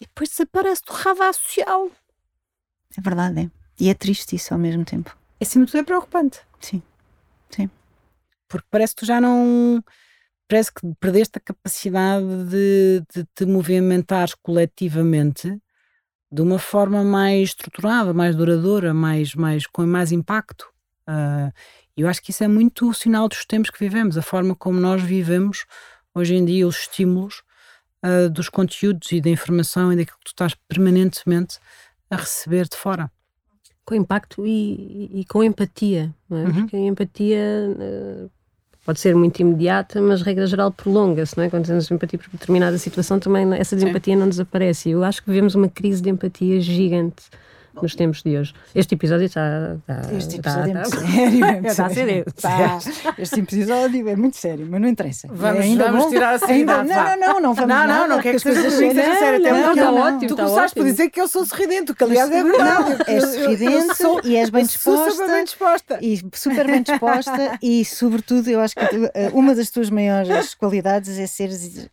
e 0.00 0.06
depois 0.06 0.30
desaparece 0.30 0.82
do 0.86 0.92
radar 0.92 1.34
social. 1.34 1.90
É 2.96 3.00
verdade, 3.00 3.40
é. 3.40 3.50
E 3.78 3.88
é 3.88 3.94
triste 3.94 4.36
isso 4.36 4.54
ao 4.54 4.60
mesmo 4.60 4.84
tempo. 4.84 5.16
Acima 5.40 5.64
de 5.64 5.72
tudo 5.72 5.80
é 5.80 5.84
preocupante. 5.84 6.40
Sim, 6.60 6.82
sim. 7.50 7.68
Porque 8.48 8.66
parece 8.70 8.94
que 8.94 9.00
tu 9.00 9.06
já 9.06 9.20
não. 9.20 9.82
parece 10.48 10.72
que 10.72 10.94
perdeste 11.00 11.38
a 11.38 11.40
capacidade 11.40 12.44
de, 12.48 13.02
de 13.12 13.24
te 13.34 13.44
movimentares 13.44 14.34
coletivamente 14.34 15.60
de 16.30 16.42
uma 16.42 16.58
forma 16.58 17.04
mais 17.04 17.50
estruturada, 17.50 18.12
mais 18.12 18.34
duradoura, 18.34 18.92
mais, 18.92 19.34
mais, 19.34 19.66
com 19.66 19.86
mais 19.86 20.10
impacto. 20.10 20.73
Uh, 21.08 21.52
eu 21.96 22.08
acho 22.08 22.22
que 22.22 22.30
isso 22.30 22.42
é 22.42 22.48
muito 22.48 22.88
o 22.88 22.94
sinal 22.94 23.28
dos 23.28 23.44
tempos 23.44 23.70
que 23.70 23.78
vivemos, 23.78 24.18
a 24.18 24.22
forma 24.22 24.54
como 24.54 24.80
nós 24.80 25.02
vivemos 25.02 25.64
hoje 26.14 26.34
em 26.34 26.44
dia, 26.44 26.66
os 26.66 26.78
estímulos 26.80 27.42
uh, 28.04 28.30
dos 28.30 28.48
conteúdos 28.48 29.10
e 29.12 29.20
da 29.20 29.30
informação 29.30 29.92
e 29.92 29.96
daquilo 29.96 30.18
que 30.18 30.24
tu 30.24 30.28
estás 30.28 30.54
permanentemente 30.68 31.58
a 32.10 32.16
receber 32.16 32.68
de 32.68 32.76
fora. 32.76 33.10
Com 33.84 33.94
impacto 33.94 34.46
e, 34.46 35.20
e 35.20 35.24
com 35.26 35.44
empatia, 35.44 36.14
não 36.28 36.38
é? 36.38 36.44
Uhum. 36.44 36.52
Porque 36.54 36.76
a 36.76 36.80
empatia 36.80 37.38
uh, 37.70 38.30
pode 38.84 38.98
ser 38.98 39.14
muito 39.14 39.40
imediata, 39.40 40.00
mas 40.00 40.22
regra 40.22 40.46
geral 40.46 40.72
prolonga-se, 40.72 41.36
não 41.36 41.44
é? 41.44 41.50
Quando 41.50 41.66
temos 41.66 41.90
empatia 41.90 42.18
por 42.18 42.30
determinada 42.30 42.78
situação, 42.78 43.18
também 43.18 43.52
essa 43.54 43.76
desempatia 43.76 44.14
Sim. 44.14 44.20
não 44.20 44.28
desaparece. 44.28 44.90
Eu 44.90 45.04
acho 45.04 45.22
que 45.22 45.28
vivemos 45.28 45.54
uma 45.54 45.68
crise 45.68 46.00
de 46.00 46.08
empatia 46.08 46.60
gigante 46.60 47.24
nos 47.80 47.94
tempos 47.94 48.22
de 48.22 48.36
hoje. 48.36 48.54
Este 48.74 48.94
episódio 48.94 49.26
está. 49.26 49.76
está 49.78 50.14
este 50.14 50.36
episódio 50.36 50.80
está, 50.80 50.98
é 51.06 51.60
muito 51.60 51.64
sério. 51.64 51.64
É 51.64 51.68
está 51.68 51.86
a 51.86 51.90
ser 51.90 52.24
está, 52.26 53.14
Este 53.18 53.40
episódio 53.40 54.08
é 54.08 54.16
muito 54.16 54.36
sério, 54.36 54.66
mas 54.70 54.80
não 54.80 54.88
interessa. 54.88 55.28
Vamos, 55.30 55.60
é 55.60 55.62
ainda 55.62 55.90
vamos 55.90 56.06
tirar 56.06 56.34
a 56.34 56.38
seriedade. 56.38 56.88
Não, 56.88 57.04
não, 57.04 57.16
não, 57.16 57.40
não 57.40 57.54
vamos. 57.54 57.68
Não, 57.68 57.86
não, 57.86 58.08
não, 58.08 58.20
quer 58.20 58.32
que 58.32 58.38
seja 58.40 58.70
sério. 58.70 59.44
Não, 59.44 59.60
não, 59.60 59.72
está 59.72 59.92
ótimo. 59.92 60.28
Tu 60.28 60.36
começaste 60.36 60.74
por 60.74 60.84
dizer 60.84 61.10
que 61.10 61.20
eu 61.20 61.28
sou 61.28 61.44
sorridente, 61.44 61.94
que 61.94 62.04
aliás 62.04 62.30
é 62.30 62.42
verdade. 62.42 63.02
És 63.06 63.24
sorridente 63.24 64.02
e 64.24 64.36
és 64.36 64.50
bem 64.50 64.64
disposta. 64.64 65.10
Super 65.10 65.30
bem 65.30 65.44
disposta. 65.44 65.98
E 66.00 66.22
super 66.34 66.66
bem 66.66 66.82
disposta 66.82 67.58
e, 67.62 67.84
sobretudo, 67.84 68.48
eu 68.48 68.60
acho 68.60 68.74
que 68.74 69.10
eh, 69.14 69.30
uma 69.32 69.54
das 69.54 69.70
tuas 69.70 69.90
maiores 69.90 70.54
qualidades 70.54 71.18
é 71.18 71.26
seres 71.26 71.88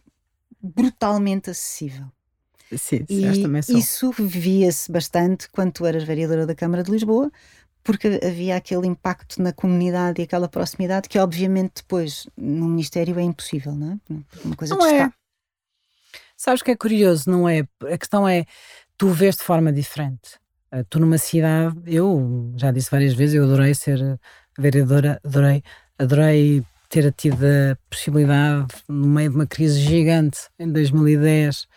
brutalmente 0.62 1.50
acessível. 1.50 2.06
Sim, 2.78 3.06
e 3.10 3.42
também 3.42 3.62
sou. 3.62 3.78
isso 3.78 4.12
via-se 4.18 4.92
bastante 4.92 5.50
quando 5.50 5.72
tu 5.72 5.86
eras 5.86 6.04
vereadora 6.04 6.46
da 6.46 6.56
Câmara 6.56 6.84
de 6.84 6.92
Lisboa, 6.92 7.32
porque 7.84 8.20
havia 8.24 8.56
aquele 8.56 8.88
impacto 8.88 9.42
na 9.42 9.52
comunidade 9.52 10.22
e 10.22 10.24
aquela 10.24 10.48
proximidade 10.48 11.10
que, 11.10 11.20
obviamente, 11.20 11.76
depois 11.78 12.28
no 12.38 12.66
Ministério 12.68 13.20
é 13.20 13.24
impossível, 13.24 13.74
não 13.74 13.94
é? 13.94 14.14
Uma 14.46 14.56
coisa 14.56 14.76
não 14.76 14.86
é. 14.86 15.12
Sabes 16.38 16.62
que 16.62 16.72
é 16.72 16.76
curioso, 16.76 17.30
não 17.30 17.48
é? 17.48 17.68
A 17.84 17.98
questão 17.98 18.28
é, 18.28 18.46
tu 18.98 19.10
vês 19.10 19.36
de 19.36 19.44
forma 19.44 19.72
diferente. 19.72 20.40
Eh, 20.72 20.84
tu 20.90 21.00
numa 21.00 21.18
cidade, 21.18 21.76
eu 21.86 22.54
já 22.56 22.72
disse 22.72 22.90
várias 22.90 23.14
vezes, 23.14 23.36
eu 23.36 23.44
adorei 23.44 23.74
ser 23.74 24.20
vereadora, 24.58 25.20
adorei, 25.24 25.64
adorei 26.00 26.64
ter 26.90 27.12
tido 27.14 27.46
a 27.46 27.78
possibilidade, 27.90 28.68
no 28.88 29.08
meio 29.08 29.30
de 29.30 29.36
uma 29.36 29.48
crise 29.48 29.80
gigante 29.80 30.40
em 30.60 30.72
2010, 30.72 31.68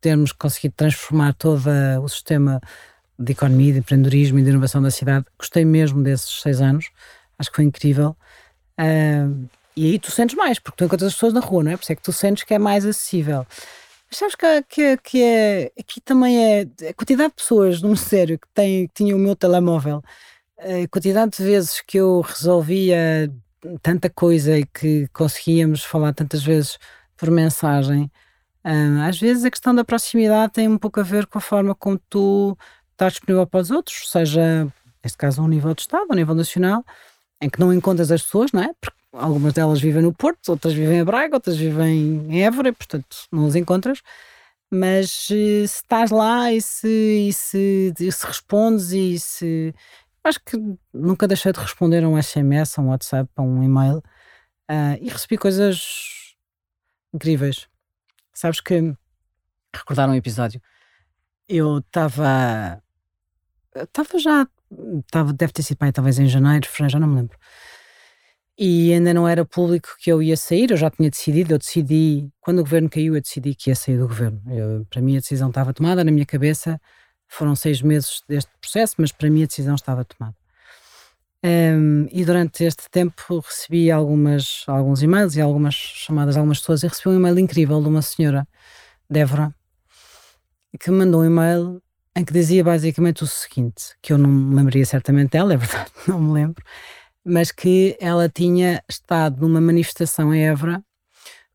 termos 0.00 0.32
conseguido 0.32 0.74
transformar 0.76 1.34
todo 1.34 1.62
o 2.02 2.08
sistema 2.08 2.60
de 3.18 3.32
economia, 3.32 3.72
de 3.72 3.78
empreendedorismo 3.80 4.38
e 4.38 4.42
de 4.42 4.50
inovação 4.50 4.80
da 4.80 4.90
cidade. 4.90 5.26
Gostei 5.38 5.64
mesmo 5.64 6.02
desses 6.02 6.40
seis 6.40 6.60
anos, 6.60 6.90
acho 7.38 7.50
que 7.50 7.56
foi 7.56 7.64
incrível. 7.64 8.16
Uh, 8.78 9.48
e 9.76 9.92
aí 9.92 9.98
tu 9.98 10.10
sentes 10.10 10.36
mais, 10.36 10.58
porque 10.58 10.76
tu 10.76 10.84
encontras 10.84 11.08
as 11.08 11.14
pessoas 11.14 11.32
na 11.32 11.40
rua, 11.40 11.64
não 11.64 11.72
é? 11.72 11.76
Por 11.76 11.82
isso 11.82 11.92
é 11.92 11.96
que 11.96 12.02
tu 12.02 12.12
sentes 12.12 12.44
que 12.44 12.54
é 12.54 12.58
mais 12.58 12.84
acessível. 12.84 13.46
Mas 14.10 14.18
sabes 14.18 14.34
que, 14.34 14.62
que, 14.62 14.96
que 14.98 15.22
é, 15.22 15.72
aqui 15.78 16.00
também 16.00 16.38
é 16.38 16.88
a 16.88 16.94
quantidade 16.94 17.30
de 17.30 17.36
pessoas 17.36 17.82
no 17.82 17.88
Ministério 17.88 18.38
que, 18.38 18.48
têm, 18.54 18.86
que 18.86 18.94
tinham 18.94 19.18
o 19.18 19.20
meu 19.20 19.36
telemóvel, 19.36 20.02
a 20.58 20.88
quantidade 20.88 21.36
de 21.36 21.44
vezes 21.44 21.80
que 21.80 21.98
eu 21.98 22.20
resolvia 22.20 23.30
tanta 23.82 24.08
coisa 24.08 24.58
e 24.58 24.64
que 24.64 25.08
conseguíamos 25.12 25.84
falar 25.84 26.12
tantas 26.14 26.42
vezes 26.42 26.78
por 27.16 27.30
mensagem 27.30 28.10
às 29.06 29.18
vezes 29.18 29.44
a 29.44 29.50
questão 29.50 29.74
da 29.74 29.84
proximidade 29.84 30.52
tem 30.52 30.68
um 30.68 30.78
pouco 30.78 31.00
a 31.00 31.02
ver 31.02 31.26
com 31.26 31.38
a 31.38 31.40
forma 31.40 31.74
como 31.74 31.98
tu 32.10 32.56
estás 32.92 33.14
disponível 33.14 33.46
para 33.46 33.60
os 33.60 33.70
outros, 33.70 34.10
seja, 34.10 34.66
neste 35.02 35.16
caso, 35.16 35.40
a 35.40 35.44
um 35.44 35.48
nível 35.48 35.74
de 35.74 35.82
Estado, 35.82 36.06
a 36.08 36.12
um 36.12 36.16
nível 36.16 36.34
nacional, 36.34 36.84
em 37.40 37.48
que 37.48 37.60
não 37.60 37.72
encontras 37.72 38.10
as 38.10 38.22
pessoas, 38.22 38.52
não 38.52 38.62
é? 38.62 38.70
Porque 38.80 38.98
algumas 39.12 39.52
delas 39.52 39.80
vivem 39.80 40.02
no 40.02 40.12
Porto, 40.12 40.50
outras 40.50 40.74
vivem 40.74 40.98
em 40.98 41.04
Braga, 41.04 41.36
outras 41.36 41.56
vivem 41.56 42.26
em 42.28 42.44
Évora, 42.44 42.72
portanto 42.72 43.16
não 43.32 43.46
as 43.46 43.54
encontras. 43.54 44.02
Mas 44.70 45.28
eh, 45.30 45.66
se 45.66 45.76
estás 45.76 46.10
lá 46.10 46.52
e 46.52 46.60
se, 46.60 47.28
e 47.28 47.32
se, 47.32 47.94
e 47.98 48.12
se 48.12 48.26
respondes 48.26 48.92
e 48.92 49.18
se. 49.18 49.74
Acho 50.22 50.40
que 50.44 50.58
nunca 50.92 51.26
deixei 51.26 51.52
de 51.52 51.60
responder 51.60 52.04
a 52.04 52.08
um 52.08 52.20
SMS, 52.20 52.78
a 52.78 52.82
um 52.82 52.88
WhatsApp, 52.88 53.30
a 53.36 53.42
um 53.42 53.62
e-mail 53.62 53.98
uh, 54.70 54.98
e 55.00 55.08
recebi 55.08 55.38
coisas 55.38 56.36
incríveis. 57.14 57.66
Sabes 58.38 58.60
que 58.60 58.94
recordar 59.74 60.08
um 60.08 60.14
episódio. 60.14 60.62
Eu 61.48 61.78
estava. 61.78 62.80
Estava 63.74 64.16
já. 64.16 64.46
Tava, 65.10 65.32
deve 65.32 65.52
ter 65.52 65.64
sido 65.64 65.78
pai, 65.78 65.90
talvez 65.90 66.20
em 66.20 66.28
janeiro, 66.28 66.68
já 66.88 67.00
não 67.00 67.08
me 67.08 67.16
lembro. 67.16 67.36
E 68.56 68.92
ainda 68.92 69.12
não 69.12 69.26
era 69.26 69.44
público 69.44 69.88
que 69.98 70.12
eu 70.12 70.22
ia 70.22 70.36
sair, 70.36 70.70
eu 70.70 70.76
já 70.76 70.88
tinha 70.88 71.10
decidido. 71.10 71.54
Eu 71.54 71.58
decidi, 71.58 72.30
quando 72.40 72.60
o 72.60 72.62
governo 72.62 72.88
caiu, 72.88 73.16
eu 73.16 73.20
decidi 73.20 73.56
que 73.56 73.70
ia 73.70 73.74
sair 73.74 73.98
do 73.98 74.06
governo. 74.06 74.40
Eu, 74.46 74.86
para 74.88 75.02
mim, 75.02 75.16
a 75.16 75.20
decisão 75.20 75.48
estava 75.48 75.74
tomada 75.74 76.04
na 76.04 76.12
minha 76.12 76.26
cabeça. 76.26 76.80
Foram 77.26 77.56
seis 77.56 77.82
meses 77.82 78.22
deste 78.28 78.52
processo, 78.60 78.94
mas 78.98 79.10
para 79.10 79.28
mim 79.28 79.42
a 79.42 79.46
decisão 79.46 79.74
estava 79.74 80.04
tomada. 80.04 80.36
Um, 81.44 82.08
e 82.10 82.24
durante 82.24 82.64
este 82.64 82.90
tempo 82.90 83.38
recebi 83.38 83.92
algumas, 83.92 84.64
alguns 84.66 85.02
e-mails 85.02 85.36
e 85.36 85.40
algumas 85.40 85.74
chamadas 85.74 86.34
de 86.34 86.40
algumas 86.40 86.58
pessoas 86.58 86.82
e 86.82 86.88
recebi 86.88 87.10
um 87.10 87.18
e-mail 87.18 87.38
incrível 87.38 87.80
de 87.80 87.88
uma 87.88 88.02
senhora, 88.02 88.46
Débora, 89.08 89.54
que 90.80 90.90
me 90.90 90.98
mandou 90.98 91.20
um 91.20 91.26
e-mail 91.26 91.80
em 92.16 92.24
que 92.24 92.32
dizia 92.32 92.64
basicamente 92.64 93.22
o 93.22 93.26
seguinte, 93.26 93.94
que 94.02 94.12
eu 94.12 94.18
não 94.18 94.28
me 94.28 94.56
lembraria 94.56 94.84
certamente 94.84 95.30
dela, 95.30 95.54
é 95.54 95.56
verdade, 95.56 95.90
não 96.08 96.20
me 96.20 96.32
lembro, 96.32 96.64
mas 97.24 97.52
que 97.52 97.96
ela 98.00 98.28
tinha 98.28 98.82
estado 98.88 99.40
numa 99.40 99.60
manifestação 99.60 100.34
em 100.34 100.48
Évora, 100.48 100.82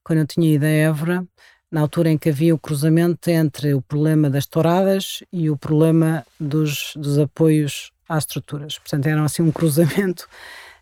quando 0.01 0.19
eu 0.19 0.27
tinha 0.27 0.53
ido 0.53 0.63
a 0.63 0.69
Évora, 0.69 1.27
na 1.69 1.81
altura 1.81 2.09
em 2.09 2.17
que 2.17 2.29
havia 2.29 2.55
o 2.55 2.59
cruzamento 2.59 3.29
entre 3.29 3.73
o 3.73 3.81
problema 3.81 4.29
das 4.29 4.45
touradas 4.45 5.23
e 5.33 5.49
o 5.49 5.57
problema 5.57 6.25
dos, 6.39 6.93
dos 6.95 7.17
apoios 7.17 7.91
às 8.07 8.23
estruturas. 8.23 8.77
Portanto, 8.77 9.07
era 9.07 9.23
assim 9.23 9.43
um 9.43 9.51
cruzamento 9.51 10.27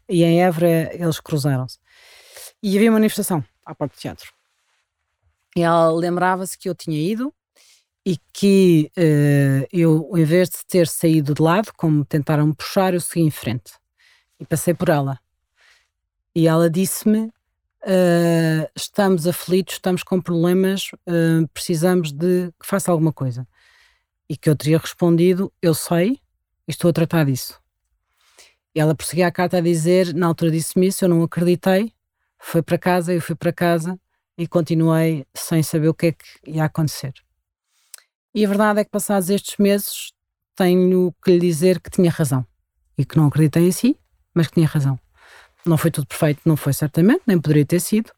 e 0.07 0.23
em 0.23 0.43
Évora 0.43 0.93
eles 0.93 1.19
cruzaram-se. 1.19 1.79
E 2.62 2.75
havia 2.75 2.89
uma 2.89 2.99
manifestação 2.99 3.43
à 3.65 3.73
porta 3.73 3.95
do 3.95 3.99
teatro. 3.99 4.31
E 5.55 5.62
ela 5.62 5.91
lembrava-se 5.91 6.57
que 6.57 6.69
eu 6.69 6.75
tinha 6.75 6.97
ido 6.97 7.34
e 8.05 8.17
que 8.34 8.91
uh, 8.97 9.67
eu, 9.71 10.10
em 10.15 10.23
vez 10.23 10.49
de 10.49 10.65
ter 10.67 10.88
saído 10.88 11.34
de 11.34 11.41
lado, 11.41 11.71
como 11.77 12.05
tentaram 12.05 12.53
puxar, 12.53 12.93
eu 12.93 13.01
segui 13.01 13.21
em 13.21 13.31
frente. 13.31 13.73
E 14.39 14.45
passei 14.45 14.73
por 14.73 14.89
ela. 14.89 15.19
E 16.36 16.47
ela 16.47 16.69
disse-me: 16.69 17.25
uh, 17.25 18.71
Estamos 18.75 19.27
aflitos, 19.27 19.75
estamos 19.75 20.03
com 20.03 20.19
problemas, 20.19 20.89
uh, 21.07 21.47
precisamos 21.53 22.12
de 22.12 22.51
que 22.60 22.65
faça 22.65 22.91
alguma 22.91 23.13
coisa. 23.13 23.47
E 24.27 24.36
que 24.36 24.49
eu 24.49 24.55
teria 24.55 24.79
respondido: 24.79 25.53
Eu 25.62 25.73
sei, 25.73 26.19
estou 26.71 26.89
a 26.89 26.93
tratar 26.93 27.25
disso. 27.25 27.60
E 28.73 28.79
ela 28.79 28.95
prosseguia 28.95 29.27
a 29.27 29.31
carta 29.31 29.57
a 29.57 29.62
dizer, 29.62 30.13
na 30.13 30.27
altura 30.27 30.51
disse-me 30.51 30.88
isso, 30.88 31.03
eu 31.03 31.10
não 31.10 31.23
acreditei, 31.23 31.93
foi 32.39 32.62
para 32.62 32.77
casa, 32.77 33.13
eu 33.13 33.21
fui 33.21 33.36
para 33.36 33.51
casa 33.51 33.99
e 34.38 34.47
continuei 34.47 35.25
sem 35.36 35.62
saber 35.62 35.89
o 35.89 35.93
que 35.93 36.07
é 36.07 36.12
que 36.13 36.25
ia 36.47 36.65
acontecer. 36.65 37.13
E 38.34 38.45
a 38.45 38.47
verdade 38.47 38.79
é 38.79 38.84
que 38.84 38.89
passados 38.89 39.29
estes 39.29 39.57
meses 39.57 40.13
tenho 40.55 41.13
que 41.23 41.31
lhe 41.31 41.39
dizer 41.39 41.79
que 41.79 41.89
tinha 41.89 42.10
razão 42.10 42.45
e 42.97 43.05
que 43.05 43.17
não 43.17 43.27
acreditei 43.27 43.67
em 43.67 43.71
si, 43.71 43.97
mas 44.34 44.47
que 44.47 44.53
tinha 44.53 44.67
razão. 44.67 44.97
Não 45.65 45.77
foi 45.77 45.91
tudo 45.91 46.07
perfeito, 46.07 46.41
não 46.46 46.56
foi 46.56 46.73
certamente, 46.73 47.23
nem 47.27 47.39
poderia 47.39 47.65
ter 47.65 47.79
sido, 47.79 48.12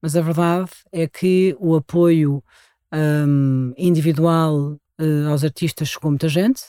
mas 0.00 0.14
a 0.14 0.20
verdade 0.20 0.70
é 0.92 1.08
que 1.08 1.56
o 1.58 1.74
apoio 1.74 2.44
um, 2.92 3.72
individual 3.76 4.78
uh, 5.00 5.28
aos 5.30 5.42
artistas 5.42 5.88
chegou 5.88 6.10
muita 6.10 6.28
gente, 6.28 6.62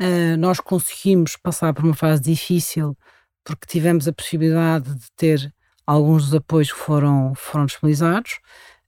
Uh, 0.00 0.36
nós 0.38 0.58
conseguimos 0.58 1.36
passar 1.36 1.72
por 1.72 1.84
uma 1.84 1.94
fase 1.94 2.20
difícil 2.20 2.96
porque 3.44 3.66
tivemos 3.66 4.08
a 4.08 4.12
possibilidade 4.12 4.92
de 4.92 5.06
ter 5.16 5.54
alguns 5.86 6.24
dos 6.24 6.34
apoios 6.34 6.72
que 6.72 6.78
foram, 6.78 7.34
foram 7.34 7.66
disponibilizados. 7.66 8.38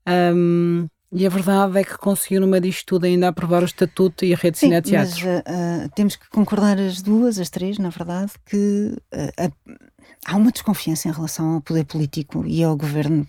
Um, 0.09 0.89
e 1.13 1.25
a 1.27 1.29
verdade 1.29 1.79
é 1.79 1.85
que 1.85 1.97
conseguiu, 1.99 2.41
no 2.41 2.47
meio 2.47 2.63
disto 2.63 2.87
tudo, 2.87 3.05
ainda 3.05 3.29
aprovar 3.29 3.63
o 3.63 3.67
estatuto 3.67 4.25
e 4.25 4.35
a 4.35 4.37
rede 4.37 4.55
de 4.55 4.59
cineteatros. 4.59 5.23
Mas 5.23 5.41
uh, 5.41 5.89
temos 5.95 6.17
que 6.17 6.29
concordar 6.31 6.79
as 6.79 7.01
duas, 7.01 7.39
as 7.39 7.51
três, 7.51 7.79
na 7.79 7.91
verdade, 7.91 8.33
que 8.45 8.97
uh, 9.15 9.77
há 10.27 10.37
uma 10.37 10.51
desconfiança 10.51 11.09
em 11.09 11.13
relação 11.13 11.55
ao 11.55 11.61
poder 11.61 11.85
político 11.85 12.45
e 12.47 12.65
ao 12.65 12.77
governo 12.77 13.27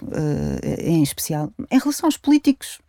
em 0.80 1.04
especial. 1.04 1.54
Em 1.70 1.78
relação 1.78 2.08
aos 2.08 2.18
políticos, 2.18 2.80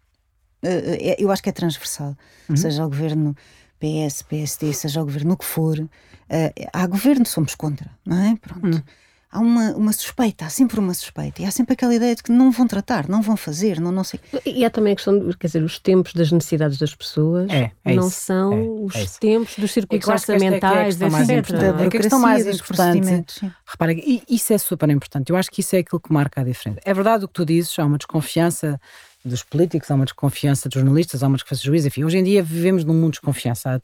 é, 0.63 1.17
eu 1.19 1.31
acho 1.31 1.43
que 1.43 1.49
é 1.49 1.53
transversal, 1.53 2.17
uhum. 2.49 2.57
seja 2.57 2.83
ao 2.83 2.89
governo 2.89 3.37
PS, 3.79 4.23
PSD, 4.23 4.73
seja 4.73 5.01
o 5.01 5.05
governo 5.05 5.35
o 5.35 5.37
que 5.37 5.45
for, 5.45 5.79
uh, 5.79 5.89
há 6.73 6.87
governo, 6.87 7.27
somos 7.27 7.55
contra, 7.55 7.91
não 8.05 8.19
é? 8.19 8.37
Pronto. 8.37 8.79
Hum. 8.79 8.83
há 9.31 9.41
uma, 9.41 9.73
uma 9.77 9.93
suspeita, 9.93 10.47
há 10.47 10.49
sempre 10.51 10.81
uma 10.81 10.95
suspeita. 10.95 11.43
E 11.43 11.45
há 11.45 11.51
sempre 11.51 11.75
aquela 11.75 11.95
ideia 11.95 12.15
de 12.15 12.23
que 12.23 12.33
não 12.33 12.51
vão 12.51 12.67
tratar, 12.67 13.09
não 13.09 13.21
vão 13.21 13.37
fazer, 13.37 13.81
não, 13.81 13.93
não 13.93 14.03
sei. 14.03 14.19
E 14.45 14.65
há 14.65 14.71
também 14.71 14.95
a 14.95 14.97
questão, 14.97 15.19
de, 15.19 15.37
quer 15.37 15.49
dizer, 15.49 15.63
os 15.63 15.79
tempos 15.79 16.15
das 16.15 16.33
necessidades 16.33 16.79
das 16.79 16.95
pessoas 16.95 17.51
É, 17.51 17.71
é 17.85 17.95
não 17.95 18.09
isso, 18.09 18.21
são 18.21 18.53
é, 18.53 18.85
os 18.87 18.95
é 18.95 19.03
isso. 19.03 19.21
tempos 19.21 19.59
dos 19.59 19.71
circuitos 19.73 20.09
acho 20.09 20.27
que 20.27 20.33
esta 20.33 20.45
é 20.45 20.49
que 20.49 20.65
é 20.65 20.69
a 20.69 20.71
orçamentais, 20.73 20.97
questão 20.97 21.11
mais 21.11 21.29
etc. 21.29 21.39
importante. 21.39 21.77
Da 21.77 21.83
É 21.83 21.87
a 21.87 21.91
questão 21.91 22.19
mais 22.21 22.45
burocracia, 22.45 22.93
dos 22.93 22.97
importante. 22.97 23.53
Repara, 23.67 23.93
e 23.93 24.23
isso 24.29 24.53
é 24.53 24.59
super 24.59 24.91
importante. 24.91 25.31
Eu 25.31 25.37
acho 25.37 25.51
que 25.51 25.61
isso 25.61 25.77
é 25.77 25.81
aquilo 25.81 26.01
que 26.01 26.13
marca 26.13 26.41
a 26.41 26.45
diferença. 26.45 26.81
É 26.85 26.95
verdade 26.95 27.25
o 27.25 27.29
que 27.29 27.35
tu 27.35 27.45
dizes, 27.45 27.79
há 27.79 27.85
uma 27.85 27.99
desconfiança 27.99 28.81
dos 29.25 29.43
políticos, 29.43 29.91
há 29.91 29.95
uma 29.95 30.05
desconfiança 30.05 30.69
dos 30.69 30.75
jornalistas, 30.75 31.23
há 31.23 31.27
uma 31.27 31.37
desconfiança 31.37 31.61
dos 31.61 31.67
juízes, 31.67 31.87
enfim, 31.87 32.05
hoje 32.05 32.19
em 32.19 32.25
dia 32.25 32.43
vivemos 32.43 32.85
num 32.85 32.95
mundo 32.95 33.13
de 33.13 33.21
desconfiança, 33.21 33.81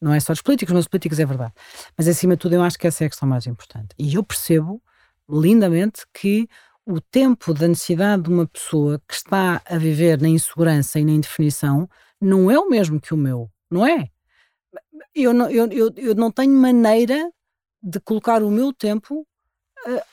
não 0.00 0.12
é 0.12 0.20
só 0.20 0.32
dos 0.32 0.42
políticos, 0.42 0.72
mas 0.72 0.84
dos 0.84 0.88
políticos 0.88 1.18
é 1.18 1.26
verdade. 1.26 1.52
Mas 1.96 2.06
acima 2.06 2.36
de 2.36 2.40
tudo 2.40 2.54
eu 2.54 2.62
acho 2.62 2.78
que 2.78 2.86
essa 2.86 3.04
é 3.04 3.06
a 3.06 3.10
questão 3.10 3.28
mais 3.28 3.46
importante. 3.46 3.88
E 3.98 4.14
eu 4.14 4.22
percebo 4.22 4.82
lindamente 5.28 6.02
que 6.12 6.48
o 6.86 7.00
tempo 7.00 7.54
da 7.54 7.66
necessidade 7.66 8.24
de 8.24 8.28
uma 8.28 8.46
pessoa 8.46 9.00
que 9.08 9.14
está 9.14 9.62
a 9.64 9.78
viver 9.78 10.20
na 10.20 10.28
insegurança 10.28 11.00
e 11.00 11.04
na 11.04 11.12
indefinição 11.12 11.88
não 12.20 12.50
é 12.50 12.58
o 12.58 12.68
mesmo 12.68 13.00
que 13.00 13.14
o 13.14 13.16
meu, 13.16 13.50
não 13.70 13.86
é? 13.86 14.08
Eu 15.14 15.32
não, 15.32 15.50
eu, 15.50 15.66
eu, 15.70 15.90
eu 15.96 16.14
não 16.14 16.30
tenho 16.30 16.52
maneira 16.52 17.30
de 17.82 18.00
colocar 18.00 18.42
o 18.42 18.50
meu 18.50 18.72
tempo 18.72 19.26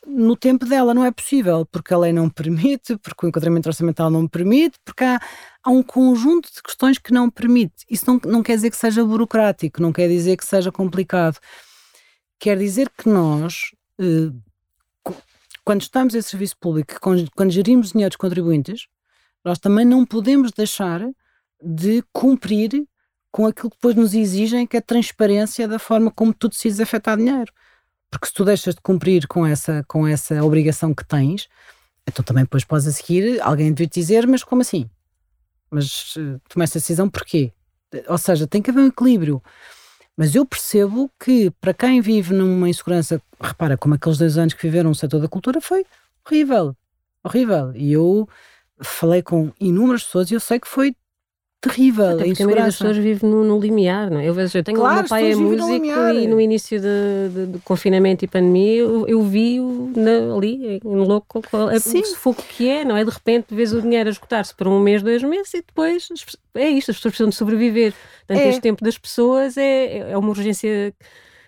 no 0.05 0.35
tempo 0.35 0.65
dela, 0.65 0.93
não 0.93 1.05
é 1.05 1.11
possível, 1.11 1.65
porque 1.65 1.93
a 1.93 1.97
lei 1.97 2.11
não 2.11 2.29
permite, 2.29 2.97
porque 2.97 3.25
o 3.25 3.29
enquadramento 3.29 3.69
orçamental 3.69 4.09
não 4.09 4.27
permite, 4.27 4.77
porque 4.83 5.03
há, 5.03 5.19
há 5.63 5.69
um 5.69 5.81
conjunto 5.81 6.51
de 6.53 6.61
questões 6.61 6.97
que 6.97 7.13
não 7.13 7.29
permite. 7.29 7.85
Isso 7.89 8.05
não, 8.07 8.19
não 8.25 8.43
quer 8.43 8.55
dizer 8.55 8.69
que 8.69 8.77
seja 8.77 9.03
burocrático, 9.03 9.81
não 9.81 9.93
quer 9.93 10.07
dizer 10.07 10.37
que 10.37 10.45
seja 10.45 10.71
complicado. 10.71 11.37
Quer 12.39 12.57
dizer 12.57 12.89
que 12.97 13.07
nós, 13.07 13.71
eh, 13.99 14.31
quando 15.63 15.81
estamos 15.81 16.15
em 16.15 16.21
serviço 16.21 16.57
público, 16.59 16.95
quando, 16.99 17.51
gerimos 17.51 17.91
dinheiro 17.91 18.09
dos 18.09 18.17
contribuintes, 18.17 18.87
nós 19.43 19.57
também 19.59 19.85
não 19.85 20.05
podemos 20.05 20.51
deixar 20.51 21.01
de 21.63 22.03
cumprir 22.11 22.85
com 23.31 23.45
aquilo 23.45 23.69
que 23.69 23.77
depois 23.77 23.95
nos 23.95 24.13
exigem, 24.13 24.67
que 24.67 24.75
é 24.75 24.79
a 24.79 24.83
transparência 24.83 25.67
da 25.67 25.79
forma 25.79 26.11
como 26.11 26.33
tu 26.33 26.49
decides 26.49 26.79
afetar 26.79 27.15
dinheiro. 27.15 27.53
Porque 28.11 28.27
se 28.27 28.33
tu 28.33 28.43
deixas 28.43 28.75
de 28.75 28.81
cumprir 28.81 29.25
com 29.27 29.45
essa, 29.45 29.83
com 29.87 30.05
essa 30.05 30.43
obrigação 30.43 30.93
que 30.93 31.05
tens, 31.05 31.47
então 32.05 32.23
também 32.23 32.43
depois 32.43 32.65
podes 32.65 32.85
a 32.85 32.91
seguir, 32.91 33.41
alguém 33.41 33.73
deve 33.73 33.89
te 33.89 34.01
dizer, 34.01 34.27
mas 34.27 34.43
como 34.43 34.61
assim? 34.61 34.89
Mas 35.71 36.15
eh, 36.17 36.37
tomaste 36.49 36.77
essa 36.77 36.83
decisão 36.83 37.09
porquê? 37.09 37.53
Ou 38.07 38.17
seja, 38.17 38.45
tem 38.45 38.61
que 38.61 38.69
haver 38.69 38.81
um 38.81 38.87
equilíbrio. 38.87 39.41
Mas 40.17 40.35
eu 40.35 40.45
percebo 40.45 41.09
que 41.17 41.49
para 41.61 41.73
quem 41.73 42.01
vive 42.01 42.33
numa 42.33 42.69
insegurança, 42.69 43.21
repara, 43.39 43.77
como 43.77 43.95
aqueles 43.95 44.17
dois 44.17 44.37
anos 44.37 44.53
que 44.53 44.61
viveram 44.61 44.89
no 44.89 44.95
setor 44.95 45.21
da 45.21 45.27
cultura, 45.27 45.61
foi 45.61 45.85
horrível. 46.25 46.75
Horrível. 47.23 47.73
E 47.75 47.93
eu 47.93 48.27
falei 48.81 49.21
com 49.21 49.53
inúmeras 49.59 50.03
pessoas 50.03 50.29
e 50.29 50.33
eu 50.33 50.39
sei 50.39 50.59
que 50.59 50.67
foi 50.67 50.95
terrível. 51.61 52.05
Até 52.09 52.23
a 52.23 52.25
porque 52.25 52.41
a 52.41 52.45
maioria 52.45 52.65
das 52.65 52.77
pessoas 52.77 52.97
vive 52.97 53.25
no, 53.25 53.43
no 53.43 53.59
limiar, 53.59 54.09
não 54.09 54.19
é? 54.19 54.27
Eu, 54.27 54.33
vejo, 54.33 54.57
eu 54.57 54.63
tenho 54.63 54.77
Claro, 54.79 54.99
meu 55.01 55.07
pai 55.07 55.31
é 55.31 55.35
no 55.35 55.41
músico 55.43 55.67
limiar. 55.71 56.15
e 56.15 56.27
no 56.27 56.41
início 56.41 56.79
de- 56.81 57.29
de- 57.33 57.45
do 57.53 57.59
confinamento 57.59 58.25
e 58.25 58.27
pandemia 58.27 58.77
eu, 58.77 59.07
eu 59.07 59.21
vi-o 59.21 59.93
ali, 60.35 60.79
em 60.83 60.95
louco, 60.95 61.41
com 61.49 61.57
a- 61.57 61.65
o 61.75 61.79
Sim. 61.79 62.03
sufoco 62.03 62.41
que 62.41 62.67
é, 62.67 62.83
não 62.83 62.97
é? 62.97 63.05
De 63.05 63.11
repente 63.11 63.53
vês 63.53 63.71
o 63.73 63.81
dinheiro 63.81 64.09
a 64.09 64.11
esgotar-se 64.11 64.55
por 64.55 64.67
um 64.67 64.79
mês, 64.79 65.03
dois 65.03 65.21
meses 65.23 65.53
e 65.53 65.57
depois 65.61 66.07
é 66.55 66.69
isto, 66.69 66.89
as 66.91 66.97
pessoas 66.97 67.11
precisam 67.13 67.29
de 67.29 67.35
sobreviver. 67.35 67.93
Portanto, 68.27 68.45
É. 68.45 68.49
este 68.49 68.61
tempo 68.61 68.83
das 68.83 68.97
pessoas 68.97 69.55
é, 69.55 70.11
é 70.11 70.17
uma 70.17 70.29
urgência. 70.29 70.93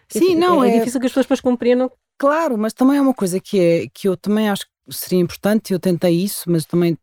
Sim, 0.10 0.36
não, 0.36 0.64
é, 0.64 0.70
é- 0.76 0.78
difícil 0.80 1.00
que 1.00 1.08
as 1.08 1.12
pessoas 1.12 1.26
depois 1.26 1.42
compreendam. 1.42 1.92
Claro, 2.20 2.56
mas 2.58 2.72
também 2.74 2.98
é 2.98 3.02
uma 3.02 3.14
coisa 3.14 3.40
que, 3.40 3.60
é, 3.60 3.88
que 3.92 4.08
eu 4.08 4.16
também 4.16 4.48
acho 4.48 4.66
que 4.66 4.96
seria 4.96 5.20
importante, 5.20 5.74
eu 5.74 5.80
tentei 5.80 6.14
isso, 6.14 6.44
mas 6.48 6.66
também 6.66 6.96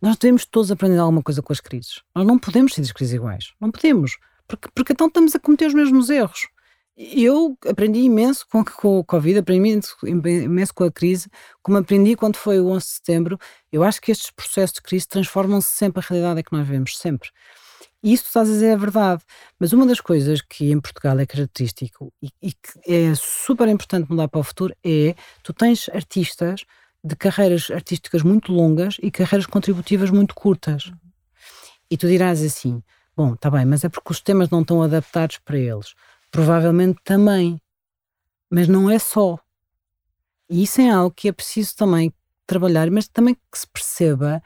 nós 0.00 0.16
devemos 0.16 0.44
todos 0.46 0.70
aprender 0.70 0.98
alguma 0.98 1.22
coisa 1.22 1.42
com 1.42 1.52
as 1.52 1.60
crises. 1.60 2.02
Nós 2.14 2.26
não 2.26 2.38
podemos 2.38 2.74
ser 2.74 2.80
das 2.82 2.92
crises 2.92 3.14
iguais. 3.14 3.52
Não 3.60 3.70
podemos. 3.70 4.18
Porque, 4.46 4.68
porque 4.74 4.92
então 4.92 5.08
estamos 5.08 5.34
a 5.34 5.40
cometer 5.40 5.66
os 5.66 5.74
mesmos 5.74 6.10
erros. 6.10 6.48
Eu 6.96 7.58
aprendi 7.66 8.00
imenso 8.00 8.46
com, 8.48 8.64
com 8.64 9.00
o 9.00 9.04
Covid, 9.04 9.38
aprendi 9.38 9.70
imenso, 9.70 10.74
com 10.74 10.84
a 10.84 10.92
crise, 10.92 11.28
como 11.60 11.78
aprendi 11.78 12.14
quando 12.14 12.36
foi 12.36 12.60
o 12.60 12.68
11 12.68 12.84
de 12.86 12.92
setembro. 12.92 13.38
Eu 13.72 13.82
acho 13.82 14.00
que 14.00 14.12
estes 14.12 14.30
processos 14.30 14.74
de 14.74 14.82
crise 14.82 15.08
transformam-se 15.08 15.68
sempre 15.68 16.00
a 16.00 16.06
realidade 16.08 16.44
que 16.44 16.52
nós 16.52 16.64
vivemos, 16.64 16.96
sempre. 16.96 17.30
E 18.00 18.12
isso 18.12 18.26
estás 18.26 18.48
a 18.48 18.52
dizer 18.52 18.66
é 18.66 18.76
verdade. 18.76 19.24
Mas 19.58 19.72
uma 19.72 19.86
das 19.86 20.00
coisas 20.00 20.40
que 20.40 20.70
em 20.70 20.80
Portugal 20.80 21.18
é 21.18 21.26
característico 21.26 22.12
e, 22.22 22.28
e 22.40 22.52
que 22.52 22.78
é 22.86 23.14
super 23.16 23.66
importante 23.66 24.08
mudar 24.08 24.28
para 24.28 24.40
o 24.40 24.44
futuro 24.44 24.76
é 24.84 25.16
tu 25.42 25.52
tens 25.52 25.88
artistas 25.88 26.64
de 27.04 27.14
carreiras 27.14 27.70
artísticas 27.70 28.22
muito 28.22 28.50
longas 28.50 28.96
e 29.02 29.10
carreiras 29.10 29.46
contributivas 29.46 30.10
muito 30.10 30.34
curtas. 30.34 30.90
E 31.90 31.96
tu 31.96 32.08
dirás 32.08 32.42
assim: 32.42 32.82
bom, 33.14 33.34
está 33.34 33.50
bem, 33.50 33.66
mas 33.66 33.84
é 33.84 33.88
porque 33.88 34.10
os 34.10 34.20
temas 34.20 34.48
não 34.48 34.62
estão 34.62 34.82
adaptados 34.82 35.38
para 35.38 35.58
eles. 35.58 35.94
Provavelmente 36.30 36.98
também. 37.04 37.60
Mas 38.50 38.66
não 38.66 38.90
é 38.90 38.98
só. 38.98 39.38
E 40.48 40.62
isso 40.62 40.80
é 40.80 40.88
algo 40.90 41.14
que 41.14 41.28
é 41.28 41.32
preciso 41.32 41.76
também 41.76 42.12
trabalhar, 42.46 42.90
mas 42.90 43.08
também 43.08 43.34
que 43.34 43.58
se 43.58 43.66
perceba 43.66 44.42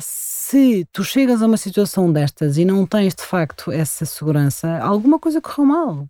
se 0.00 0.84
tu 0.92 1.04
chegas 1.04 1.42
a 1.42 1.46
uma 1.46 1.56
situação 1.56 2.12
destas 2.12 2.58
e 2.58 2.64
não 2.64 2.86
tens 2.86 3.14
de 3.14 3.22
facto 3.22 3.70
essa 3.70 4.04
segurança, 4.04 4.78
alguma 4.78 5.18
coisa 5.18 5.40
correu 5.40 5.66
mal. 5.66 6.08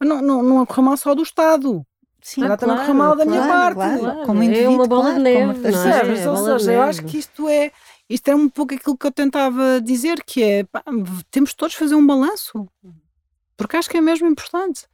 Não, 0.00 0.22
não, 0.22 0.42
não 0.42 0.66
correu 0.66 0.84
mal 0.84 0.96
só 0.96 1.14
do 1.14 1.22
Estado. 1.22 1.84
Sim, 2.22 2.42
Já 2.42 2.56
também 2.56 2.76
claro, 2.76 2.92
correu 2.92 2.94
mal 2.94 3.16
da 3.16 3.24
minha 3.24 3.42
claro, 3.42 3.76
parte. 3.76 3.98
claro. 4.00 4.26
Como 4.26 4.42
é 4.42 4.46
indivíduo, 4.46 4.74
uma 4.74 4.86
bola 4.86 5.02
claro, 5.02 5.16
de 5.16 5.22
neve, 5.22 5.54
como 5.54 5.70
não 5.72 5.84
é? 5.88 6.20
É, 6.22 6.30
Ou 6.30 6.36
seja, 6.36 6.72
eu 6.72 6.78
neve. 6.78 6.90
acho 6.90 7.04
que 7.04 7.18
isto 7.18 7.48
é, 7.48 7.72
isto 8.08 8.28
é 8.28 8.34
um 8.36 8.48
pouco 8.48 8.74
aquilo 8.74 8.96
que 8.96 9.06
eu 9.06 9.10
tentava 9.12 9.80
dizer, 9.82 10.22
que 10.24 10.42
é 10.42 10.64
pá, 10.64 10.84
temos 11.32 11.52
todos 11.52 11.72
de 11.72 11.78
fazer 11.80 11.96
um 11.96 12.06
balanço. 12.06 12.68
Porque 13.56 13.76
acho 13.76 13.90
que 13.90 13.96
é 13.96 14.00
mesmo 14.00 14.28
importante. 14.28 14.86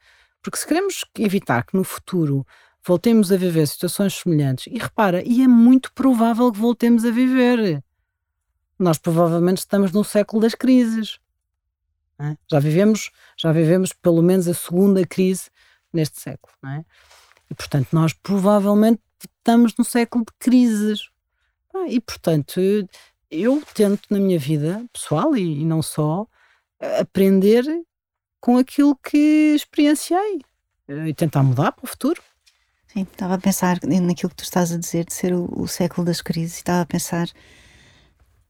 Porque 0.43 0.57
se 0.59 0.67
queremos 0.67 1.05
evitar 1.19 1.65
que 1.67 1.77
no 1.77 1.85
futuro 1.85 2.47
voltemos 2.83 3.31
a 3.31 3.37
viver 3.37 3.67
situações 3.67 4.15
semelhantes, 4.15 4.67
e 4.73 4.79
repara, 4.79 5.23
e 5.23 5.43
é 5.43 5.49
muito 5.49 5.93
provável 5.93 6.51
que 6.51 6.59
voltemos 6.59 7.05
a 7.05 7.11
viver. 7.11 7.83
Nós 8.79 8.97
provavelmente 8.97 9.59
estamos 9.59 9.93
no 9.93 10.03
século 10.03 10.41
das 10.41 10.55
crises. 10.55 11.19
é? 12.19 12.37
Já 12.51 12.59
vivemos, 12.59 13.11
já 13.37 13.53
vivemos 13.53 13.93
pelo 13.93 14.23
menos 14.23 14.49
a 14.49 14.55
segunda 14.55 15.07
crise 15.07 15.51
neste 15.93 16.21
século, 16.21 16.53
não 16.63 16.71
é? 16.71 16.85
E 17.51 17.55
portanto, 17.55 17.89
nós 17.93 18.13
provavelmente 18.13 19.01
estamos 19.21 19.75
no 19.79 19.85
século 19.85 20.25
de 20.25 20.33
crises. 20.39 21.09
Ah, 21.75 21.87
E 21.89 22.01
portanto, 22.01 22.61
eu 23.31 23.63
tento 23.75 24.03
na 24.11 24.19
minha 24.19 24.39
vida 24.39 24.85
pessoal 24.93 25.37
e, 25.37 25.61
e 25.61 25.65
não 25.65 25.83
só 25.83 26.27
aprender 27.01 27.65
com 28.41 28.57
aquilo 28.57 28.97
que 28.97 29.55
experienciei 29.55 30.41
eh, 30.87 31.09
e 31.09 31.15
tentar 31.15 31.43
mudar 31.43 31.73
para 31.73 31.85
o 31.85 31.89
futuro. 31.89 32.23
Sim, 32.87 33.03
estava 33.03 33.35
a 33.35 33.39
pensar 33.39 33.79
naquilo 33.83 34.31
que 34.31 34.37
tu 34.37 34.45
estás 34.45 34.73
a 34.73 34.79
dizer 34.79 35.05
de 35.05 35.13
ser 35.13 35.35
o, 35.35 35.49
o 35.61 35.69
século 35.69 36.07
das 36.07 36.23
crises, 36.23 36.57
estava 36.57 36.83
a 36.83 36.87
pensar 36.87 37.29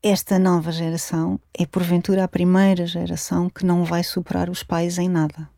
esta 0.03 0.39
nova 0.39 0.71
geração 0.71 1.41
é 1.53 1.67
porventura 1.67 2.23
a 2.23 2.29
primeira 2.29 2.87
geração 2.87 3.51
que 3.51 3.67
não 3.67 3.85
vai 3.85 4.05
superar 4.05 4.49
os 4.49 4.63
pais 4.63 4.97
em 4.97 5.09
nada. 5.09 5.51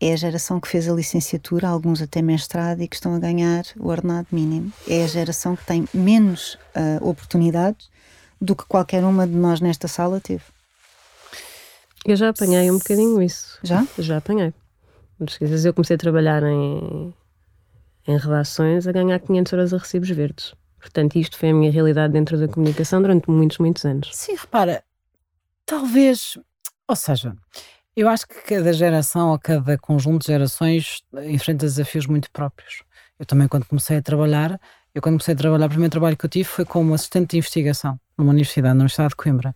É 0.00 0.12
a 0.12 0.16
geração 0.16 0.60
que 0.60 0.68
fez 0.68 0.88
a 0.88 0.92
licenciatura, 0.92 1.68
alguns 1.68 2.02
até 2.02 2.20
mestrado 2.20 2.82
e 2.82 2.88
que 2.88 2.96
estão 2.96 3.14
a 3.14 3.18
ganhar 3.18 3.64
o 3.78 3.88
ordenado 3.88 4.28
mínimo. 4.30 4.70
É 4.86 5.04
a 5.04 5.06
geração 5.06 5.56
que 5.56 5.64
tem 5.64 5.88
menos 5.94 6.58
ah, 6.74 6.98
oportunidades 7.00 7.88
do 8.40 8.54
que 8.54 8.66
qualquer 8.66 9.02
uma 9.04 9.26
de 9.26 9.34
nós 9.34 9.60
nesta 9.60 9.88
sala 9.88 10.20
teve. 10.20 10.44
Eu 12.04 12.14
já 12.14 12.28
apanhei 12.28 12.70
um 12.70 12.78
bocadinho 12.78 13.22
isso. 13.22 13.58
Já? 13.62 13.86
Já 13.98 14.18
apanhei. 14.18 14.52
Dizer, 15.40 15.70
eu 15.70 15.74
comecei 15.74 15.96
a 15.96 15.98
trabalhar 15.98 16.42
em, 16.42 17.14
em 18.06 18.18
redações 18.18 18.86
a 18.86 18.92
ganhar 18.92 19.18
500 19.18 19.52
euros 19.52 19.74
a 19.74 19.78
recibos 19.78 20.10
verdes. 20.10 20.54
Portanto, 20.78 21.16
isto 21.16 21.36
foi 21.38 21.50
a 21.50 21.54
minha 21.54 21.72
realidade 21.72 22.12
dentro 22.12 22.38
da 22.38 22.46
comunicação 22.46 23.00
durante 23.00 23.28
muitos, 23.30 23.58
muitos 23.58 23.84
anos. 23.84 24.10
Sim, 24.12 24.36
repara, 24.36 24.84
talvez, 25.64 26.38
ou 26.86 26.94
seja, 26.94 27.34
eu 27.96 28.08
acho 28.08 28.26
que 28.26 28.34
cada 28.42 28.72
geração 28.72 29.30
ou 29.30 29.38
cada 29.38 29.78
conjunto 29.78 30.22
de 30.22 30.26
gerações 30.26 31.02
enfrenta 31.24 31.64
desafios 31.66 32.06
muito 32.06 32.30
próprios. 32.30 32.82
Eu 33.18 33.24
também, 33.24 33.48
quando 33.48 33.64
comecei 33.64 33.96
a 33.96 34.02
trabalhar, 34.02 34.60
eu 34.94 35.00
quando 35.00 35.14
comecei 35.14 35.34
a 35.34 35.36
trabalhar, 35.36 35.66
o 35.66 35.70
primeiro 35.70 35.90
trabalho 35.90 36.16
que 36.16 36.26
eu 36.26 36.30
tive 36.30 36.44
foi 36.44 36.64
como 36.64 36.92
assistente 36.92 37.30
de 37.30 37.38
investigação 37.38 37.98
numa 38.16 38.30
universidade, 38.30 38.74
na 38.74 38.80
Universidade 38.80 39.10
de 39.10 39.16
Coimbra. 39.16 39.54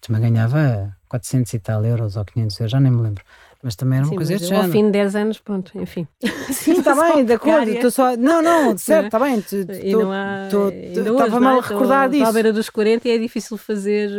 Também 0.00 0.22
ganhava 0.22 0.96
400 1.08 1.52
e 1.52 1.58
tal 1.58 1.84
euros 1.84 2.16
ou 2.16 2.24
500 2.24 2.60
euros, 2.60 2.72
já 2.72 2.80
nem 2.80 2.90
me 2.90 3.02
lembro. 3.02 3.24
Mas 3.64 3.76
também 3.76 3.98
era 3.98 4.06
uma 4.06 4.10
Sim, 4.10 4.16
coisa 4.16 4.32
deste 4.32 4.50
eu, 4.50 4.56
ao 4.56 4.62
género. 4.64 4.78
fim 4.78 4.86
de 4.86 4.90
10 4.90 5.14
anos, 5.16 5.38
pronto, 5.38 5.70
enfim. 5.80 6.04
Sim, 6.52 6.72
está 6.80 6.96
bem, 6.96 7.24
de 7.24 7.32
acordo. 7.34 7.70
Estou 7.70 7.92
só... 7.92 8.16
Não, 8.16 8.42
não, 8.42 8.76
certo, 8.78 9.04
está 9.06 9.20
bem. 9.20 9.36
E 9.36 9.92
Estava 9.92 11.36
é? 11.36 11.40
mal 11.40 11.56
a 11.56 11.60
Estou- 11.60 11.60
recordar 11.60 12.06
estou 12.06 12.20
à 12.22 12.24
disso. 12.24 12.32
beira 12.32 12.52
dos 12.52 12.68
40 12.68 13.06
e 13.06 13.12
é 13.12 13.18
difícil 13.18 13.56
fazer 13.56 14.10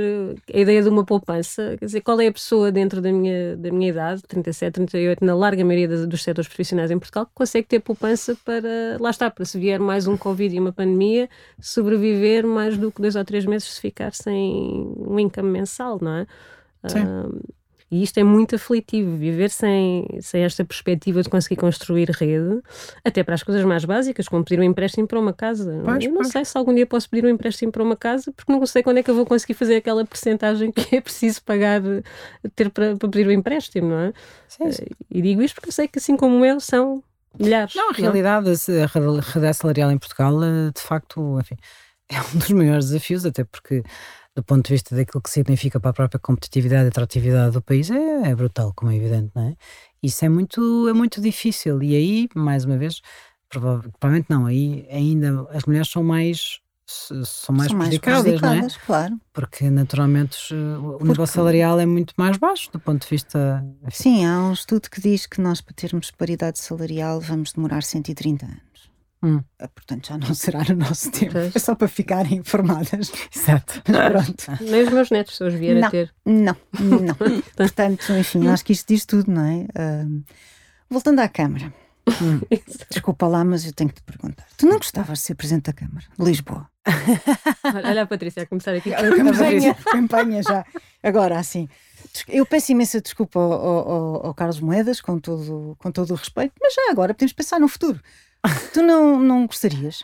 eh, 0.50 0.58
a 0.58 0.60
ideia 0.62 0.82
de 0.82 0.88
uma 0.88 1.04
poupança. 1.04 1.76
Quer 1.78 1.86
dizer, 1.88 2.00
qual 2.00 2.22
é 2.22 2.28
a 2.28 2.32
pessoa 2.32 2.72
dentro 2.72 3.02
da 3.02 3.12
minha, 3.12 3.58
da 3.58 3.70
minha 3.70 3.90
idade, 3.90 4.22
37, 4.24 4.76
38, 4.76 5.26
na 5.26 5.36
larga 5.36 5.66
maioria 5.66 5.90
dos 6.08 6.24
setores 6.24 6.48
profissionais 6.48 6.90
em 6.90 6.98
Portugal, 6.98 7.26
que 7.26 7.32
consegue 7.36 7.68
ter 7.68 7.82
poupança 7.82 8.38
para. 8.46 8.98
Lá 8.98 9.10
está, 9.10 9.30
para 9.30 9.44
se 9.44 9.60
vier 9.60 9.78
mais 9.78 10.08
um 10.08 10.16
Covid 10.16 10.56
e 10.56 10.60
uma 10.60 10.72
pandemia, 10.72 11.30
sobreviver 11.60 12.48
mais 12.48 12.78
do 12.78 12.94
que 12.94 13.02
dois 13.02 13.18
ou 13.18 13.26
três 13.26 13.46
meses 13.46 13.74
se 13.74 13.82
ficar 13.82 14.14
sem 14.14 14.94
um 14.98 15.20
income 15.20 15.50
mensal, 15.50 16.00
não 16.02 16.16
é? 16.16 16.28
Sim. 16.88 17.04
E 17.94 18.02
isto 18.02 18.18
é 18.18 18.24
muito 18.24 18.56
aflitivo, 18.56 19.16
viver 19.16 19.52
sem, 19.52 20.08
sem 20.20 20.44
esta 20.44 20.66
perspectiva 20.66 21.22
de 21.22 21.30
conseguir 21.30 21.58
construir 21.58 22.10
rede, 22.10 22.60
até 23.06 23.24
para 23.24 23.36
as 23.36 23.44
coisas 23.44 23.64
mais 23.64 23.86
básicas, 23.86 24.28
como 24.28 24.44
pedir 24.44 24.60
um 24.60 24.64
empréstimo 24.64 25.08
para 25.08 25.20
uma 25.20 25.32
casa. 25.32 25.80
Pois, 25.86 26.04
eu 26.04 26.10
não 26.10 26.22
pois. 26.22 26.30
sei 26.30 26.44
se 26.44 26.58
algum 26.58 26.74
dia 26.74 26.88
posso 26.88 27.08
pedir 27.08 27.24
um 27.24 27.30
empréstimo 27.30 27.72
para 27.72 27.84
uma 27.84 27.96
casa, 27.96 28.34
porque 28.36 28.52
não 28.52 28.66
sei 28.66 28.82
quando 28.82 28.98
é 28.98 29.04
que 29.04 29.12
eu 29.12 29.16
vou 29.16 29.28
conseguir 29.28 29.54
fazer 29.54 29.76
aquela 29.76 30.04
percentagem 30.04 30.72
que 30.74 30.96
é 30.96 31.02
preciso 31.02 31.44
pagar, 31.44 31.86
eh, 31.86 32.02
ter 32.56 32.72
para, 32.72 32.98
para 32.98 33.10
pedir 33.10 33.28
o 33.28 33.32
empréstimo, 33.32 33.90
não 33.90 34.00
é? 34.00 34.14
Sim, 34.48 34.72
sim. 34.72 34.86
E 35.12 35.22
digo 35.22 35.44
isto 35.44 35.54
porque 35.54 35.70
eu 35.70 35.74
sei 35.74 35.88
que, 35.88 36.00
assim 36.00 36.18
como 36.18 36.44
eu, 36.44 36.60
são 36.60 37.04
milhares. 37.40 37.76
Não, 37.76 37.92
a 37.92 37.94
realidade, 37.94 38.50
a 38.50 38.88
realidade 38.88 39.54
salarial 39.56 39.92
em 39.92 40.00
Portugal, 40.00 40.44
eh, 40.44 40.72
de 40.76 40.82
facto, 40.82 41.40
enfim, 41.40 41.58
é 42.10 42.20
um 42.20 42.40
dos 42.40 42.50
maiores 42.50 42.86
desafios, 42.86 43.24
até 43.24 43.44
porque, 43.44 43.84
do 44.36 44.44
ponto 44.44 44.66
de 44.68 44.74
vista 44.74 44.96
daquilo 44.96 45.22
que 45.22 45.30
significa 45.30 45.80
para 45.80 45.92
a 45.92 45.94
própria 45.94 46.20
competitividade 46.20 46.86
e 46.86 46.88
atratividade 46.88 47.54
do 47.54 47.62
país, 47.62 47.90
é, 47.92 48.30
é 48.30 48.36
brutal, 48.36 48.74
como 48.76 48.92
é 48.92 48.96
evidente, 48.96 49.32
não 49.36 49.50
é? 49.50 49.56
Isso 50.02 50.26
é 50.26 50.30
muito, 50.30 50.88
é 50.90 50.94
muito 50.94 51.22
difícil. 51.22 51.82
E 51.84 51.96
aí, 51.96 52.28
mais 52.36 52.66
uma 52.66 52.78
vez, 52.78 53.00
prova- 53.48 53.84
provavelmente 54.00 54.28
não, 54.30 54.46
aí 54.48 54.88
ainda 54.90 55.48
as 55.52 55.64
mulheres 55.66 55.90
são 55.90 56.04
mais. 56.04 56.60
São 56.86 57.56
mais 57.56 57.70
São 57.70 57.78
mais 57.78 57.98
prejudicadas, 57.98 58.24
não 58.42 58.50
é? 58.50 58.60
prejudicadas, 58.60 58.78
claro. 58.86 59.22
Porque 59.32 59.70
naturalmente 59.70 60.38
eh, 60.54 60.78
o 60.78 61.06
nível 61.06 61.26
salarial 61.26 61.80
é 61.80 61.86
muito 61.86 62.14
mais 62.18 62.36
baixo 62.38 62.70
do 62.74 62.80
ponto 62.80 63.04
de 63.04 63.08
vista. 63.10 63.66
Sim, 63.90 64.26
há 64.26 64.42
um 64.42 64.52
estudo 64.52 64.90
que 64.90 65.00
diz 65.00 65.26
que 65.26 65.40
nós, 65.40 65.62
para 65.62 65.74
termos 65.74 66.12
paridade 66.12 66.60
salarial, 66.60 67.22
vamos 67.22 67.54
demorar 67.54 67.84
130 67.84 68.46
anos. 68.46 68.92
Hum. 69.24 69.42
Ah, 69.60 69.68
Portanto, 69.70 70.08
já 70.08 70.18
não 70.18 70.34
será 70.36 70.64
no 70.68 70.76
nosso 70.76 71.10
tempo. 71.12 71.32
Pois. 71.34 71.56
É 71.56 71.60
só 71.60 71.74
para 71.76 71.88
ficarem 71.88 72.38
informadas. 72.40 73.12
Exato. 73.36 73.82
Pronto. 73.86 74.64
Nem 74.70 74.84
os 74.84 74.90
meus 74.92 75.10
netos, 75.10 75.38
se 75.38 75.44
os 75.44 75.54
vier 75.54 75.78
a 75.78 75.82
Não. 75.82 75.90
ter. 75.90 76.14
Não, 76.26 76.56
não. 76.80 77.16
Portanto, 77.56 78.12
enfim, 78.14 78.48
acho 78.48 78.66
que 78.66 78.74
isto 78.74 78.88
diz 78.88 79.06
tudo, 79.06 79.32
não 79.32 79.46
é? 79.46 79.66
Ah, 79.76 80.06
voltando 80.90 81.20
à 81.20 81.28
Câmara. 81.30 81.74
Desculpa 82.92 83.28
lá, 83.28 83.46
mas 83.46 83.66
eu 83.66 83.72
tenho 83.74 83.90
que 83.90 83.96
te 83.96 84.04
perguntar. 84.04 84.46
Tu 84.58 84.66
não 84.66 84.78
gostavas 84.78 85.20
de 85.20 85.24
ser 85.26 85.36
Presidente 85.36 85.66
da 85.68 85.74
Câmara? 85.74 86.06
Lisboa. 86.20 86.68
Olha 87.86 88.02
a 88.04 88.06
Patrícia 88.06 88.44
a 88.44 88.46
começar 88.46 88.74
aqui. 88.76 88.92
Campanha, 88.92 89.74
campanha 89.76 90.44
já. 90.44 90.66
Agora, 91.02 91.40
assim, 91.40 91.70
eu 92.28 92.46
peço 92.46 92.74
imensa 92.74 93.00
desculpa 93.02 93.40
ao, 93.40 93.52
ao- 93.54 93.90
ao- 93.92 94.26
ao 94.28 94.34
Carlos 94.34 94.60
Moedas, 94.60 95.00
com 95.00 95.18
todo, 95.18 95.76
com 95.80 95.92
todo 95.92 96.12
o 96.12 96.16
respeito, 96.16 96.54
mas 96.62 96.74
já 96.74 96.92
agora 96.92 97.14
podemos 97.14 97.32
pensar 97.34 97.60
no 97.60 97.70
futuro. 97.70 98.02
Tu 98.74 98.82
não, 98.82 99.20
não 99.20 99.48
gostarias? 99.48 100.04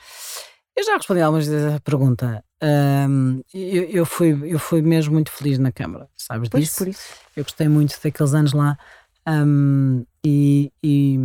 Eu 0.76 0.84
já 0.86 0.96
respondi 0.96 1.22
algumas 1.22 1.46
vezes 1.48 1.74
à 1.74 1.80
pergunta. 1.80 2.44
Ahm, 2.62 3.42
eu, 3.54 3.84
eu 3.84 4.06
fui, 4.06 4.30
eu 4.46 4.60
fui 4.60 4.82
mesmo 4.82 5.14
muito 5.14 5.32
feliz 5.32 5.58
na 5.60 5.72
Câmara, 5.72 6.08
sabes 6.16 6.48
Pois, 6.50 6.64
disso? 6.64 6.78
por 6.78 6.88
isso. 6.88 7.04
Eu 7.36 7.44
gostei 7.44 7.68
muito 7.68 8.00
daqueles 8.02 8.34
anos 8.34 8.54
lá. 8.54 8.78
ahm, 9.26 10.04
e, 10.26 10.72
e, 10.84 11.18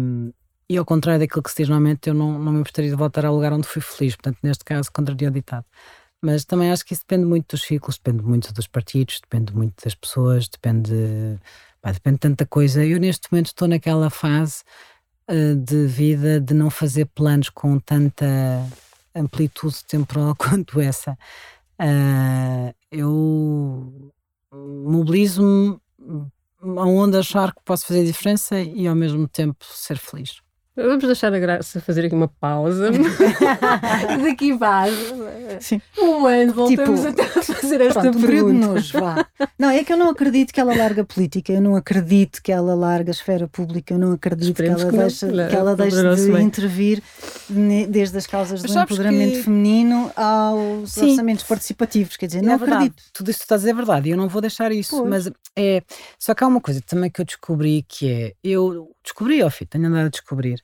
e 0.68 0.76
ao 0.76 0.84
contrário 0.84 1.20
daquilo 1.20 1.42
que 1.42 1.50
se 1.50 1.56
diz 1.58 1.68
normalmente, 1.68 2.08
eu 2.08 2.14
não, 2.14 2.38
não 2.38 2.52
me 2.52 2.58
gostaria 2.62 2.90
de 2.90 2.96
voltar 2.96 3.24
ao 3.24 3.34
lugar 3.34 3.52
onde 3.52 3.68
fui 3.68 3.80
feliz. 3.82 4.16
Portanto, 4.16 4.38
neste 4.42 4.64
caso, 4.64 4.90
contraria 4.92 5.28
o 5.28 5.30
ditado. 5.32 5.64
Mas 6.20 6.44
também 6.44 6.72
acho 6.72 6.84
que 6.84 6.94
isso 6.94 7.02
depende 7.02 7.26
muito 7.26 7.48
dos 7.54 7.62
ciclos, 7.62 7.98
depende 7.98 8.24
muito 8.24 8.52
dos 8.52 8.66
partidos, 8.66 9.20
depende 9.20 9.54
muito 9.54 9.74
das 9.84 9.94
pessoas, 9.94 10.48
depende, 10.48 11.38
pá, 11.82 11.92
depende 11.92 12.14
de 12.16 12.20
tanta 12.20 12.46
coisa. 12.46 12.84
Eu 12.84 12.98
neste 12.98 13.30
momento 13.30 13.46
estou 13.48 13.68
naquela 13.68 14.08
fase 14.10 14.62
de 15.66 15.86
vida 15.86 16.40
de 16.40 16.54
não 16.54 16.70
fazer 16.70 17.06
planos 17.06 17.48
com 17.48 17.78
tanta 17.78 18.26
amplitude 19.14 19.84
temporal 19.86 20.34
quanto 20.38 20.80
essa. 20.80 21.16
Ah, 21.78 22.74
eu 22.90 24.12
mobilizo-me 24.52 25.78
aonde 26.78 27.16
achar 27.18 27.54
que 27.54 27.62
posso 27.64 27.86
fazer 27.86 28.04
diferença 28.04 28.60
e 28.60 28.86
ao 28.86 28.94
mesmo 28.94 29.26
tempo 29.28 29.64
ser 29.64 29.98
feliz. 29.98 30.43
Vamos 30.76 31.04
deixar 31.04 31.32
a 31.32 31.38
Graça 31.38 31.80
fazer 31.80 32.06
aqui 32.06 32.14
uma 32.16 32.26
pausa. 32.26 32.90
Daqui 34.22 34.52
vai. 34.52 34.90
Sim. 35.60 35.80
Um 35.98 36.26
ano 36.26 36.52
voltamos 36.52 37.00
Tipo, 37.00 37.22
a 37.22 37.42
fazer 37.42 37.80
esta 37.80 38.00
Pronto, 38.00 38.18
pergunta. 38.20 38.66
nojo, 38.66 38.98
vá. 39.00 39.26
Não, 39.58 39.70
é 39.70 39.84
que 39.84 39.92
eu 39.92 39.96
não 39.96 40.08
acredito 40.10 40.52
que 40.52 40.60
ela 40.60 40.76
larga 40.76 41.02
a 41.02 41.04
política, 41.04 41.52
eu 41.52 41.60
não 41.60 41.76
acredito 41.76 42.42
que 42.42 42.50
ela 42.50 42.74
larga 42.74 43.10
a 43.10 43.12
esfera 43.14 43.46
pública, 43.46 43.94
eu 43.94 43.98
não 43.98 44.12
acredito 44.12 44.54
que 44.56 44.62
ela 44.68 44.76
que 44.76 44.84
não. 44.96 44.98
deixe, 44.98 45.26
Não, 45.26 45.48
que 45.48 45.56
ela 45.56 45.76
deixe 45.76 46.14
de 46.16 46.32
bem. 46.32 46.42
intervir 46.44 47.02
desde 47.88 48.18
as 48.18 48.26
causas 48.26 48.62
do 48.62 48.78
empoderamento 48.78 49.32
que- 49.36 49.42
feminino 49.44 50.10
aos 50.16 50.92
Sim. 50.92 51.10
orçamentos 51.10 51.44
participativos, 51.44 52.16
quer 52.16 52.26
dizer, 52.26 52.42
não 52.42 52.52
é 52.52 52.58
verdade. 52.58 52.84
acredito. 52.86 53.02
Tudo 53.12 53.30
isso 53.30 53.38
que 53.40 53.44
tu 53.44 53.46
estás 53.46 53.60
a 53.60 53.62
dizer 53.62 53.70
é 53.70 53.74
verdade 53.74 54.08
e 54.08 54.12
eu 54.12 54.16
não 54.16 54.28
vou 54.28 54.40
deixar 54.40 54.72
isso. 54.72 54.96
Pois. 54.98 55.08
Mas 55.08 55.30
é. 55.56 55.82
Só 56.18 56.34
que 56.34 56.42
há 56.42 56.46
uma 56.48 56.60
coisa 56.60 56.80
também 56.84 57.10
que 57.10 57.20
eu 57.20 57.24
descobri 57.24 57.84
que 57.88 58.10
é. 58.10 58.32
Eu 58.42 58.90
descobri, 59.04 59.42
ó 59.42 59.50
filho, 59.50 59.68
tenho 59.68 59.86
andado 59.86 60.06
a 60.06 60.10
descobrir. 60.10 60.60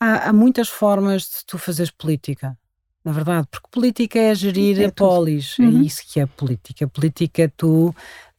Há, 0.00 0.28
há 0.28 0.32
muitas 0.32 0.68
formas 0.68 1.22
de 1.22 1.46
tu 1.46 1.56
fazeres 1.58 1.90
política. 1.90 2.56
Na 3.04 3.12
verdade, 3.12 3.48
porque 3.50 3.68
política 3.70 4.18
é 4.18 4.34
gerir 4.34 4.80
É 4.80 4.86
a 4.86 4.92
polis. 4.92 5.58
Uhum. 5.58 5.66
É 5.66 5.84
isso 5.86 6.02
que 6.06 6.20
é 6.20 6.26
política. 6.26 6.86
Política 6.86 7.44
é 7.44 7.48
tu 7.48 7.94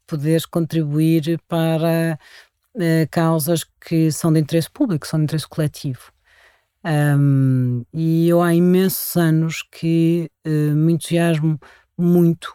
poderes 0.06 0.46
contribuir 0.46 1.40
para 1.48 2.20
eh, 2.76 3.08
causas 3.10 3.66
que 3.80 4.12
são 4.12 4.32
de 4.32 4.40
interesse 4.40 4.70
público, 4.70 5.08
são 5.08 5.20
de 5.20 5.24
interesse 5.24 5.48
coletivo. 5.48 6.12
Ahm, 6.84 7.84
e 7.94 8.28
eu 8.30 8.42
há 8.42 8.54
imensos 8.54 9.16
anos 9.18 9.64
que 9.72 10.30
eh, 10.46 10.50
me 10.50 10.94
entusiasmo 10.94 11.60
muito 11.98 12.54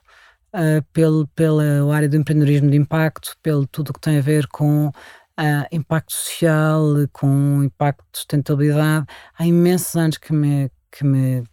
ah, 0.53 0.85
pelo, 0.93 1.27
pela 1.35 1.93
área 1.95 2.09
do 2.09 2.17
empreendedorismo 2.17 2.71
de 2.71 2.77
impacto, 2.77 3.37
pelo 3.43 3.67
tudo 3.67 3.91
o 3.91 3.93
que 3.93 4.01
tem 4.01 4.19
a 4.19 4.23
ver 4.23 4.47
com 4.47 4.93
ah, 5.37 5.67
impacto 5.73 6.13
social, 6.13 6.83
com 7.13 7.63
impacto 7.65 8.05
de 8.13 8.19
sustentabilidade. 8.19 9.07
Há 9.39 9.47
imensos 9.47 9.95
anos 9.97 10.19
que 10.19 10.33
me, 10.33 10.71
que 10.91 11.05
me 11.05 11.45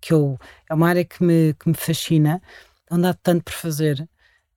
que 0.00 0.12
eu 0.12 0.38
é 0.70 0.74
uma 0.74 0.88
área 0.88 1.04
que 1.04 1.22
me, 1.24 1.54
que 1.54 1.68
me 1.68 1.74
fascina, 1.74 2.40
onde 2.90 3.06
há 3.08 3.14
tanto 3.14 3.44
por 3.44 3.52
fazer. 3.54 4.08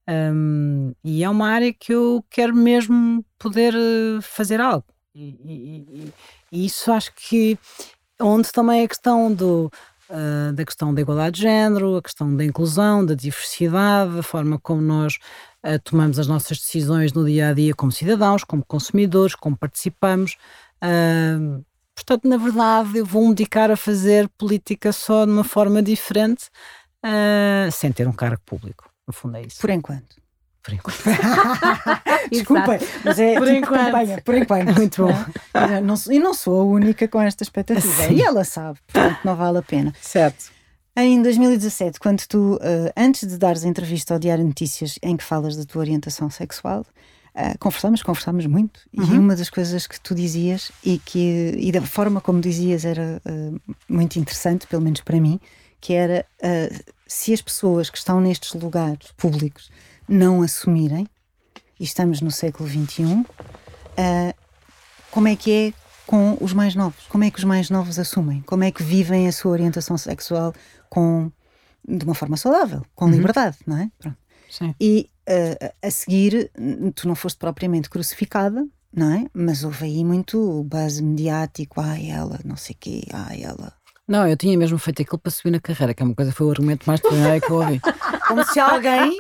Ahm, 0.08 0.94
e 1.04 1.24
é 1.24 1.30
uma 1.30 1.50
área 1.50 1.74
que 1.74 1.94
eu 1.94 2.24
quero 2.30 2.56
mesmo 2.56 3.26
poder 3.38 3.74
eh, 3.76 4.22
fazer 4.22 4.60
algo. 4.62 4.86
E, 5.16 5.30
e- 5.44 5.86
e- 6.06 6.14
e 6.52 6.66
isso 6.66 6.92
acho 6.92 7.14
que 7.16 7.58
onde 8.20 8.52
também 8.52 8.84
a 8.84 8.88
questão 8.88 9.34
do, 9.34 9.72
ah, 10.10 10.52
da 10.54 10.66
questão 10.66 10.94
da 10.94 11.02
igualdade 11.02 11.36
de 11.36 11.44
género, 11.44 11.98
a 11.98 12.02
questão 12.02 12.36
da 12.36 12.44
inclusão, 12.44 13.06
da 13.06 13.14
diversidade, 13.14 14.18
a 14.18 14.24
forma 14.24 14.58
como 14.60 14.82
nós 14.82 15.20
ah, 15.62 15.78
tomamos 15.78 16.18
as 16.18 16.28
nossas 16.28 16.58
decisões 16.58 17.14
no 17.14 17.26
dia 17.26 17.50
a 17.50 17.54
dia 17.54 17.76
como 17.76 17.92
cidadãos, 17.92 18.44
como 18.44 18.66
consumidores, 18.66 19.36
como 19.36 19.56
participamos. 19.56 20.36
Ah, 20.82 21.60
portanto, 21.94 22.28
na 22.28 22.38
verdade, 22.38 22.98
eu 22.98 23.06
vou 23.06 23.28
me 23.28 23.36
dedicar 23.36 23.70
a 23.70 23.78
fazer 23.78 24.28
política 24.30 24.92
só 24.92 25.26
de 25.26 25.32
uma 25.32 25.44
forma 25.44 25.82
diferente, 25.82 26.50
sem 27.72 27.92
ter 27.92 28.08
um 28.08 28.14
cargo 28.14 28.42
público. 28.46 28.90
No 29.08 29.14
fundo, 29.14 29.38
é 29.38 29.44
isso. 29.44 29.62
Por 29.62 29.70
enquanto. 29.70 30.16
Por 30.70 30.74
enquanto. 30.74 31.04
Desculpa, 32.32 32.80
mas 33.04 33.20
é 33.20 33.36
Por 33.36 33.48
tipo 33.48 33.58
enquanto. 33.60 33.86
campanha, 33.86 34.22
por 34.24 34.36
enquanto. 34.36 34.76
Muito 34.76 35.06
bom. 35.06 35.26
Não, 35.54 35.76
eu 35.76 35.82
não 35.82 35.98
sou- 35.98 36.14
E 36.14 36.20
não 36.20 36.34
sou 36.34 36.62
a 36.62 36.64
única 36.64 37.08
com 37.08 37.22
esta 37.22 37.44
expectativa. 37.44 37.88
Sim. 38.08 38.14
E 38.16 38.22
ela 38.22 38.44
sabe, 38.44 38.80
portanto 38.88 39.20
não 39.24 39.36
vale 39.36 39.58
a 39.58 39.62
pena. 39.62 39.94
Certo. 40.02 40.52
Em 40.96 41.22
2017, 41.22 42.00
quando 42.00 42.26
tu, 42.28 42.60
eh, 42.62 42.92
antes 42.98 43.28
de 43.28 43.38
dares 43.38 43.64
a 43.64 43.68
entrevista 43.68 44.14
ao 44.14 44.20
Diário 44.20 44.44
Notícias 44.46 45.00
em 45.02 45.16
que 45.16 45.24
falas 45.24 45.56
da 45.56 45.64
tua 45.64 45.82
orientação 45.82 46.30
sexual, 46.30 46.86
eh, 47.34 47.54
conversámos, 47.58 48.04
conversámos 48.04 48.46
muito. 48.48 48.82
E 48.92 49.00
Uhum. 49.00 49.20
uma 49.20 49.36
das 49.36 49.50
coisas 49.50 49.88
que 49.88 50.00
tu 50.02 50.14
dizias 50.14 50.72
e 50.84 50.98
que 51.00 51.56
e 51.58 51.72
da 51.72 51.82
forma 51.82 52.20
como 52.20 52.42
dizias 52.42 52.84
era 52.84 53.22
eh, 53.24 53.52
muito 53.88 54.18
interessante, 54.20 54.68
pelo 54.68 54.82
menos 54.82 55.00
para 55.02 55.20
mim, 55.22 55.40
que 55.80 55.94
era 55.94 56.26
se 57.08 57.34
as 57.34 57.42
pessoas 57.42 57.90
que 57.90 57.98
estão 57.98 58.20
nestes 58.20 58.54
lugares 58.54 59.12
públicos 59.16 59.72
não 60.10 60.42
assumirem, 60.42 61.08
e 61.80 61.84
estamos 61.84 62.20
no 62.22 62.32
século 62.32 62.68
XXI, 62.68 63.24
eh, 63.96 64.34
como 65.12 65.28
é 65.28 65.36
que 65.36 65.52
é 65.52 65.74
com 66.06 66.38
os 66.42 66.52
mais 66.54 66.76
novos? 66.76 67.06
Como 67.08 67.24
é 67.24 67.30
que 67.32 67.38
os 67.38 67.44
mais 67.46 67.70
novos 67.70 67.98
assumem? 68.00 68.42
Como 68.42 68.64
é 68.64 68.72
que 68.72 68.84
vivem 68.84 69.28
a 69.28 69.32
sua 69.32 69.52
orientação 69.52 69.98
sexual 69.98 70.54
com 70.90 71.32
de 71.88 72.04
uma 72.04 72.14
forma 72.16 72.36
saudável, 72.38 72.84
com 72.96 73.06
Uhum. 73.06 73.12
liberdade, 73.12 73.58
não 73.66 73.78
é? 73.78 73.90
Pronto. 73.98 74.18
Sim. 74.50 74.76
E 74.82 75.10
eh, 75.26 75.74
a 75.82 75.90
seguir, 75.92 76.52
tu 76.96 77.08
não 77.08 77.16
foste 77.16 77.38
propriamente 77.38 77.90
crucificada, 77.90 78.68
não 78.94 79.12
é? 79.14 79.26
Mas 79.34 79.64
houve 79.64 79.86
aí 79.86 80.04
muito 80.04 80.64
buzz 80.66 81.00
mediático, 81.00 81.80
ah, 81.80 81.98
ela, 82.00 82.40
não 82.44 82.58
sei 82.58 82.76
o 82.76 82.78
quê, 82.80 83.04
ah, 83.14 83.30
ela. 83.38 83.74
Não, 84.08 84.28
eu 84.28 84.36
tinha 84.36 84.58
mesmo 84.58 84.78
feito 84.80 85.02
aquilo 85.04 85.20
para 85.20 85.32
subir 85.32 85.52
na 85.52 85.60
carreira, 85.60 85.94
que 85.94 86.02
é 86.02 86.06
uma 86.06 86.16
coisa, 86.16 86.32
foi 86.32 86.48
o 86.48 86.52
argumento 86.52 86.86
mais 86.88 87.00
extraordinário 87.00 87.42
que 87.42 87.52
eu 87.52 87.56
ouvi. 87.58 87.80
Como 88.30 88.46
se 88.46 88.60
alguém 88.60 89.20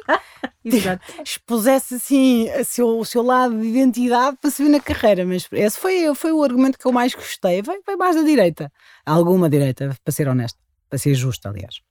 expusesse 1.26 1.96
assim 1.96 2.48
o 2.52 2.64
seu, 2.64 3.04
seu 3.04 3.24
lado 3.24 3.60
de 3.60 3.68
identidade 3.68 4.38
para 4.40 4.52
subir 4.52 4.70
na 4.70 4.80
carreira. 4.80 5.26
Mas 5.26 5.48
esse 5.52 5.78
foi, 5.80 6.14
foi 6.14 6.32
o 6.32 6.44
argumento 6.44 6.78
que 6.78 6.86
eu 6.86 6.92
mais 6.92 7.14
gostei. 7.14 7.64
Foi, 7.64 7.82
foi 7.84 7.96
mais 7.96 8.16
da 8.16 8.22
direita. 8.22 8.72
Alguma 9.06 9.50
direita, 9.50 9.98
para 10.04 10.14
ser 10.14 10.28
honesto. 10.28 10.60
Para 10.88 11.00
ser 11.00 11.16
justo, 11.16 11.48
aliás. 11.48 11.82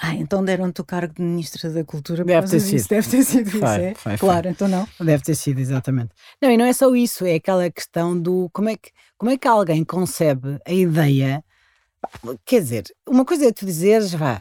Ah, 0.00 0.14
então 0.14 0.44
deram-te 0.44 0.80
o 0.80 0.84
cargo 0.84 1.14
de 1.14 1.22
Ministra 1.22 1.70
da 1.70 1.84
Cultura. 1.84 2.24
Deve 2.24 2.48
ter 2.48 2.60
sido. 2.60 2.76
Isso. 2.76 2.88
Deve 2.88 3.08
ter 3.08 3.24
sido 3.24 3.48
isso, 3.48 3.58
Foi, 3.58 3.82
é? 3.82 3.94
foi, 3.94 4.16
claro, 4.18 4.42
foi. 4.42 4.50
então 4.52 4.68
não. 4.68 4.88
Deve 5.00 5.24
ter 5.24 5.34
sido, 5.34 5.58
exatamente. 5.58 6.10
Não, 6.40 6.50
e 6.50 6.56
não 6.56 6.64
é 6.64 6.72
só 6.72 6.94
isso, 6.94 7.24
é 7.24 7.34
aquela 7.34 7.68
questão 7.70 8.18
do 8.18 8.48
como 8.52 8.68
é 8.68 8.76
que, 8.76 8.90
como 9.16 9.32
é 9.32 9.36
que 9.36 9.48
alguém 9.48 9.84
concebe 9.84 10.60
a 10.64 10.72
ideia. 10.72 11.44
Quer 12.44 12.60
dizer, 12.60 12.84
uma 13.08 13.24
coisa 13.24 13.46
é 13.48 13.52
tu 13.52 13.66
dizeres, 13.66 14.14
vá, 14.14 14.40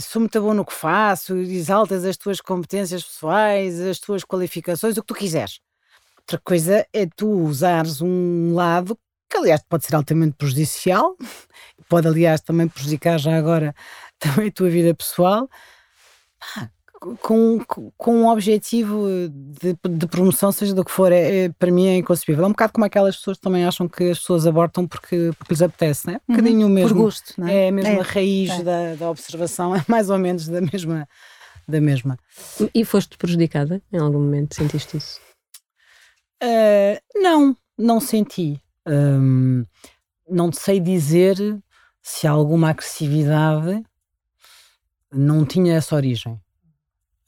sou 0.00 0.20
muito 0.20 0.40
bom 0.40 0.54
no 0.54 0.64
que 0.64 0.72
faço, 0.72 1.36
exaltas 1.36 2.04
as 2.04 2.16
tuas 2.16 2.40
competências 2.40 3.02
pessoais, 3.02 3.80
as 3.80 3.98
tuas 3.98 4.24
qualificações, 4.24 4.96
o 4.96 5.00
que 5.00 5.06
tu 5.06 5.14
quiseres. 5.14 5.60
Outra 6.18 6.38
coisa 6.38 6.86
é 6.92 7.06
tu 7.06 7.28
usares 7.28 8.00
um 8.00 8.54
lado 8.54 8.98
que, 9.28 9.36
aliás, 9.36 9.62
pode 9.68 9.86
ser 9.86 9.94
altamente 9.94 10.36
prejudicial, 10.36 11.16
pode, 11.88 12.06
aliás, 12.08 12.40
também 12.40 12.68
prejudicar 12.68 13.18
já 13.18 13.36
agora 13.36 13.74
também 14.18 14.48
a 14.48 14.52
tua 14.52 14.68
vida 14.68 14.94
pessoal, 14.94 15.48
pá, 16.38 16.70
com, 17.00 17.58
com- 17.96 18.14
um 18.14 18.28
objetivo 18.28 19.06
de, 19.30 19.74
de 19.96 20.06
promoção, 20.06 20.52
seja 20.52 20.74
do 20.74 20.84
que 20.84 20.90
for, 20.90 21.10
é, 21.10 21.44
é- 21.44 21.48
para 21.48 21.70
mim 21.72 21.86
é 21.86 21.96
inconcebível. 21.96 22.44
É 22.44 22.46
um 22.46 22.50
bocado 22.50 22.72
como 22.74 22.84
aquelas 22.84 23.16
pessoas 23.16 23.38
que 23.38 23.42
também 23.42 23.64
acham 23.64 23.88
que 23.88 24.10
as 24.10 24.18
pessoas 24.18 24.46
abortam 24.46 24.86
porque, 24.86 25.30
porque 25.38 25.52
lhes 25.54 25.62
apetece, 25.62 26.06
não 26.06 26.14
é? 26.14 26.20
Um 26.28 26.36
bocadinho 26.36 26.66
o 26.66 26.70
mesmo. 26.70 26.90
Por 26.94 27.02
gosto, 27.04 27.34
não 27.40 27.48
é? 27.48 27.64
É 27.66 27.68
a 27.68 27.72
mesma 27.72 27.90
É. 27.90 28.00
raiz 28.02 28.50
é. 28.50 28.62
Da, 28.62 28.94
da 28.96 29.10
observação, 29.10 29.74
é 29.74 29.82
mais 29.88 30.10
ou 30.10 30.18
menos 30.18 30.46
da 30.46 30.60
mesma. 30.60 31.08
Da 31.66 31.80
mesma. 31.80 32.18
E 32.74 32.84
foste 32.84 33.16
prejudicada 33.16 33.80
em 33.92 33.98
algum 33.98 34.18
momento? 34.20 34.54
Sentiste 34.56 34.96
isso? 34.96 35.20
Ah, 36.42 37.00
não, 37.14 37.56
não 37.78 38.00
senti. 38.00 38.60
Hum, 38.86 39.64
não 40.28 40.52
sei 40.52 40.80
dizer 40.80 41.36
se 42.02 42.26
alguma 42.26 42.70
agressividade 42.70 43.82
não 45.12 45.44
tinha 45.44 45.74
essa 45.76 45.94
origem. 45.94 46.40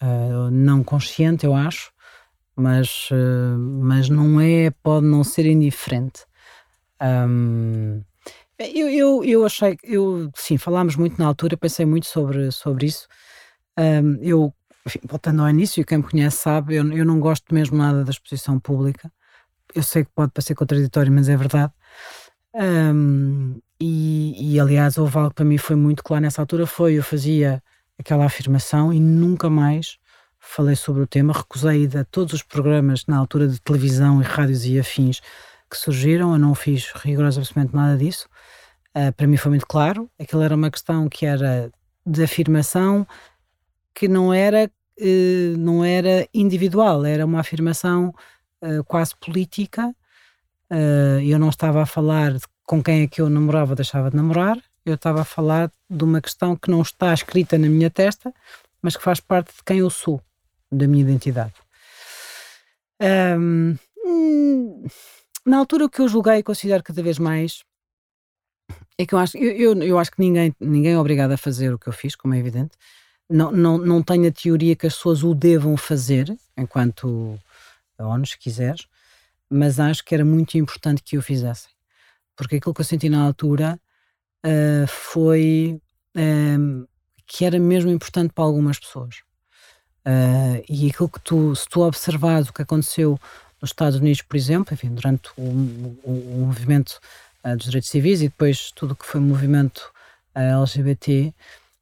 Ah, 0.03 0.51
não 0.51 0.83
consciente, 0.83 1.47
eu 1.47 1.55
acho, 1.55 1.93
mas, 2.57 3.09
ah, 3.13 3.57
mas 3.57 4.09
não 4.09 4.41
é, 4.41 4.71
pode 4.83 5.07
não 5.07 5.23
ser 5.23 5.47
indiferente. 5.47 6.25
Hum, 7.01 8.03
eu, 8.59 8.89
eu, 8.91 9.25
eu 9.25 9.47
achei, 9.47 9.77
eu, 9.85 10.31
sim, 10.37 10.59
falámos 10.59 10.97
muito 10.97 11.19
na 11.19 11.27
altura, 11.27 11.57
pensei 11.57 11.87
muito 11.87 12.07
sobre, 12.07 12.51
sobre 12.51 12.87
isso. 12.87 13.07
Hum, 13.79 14.19
eu, 14.23 14.55
enfim, 14.87 15.01
voltando 15.09 15.43
ao 15.43 15.51
início, 15.51 15.85
quem 15.87 15.99
me 15.99 16.05
conhece 16.05 16.39
sabe, 16.39 16.77
eu, 16.77 16.93
eu 16.93 17.05
não 17.05 17.21
gosto 17.21 17.55
mesmo 17.55 17.77
nada 17.79 18.05
da 18.05 18.11
exposição 18.11 18.59
pública. 18.59 19.13
Eu 19.75 19.83
sei 19.85 20.05
que 20.05 20.11
pode 20.15 20.33
parecer 20.33 20.55
contraditório, 20.57 21.13
mas 21.13 21.29
é 21.29 21.37
verdade. 21.37 21.73
Hum, 22.55 23.61
e, 23.81 24.55
e, 24.57 24.61
aliás, 24.61 24.99
houve 24.99 25.17
algo 25.17 25.31
que 25.31 25.37
para 25.37 25.45
mim 25.45 25.59
foi 25.59 25.77
muito 25.77 26.03
claro 26.05 26.23
nessa 26.23 26.43
altura, 26.43 26.67
foi 26.67 26.95
eu 26.95 27.03
fazia 27.05 27.63
aquela 28.03 28.27
afirmação 28.27 28.93
e 28.93 29.01
nunca 29.01 29.49
mais 29.49 29.99
falei 30.39 30.77
sobre 30.77 31.03
o 31.03 31.07
tema, 31.07 31.33
recusei 31.33 31.87
de 31.87 32.05
todos 32.05 32.35
os 32.35 32.43
programas 32.43 33.07
na 33.07 33.17
altura 33.17 33.49
de 33.49 33.61
televisão 33.61 34.21
e 34.21 34.25
rádios 34.25 34.67
e 34.67 34.79
afins 34.79 35.21
que 35.71 35.77
surgiram, 35.77 36.33
eu 36.33 36.39
não 36.39 36.55
fiz 36.55 36.93
rigorosamente 36.97 37.75
nada 37.75 37.97
disso. 37.97 38.29
Ah, 38.93 39.13
para 39.13 39.27
mim 39.27 39.37
foi 39.37 39.51
muito 39.51 39.67
claro, 39.67 40.11
aquilo 40.21 40.43
era 40.43 40.55
uma 40.55 40.71
questão 40.71 41.09
que 41.09 41.25
era 41.25 41.71
de 42.05 42.23
afirmação 42.25 43.07
que 43.95 44.09
não 44.09 44.35
era, 44.35 44.71
eh, 44.99 45.55
não 45.57 45.85
era 45.85 46.27
individual, 46.35 47.05
era 47.05 47.25
uma 47.25 47.41
afirmação 47.41 48.13
eh, 48.63 48.83
quase 48.87 49.15
política. 49.17 49.95
Eh, 50.71 51.21
eu 51.25 51.39
não 51.39 51.51
estava 51.51 51.83
a 51.83 51.87
falar 51.87 52.33
de 52.35 52.45
com 52.65 52.83
quem 52.83 53.03
é 53.03 53.07
que 53.07 53.21
eu 53.21 53.29
namorava 53.31 53.73
ou 53.73 53.77
deixava 53.77 54.11
de 54.11 54.17
namorar, 54.17 54.59
eu 54.85 54.95
estava 54.95 55.23
a 55.23 55.25
falar 55.25 55.71
de 55.89 56.05
uma 56.05 56.21
questão 56.21 56.57
que 56.57 56.71
não 56.71 56.83
está 56.83 57.13
escrita 57.15 57.57
na 57.57 57.69
minha 57.69 57.91
testa, 57.91 58.35
mas 58.81 58.97
que 58.97 59.03
faz 59.03 59.21
parte 59.21 59.55
de 59.55 59.63
quem 59.65 59.79
eu 59.79 59.91
sou, 59.91 60.21
da 60.71 60.87
minha 60.87 61.03
identidade. 61.03 61.55
Hum, 63.01 63.77
na 65.45 65.59
altura 65.59 65.87
o 65.87 65.91
que 65.91 66.01
eu 66.01 66.09
julguei 66.09 66.39
e 66.39 66.43
considero 66.43 66.83
cada 66.83 67.03
vez 67.03 67.19
mais 67.19 67.65
é 68.99 69.07
que 69.07 69.15
eu 69.15 69.19
acho, 69.19 69.37
eu, 69.37 69.77
eu, 69.77 69.83
eu 69.83 69.99
acho 69.99 70.11
que 70.13 70.21
ninguém, 70.21 70.55
ninguém 70.61 70.93
é 70.93 70.99
obrigado 70.99 71.33
a 71.33 71.37
fazer 71.37 71.73
o 71.73 71.79
que 71.79 71.89
eu 71.89 71.93
fiz, 71.93 72.15
como 72.15 72.35
é 72.35 72.39
evidente. 72.39 72.77
Não, 73.29 73.51
não, 73.51 73.79
não 73.79 74.03
tenho 74.03 74.29
a 74.29 74.33
teoria 74.33 74.77
que 74.77 74.87
as 74.87 74.95
pessoas 74.95 75.23
o 75.23 75.35
devam 75.35 75.77
fazer, 75.77 76.37
enquanto 76.57 77.39
ONU, 77.99 78.27
se 78.27 78.39
quiseres, 78.39 78.87
mas 79.49 79.81
acho 79.81 80.05
que 80.05 80.15
era 80.15 80.25
muito 80.25 80.57
importante 80.57 81.03
que 81.03 81.17
o 81.17 81.23
fizessem. 81.23 81.71
Porque 82.37 82.57
aquilo 82.57 82.75
que 82.75 82.81
eu 82.81 82.85
senti 82.85 83.09
na 83.09 83.23
altura 83.23 83.81
ah, 84.45 84.87
foi 84.89 85.81
ahm, 86.17 86.85
que 87.27 87.45
era 87.45 87.59
mesmo 87.59 87.91
importante 87.91 88.33
para 88.35 88.45
algumas 88.45 88.79
pessoas. 88.79 89.17
Ah, 90.05 90.61
e 90.69 90.91
aquilo 90.91 91.09
que 91.09 91.21
tu, 91.21 91.55
se 91.55 91.67
tu 91.69 91.81
observares 91.83 92.49
o 92.49 92.53
que 92.53 92.63
aconteceu 92.63 93.19
nos 93.61 93.71
Estados 93.71 93.99
Unidos, 93.99 94.23
por 94.23 94.37
exemplo, 94.37 94.75
enfim, 94.75 94.89
durante 94.95 95.29
o, 95.37 95.43
o- 95.43 96.43
o 96.43 96.47
movimento 96.47 96.99
ah, 97.45 97.55
dos 97.55 97.67
direitos 97.67 97.91
civis 97.91 98.21
e 98.21 98.29
depois 98.29 98.71
tudo 98.73 98.93
o 98.93 98.97
que 98.97 99.07
foi 99.07 99.21
o 99.21 99.25
movimento 99.25 99.93
LGBT, 100.35 101.35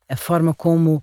a 0.08 0.16
forma 0.16 0.52
como, 0.54 1.02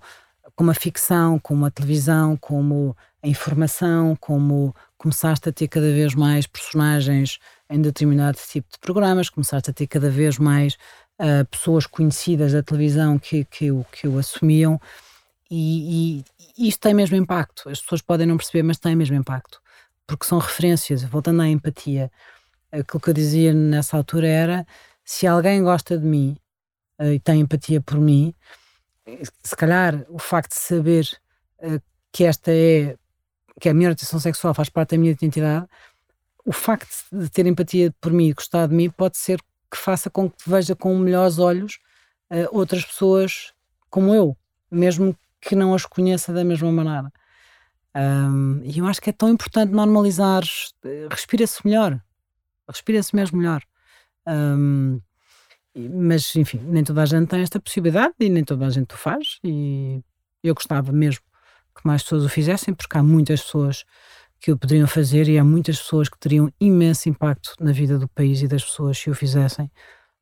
como 0.54 0.70
a 0.70 0.74
ficção, 0.74 1.38
como 1.38 1.64
a 1.66 1.70
televisão, 1.70 2.36
como 2.36 2.96
a 3.22 3.26
informação, 3.28 4.14
como 4.16 4.74
começaste 4.96 5.48
a 5.48 5.52
ter 5.52 5.66
cada 5.68 5.86
vez 5.90 6.14
mais 6.14 6.46
personagens 6.46 7.38
em 7.70 7.80
determinado 7.80 8.38
tipo 8.48 8.70
de 8.70 8.78
programas, 8.78 9.28
começaste 9.30 9.70
a 9.70 9.72
ter 9.72 9.86
cada 9.86 10.10
vez 10.10 10.38
mais 10.38 10.76
ah, 11.18 11.44
pessoas 11.50 11.86
conhecidas 11.86 12.52
da 12.52 12.62
televisão 12.62 13.18
que, 13.18 13.44
que, 13.44 13.72
o, 13.72 13.84
que 13.90 14.06
o 14.06 14.18
assumiam 14.18 14.80
e, 15.50 16.22
e 16.56 16.68
isto 16.68 16.80
tem 16.80 16.94
mesmo 16.94 17.16
impacto. 17.16 17.68
As 17.68 17.80
pessoas 17.80 18.02
podem 18.02 18.26
não 18.26 18.36
perceber, 18.36 18.62
mas 18.62 18.78
tem 18.78 18.94
mesmo 18.94 19.16
impacto. 19.16 19.60
Porque 20.06 20.26
são 20.26 20.38
referências. 20.38 21.02
Voltando 21.04 21.42
à 21.42 21.48
empatia, 21.48 22.10
aquilo 22.72 23.00
que 23.00 23.10
eu 23.10 23.14
dizia 23.14 23.52
nessa 23.52 23.96
altura 23.96 24.28
era: 24.28 24.66
se 25.04 25.26
alguém 25.26 25.62
gosta 25.62 25.98
de 25.98 26.04
mim 26.04 26.36
eh, 26.98 27.14
e 27.14 27.20
tem 27.20 27.40
empatia 27.40 27.80
por 27.80 27.98
mim, 27.98 28.34
se 29.42 29.56
calhar 29.56 30.04
o 30.08 30.18
facto 30.18 30.50
de 30.54 30.60
saber 30.60 31.08
eh, 31.60 31.80
que 32.12 32.24
esta 32.24 32.52
é, 32.52 32.96
que 33.60 33.68
a 33.68 33.74
minha 33.74 33.88
orientação 33.88 34.20
sexual 34.20 34.54
faz 34.54 34.68
parte 34.68 34.90
da 34.92 34.98
minha 34.98 35.12
identidade, 35.12 35.66
o 36.44 36.52
facto 36.52 36.88
de 37.12 37.28
ter 37.30 37.46
empatia 37.46 37.94
por 38.00 38.12
mim 38.12 38.28
e 38.28 38.32
gostar 38.34 38.66
de 38.66 38.74
mim 38.74 38.90
pode 38.90 39.18
ser 39.18 39.40
que 39.70 39.76
faça 39.78 40.10
com 40.10 40.30
que 40.30 40.48
veja 40.48 40.74
com 40.76 40.96
melhores 40.98 41.38
olhos 41.38 41.78
eh, 42.30 42.48
outras 42.52 42.84
pessoas 42.84 43.52
como 43.90 44.14
eu, 44.14 44.36
mesmo 44.70 45.16
que 45.40 45.54
não 45.56 45.74
as 45.74 45.86
conheça 45.86 46.32
da 46.32 46.44
mesma 46.44 46.70
maneira. 46.72 47.10
Ahm, 47.94 48.60
e 48.64 48.78
eu 48.78 48.86
acho 48.86 49.00
que 49.00 49.10
é 49.10 49.12
tão 49.12 49.28
importante 49.30 49.72
normalizar, 49.72 50.42
eh, 50.84 51.08
respira-se 51.10 51.66
melhor, 51.66 52.00
respira-se 52.68 53.14
mesmo 53.16 53.38
melhor. 53.38 53.62
E- 55.74 55.88
mas, 55.88 56.34
enfim, 56.36 56.58
nem 56.64 56.82
toda 56.84 57.02
a 57.02 57.06
gente 57.06 57.28
tem 57.28 57.40
esta 57.42 57.60
possibilidade 57.60 58.14
e 58.20 58.28
nem 58.28 58.44
toda 58.44 58.66
a 58.66 58.70
gente 58.70 58.94
o 58.94 58.98
faz. 58.98 59.38
E 59.44 60.02
eu 60.42 60.54
gostava 60.54 60.92
mesmo 60.92 61.22
que 61.74 61.86
mais 61.86 62.02
pessoas 62.02 62.24
o 62.24 62.28
fizessem, 62.28 62.74
porque 62.74 62.96
há 62.98 63.02
muitas 63.02 63.42
pessoas 63.42 63.84
que 64.40 64.52
o 64.52 64.58
poderiam 64.58 64.86
fazer 64.86 65.28
e 65.28 65.38
há 65.38 65.44
muitas 65.44 65.78
pessoas 65.78 66.08
que 66.08 66.18
teriam 66.18 66.52
imenso 66.60 67.08
impacto 67.08 67.54
na 67.60 67.72
vida 67.72 67.98
do 67.98 68.08
país 68.08 68.40
e 68.42 68.48
das 68.48 68.64
pessoas 68.64 68.98
se 68.98 69.10
o 69.10 69.14
fizessem 69.14 69.70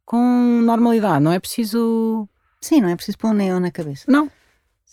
com 0.05 0.63
normalidade. 0.63 1.23
Não 1.23 1.33
é 1.33 1.39
preciso. 1.39 2.29
Sim, 2.61 2.81
não 2.81 2.89
é 2.89 2.97
preciso 2.97 3.19
pôr 3.19 3.29
um 3.29 3.35
neon 3.35 3.61
na 3.61 3.71
cabeça. 3.71 4.05
Não. 4.09 4.31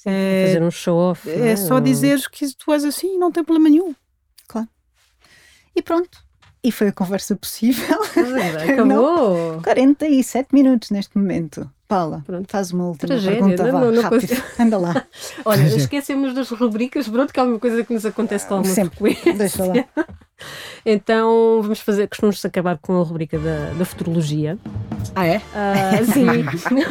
É, 0.06 0.48
Fazer 0.48 0.64
um 0.64 0.72
show-off. 0.72 1.30
não 1.30 1.46
é 1.46 1.56
só 1.56 1.80
dizeres 1.80 2.28
que 2.28 2.46
tu 2.58 2.74
és 2.74 2.84
assim 2.84 3.16
e 3.16 3.18
não 3.18 3.32
tem 3.32 3.44
problema 3.44 3.70
nenhum. 3.70 3.96
E 5.76 5.82
pronto. 5.82 6.24
E 6.64 6.72
foi 6.72 6.88
a 6.88 6.94
conversa 6.94 7.36
possível. 7.36 8.00
Acabou. 8.72 9.62
47 9.64 10.54
minutos 10.54 10.92
neste 10.92 11.18
momento. 11.18 11.70
Paula, 11.94 12.24
Pronto. 12.26 12.48
faz 12.50 12.72
uma 12.72 12.88
última 12.88 13.08
Tragédia, 13.08 13.40
pergunta. 13.40 13.64
não- 13.72 13.80
vá, 13.80 13.92
não 13.92 14.02
rápido. 14.02 14.22
consigo. 14.28 14.42
Anda 14.60 14.78
lá. 14.80 15.06
Olha, 15.46 15.62
esquecemos 15.62 16.34
das 16.34 16.50
rubricas, 16.50 17.08
pronto, 17.08 17.32
que 17.32 17.40
é 17.40 17.44
uma 17.44 17.60
coisa 17.60 17.84
que 17.84 17.94
nos 17.94 18.04
acontece 18.04 18.48
com 18.48 18.56
alguma 18.56 18.74
Sempre. 18.74 18.98
frequência. 19.14 19.34
Deixa 19.34 19.66
lá. 19.66 19.74
Então 20.86 21.62
vamos 21.62 21.80
fazer, 21.80 22.10
costumamos 22.10 22.44
acabar 22.44 22.78
com 22.78 23.00
a 23.00 23.04
rubrica 23.04 23.40
da, 23.40 23.72
da 23.78 23.86
futurologia. 23.86 24.58
Ah, 25.16 25.26
é? 25.26 25.42
Ah, 25.56 26.04
sim, 26.12 26.26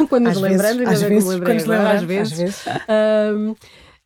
quando 0.07 0.23
nos 0.23 0.43
ainda 0.43 0.57
às 0.91 1.01
vezes, 1.03 1.27
lembrei 1.27 1.39
quando 1.39 1.53
nos 1.53 1.65
lembramos, 1.65 2.01
às 2.01 2.01
vezes. 2.01 2.31
às 2.33 2.39
vezes. 2.39 2.65
Ahm, 2.87 3.53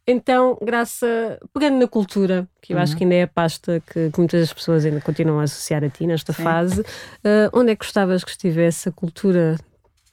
Então, 0.10 0.58
graça, 0.62 1.38
pegando 1.54 1.80
na 1.80 1.88
cultura, 1.88 2.48
que 2.62 2.72
eu 2.72 2.78
uhum. 2.78 2.84
acho 2.84 2.96
que 2.96 3.04
ainda 3.04 3.16
é 3.16 3.24
a 3.24 3.28
pasta 3.28 3.82
que, 3.92 4.10
que, 4.10 4.18
muitas 4.18 4.54
pessoas 4.54 4.86
ainda 4.86 5.02
continuam 5.02 5.40
a 5.42 5.44
associar 5.44 5.84
a 5.84 5.90
ti 5.90 6.08
nesta 6.08 6.32
Sim. 6.32 6.44
fase, 6.44 6.82
uh, 6.82 7.50
onde 7.52 7.72
é 7.72 7.76
que 7.76 7.84
gostavas 7.86 8.24
que 8.24 8.32
estivesse 8.32 8.88
a 8.88 8.92
cultura 8.92 9.58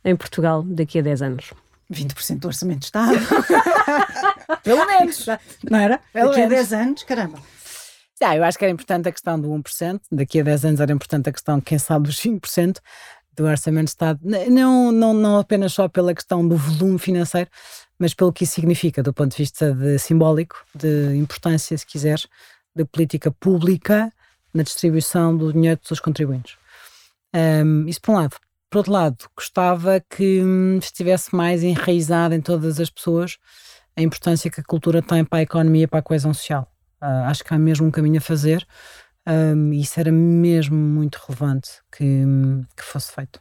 em 0.04 0.16
Portugal 0.16 0.62
daqui 0.62 0.98
a 0.98 1.02
10 1.02 1.22
anos? 1.22 1.52
20% 1.92 2.38
do 2.38 2.48
orçamento 2.48 2.80
de 2.80 2.84
Estado. 2.86 3.14
Pelo 4.62 4.86
menos. 4.86 5.26
Não 5.70 5.78
era? 5.78 6.00
Pelo 6.12 6.28
daqui 6.28 6.40
menos. 6.40 6.52
a 6.52 6.56
10 6.56 6.72
anos, 6.72 7.02
caramba. 7.02 7.38
Ah, 8.22 8.36
eu 8.36 8.44
acho 8.44 8.56
que 8.56 8.64
era 8.64 8.72
importante 8.72 9.08
a 9.08 9.12
questão 9.12 9.38
do 9.38 9.48
1%, 9.48 10.00
daqui 10.10 10.40
a 10.40 10.44
10 10.44 10.64
anos 10.64 10.80
era 10.80 10.92
importante 10.92 11.28
a 11.28 11.32
questão, 11.32 11.60
quem 11.60 11.78
sabe, 11.78 12.06
dos 12.06 12.16
5% 12.16 12.78
do 13.34 13.44
Orçamento 13.44 13.86
de 13.86 13.90
Estado, 13.90 14.20
não, 14.22 14.92
não, 14.92 15.12
não 15.12 15.38
apenas 15.38 15.72
só 15.72 15.88
pela 15.88 16.14
questão 16.14 16.46
do 16.46 16.56
volume 16.56 16.98
financeiro, 16.98 17.50
mas 17.98 18.14
pelo 18.14 18.32
que 18.32 18.44
isso 18.44 18.54
significa 18.54 19.02
do 19.02 19.12
ponto 19.12 19.32
de 19.32 19.38
vista 19.38 19.74
de 19.74 19.98
simbólico, 19.98 20.64
de 20.74 21.16
importância, 21.16 21.76
se 21.76 21.84
quiser, 21.84 22.18
de 22.74 22.84
política 22.84 23.30
pública 23.30 24.12
na 24.52 24.62
distribuição 24.62 25.36
do 25.36 25.52
dinheiro 25.52 25.80
dos 25.86 26.00
contribuintes. 26.00 26.56
Um, 27.34 27.86
isso 27.88 28.00
por 28.00 28.12
um 28.12 28.14
lado. 28.14 28.36
Por 28.74 28.78
outro 28.78 28.92
lado, 28.92 29.16
gostava 29.36 30.00
que 30.00 30.42
hum, 30.42 30.78
estivesse 30.78 31.32
mais 31.32 31.62
enraizada 31.62 32.34
em 32.34 32.40
todas 32.40 32.80
as 32.80 32.90
pessoas 32.90 33.36
a 33.96 34.02
importância 34.02 34.50
que 34.50 34.60
a 34.60 34.64
cultura 34.64 35.00
tem 35.00 35.24
para 35.24 35.38
a 35.38 35.42
economia 35.42 35.84
e 35.84 35.86
para 35.86 36.00
a 36.00 36.02
coesão 36.02 36.34
social. 36.34 36.68
Uh, 37.00 37.22
acho 37.26 37.44
que 37.44 37.54
há 37.54 37.56
mesmo 37.56 37.86
um 37.86 37.90
caminho 37.92 38.18
a 38.18 38.20
fazer 38.20 38.66
um, 39.28 39.72
e 39.72 39.80
isso 39.80 40.00
era 40.00 40.10
mesmo 40.10 40.74
muito 40.74 41.20
relevante 41.24 41.70
que, 41.96 42.02
hum, 42.02 42.64
que 42.76 42.82
fosse 42.82 43.12
feito. 43.12 43.40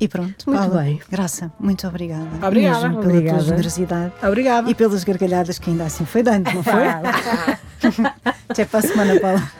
E 0.00 0.08
pronto, 0.08 0.50
muito 0.50 0.60
Paula, 0.60 0.82
bem. 0.82 1.00
Graça, 1.08 1.52
muito 1.60 1.86
obrigada. 1.86 2.44
Obrigada. 2.44 2.88
Mesmo 2.88 3.02
pela 3.02 3.12
obrigada. 3.12 3.38
tua 3.38 3.46
generosidade. 3.46 4.12
Obrigada. 4.24 4.70
E 4.70 4.74
pelas 4.74 5.04
gargalhadas 5.04 5.60
que 5.60 5.70
ainda 5.70 5.84
assim 5.84 6.04
foi 6.04 6.24
dando, 6.24 6.52
não 6.52 6.64
foi? 6.64 6.82
Até 8.48 8.64
para 8.64 8.80
a 8.80 8.82
semana, 8.82 9.20
Paula. 9.20 9.52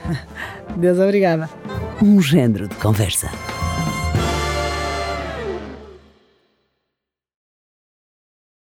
Deus, 0.75 0.99
obrigada. 0.99 1.49
Um 2.03 2.21
género 2.21 2.67
de 2.67 2.75
conversa. 2.75 3.31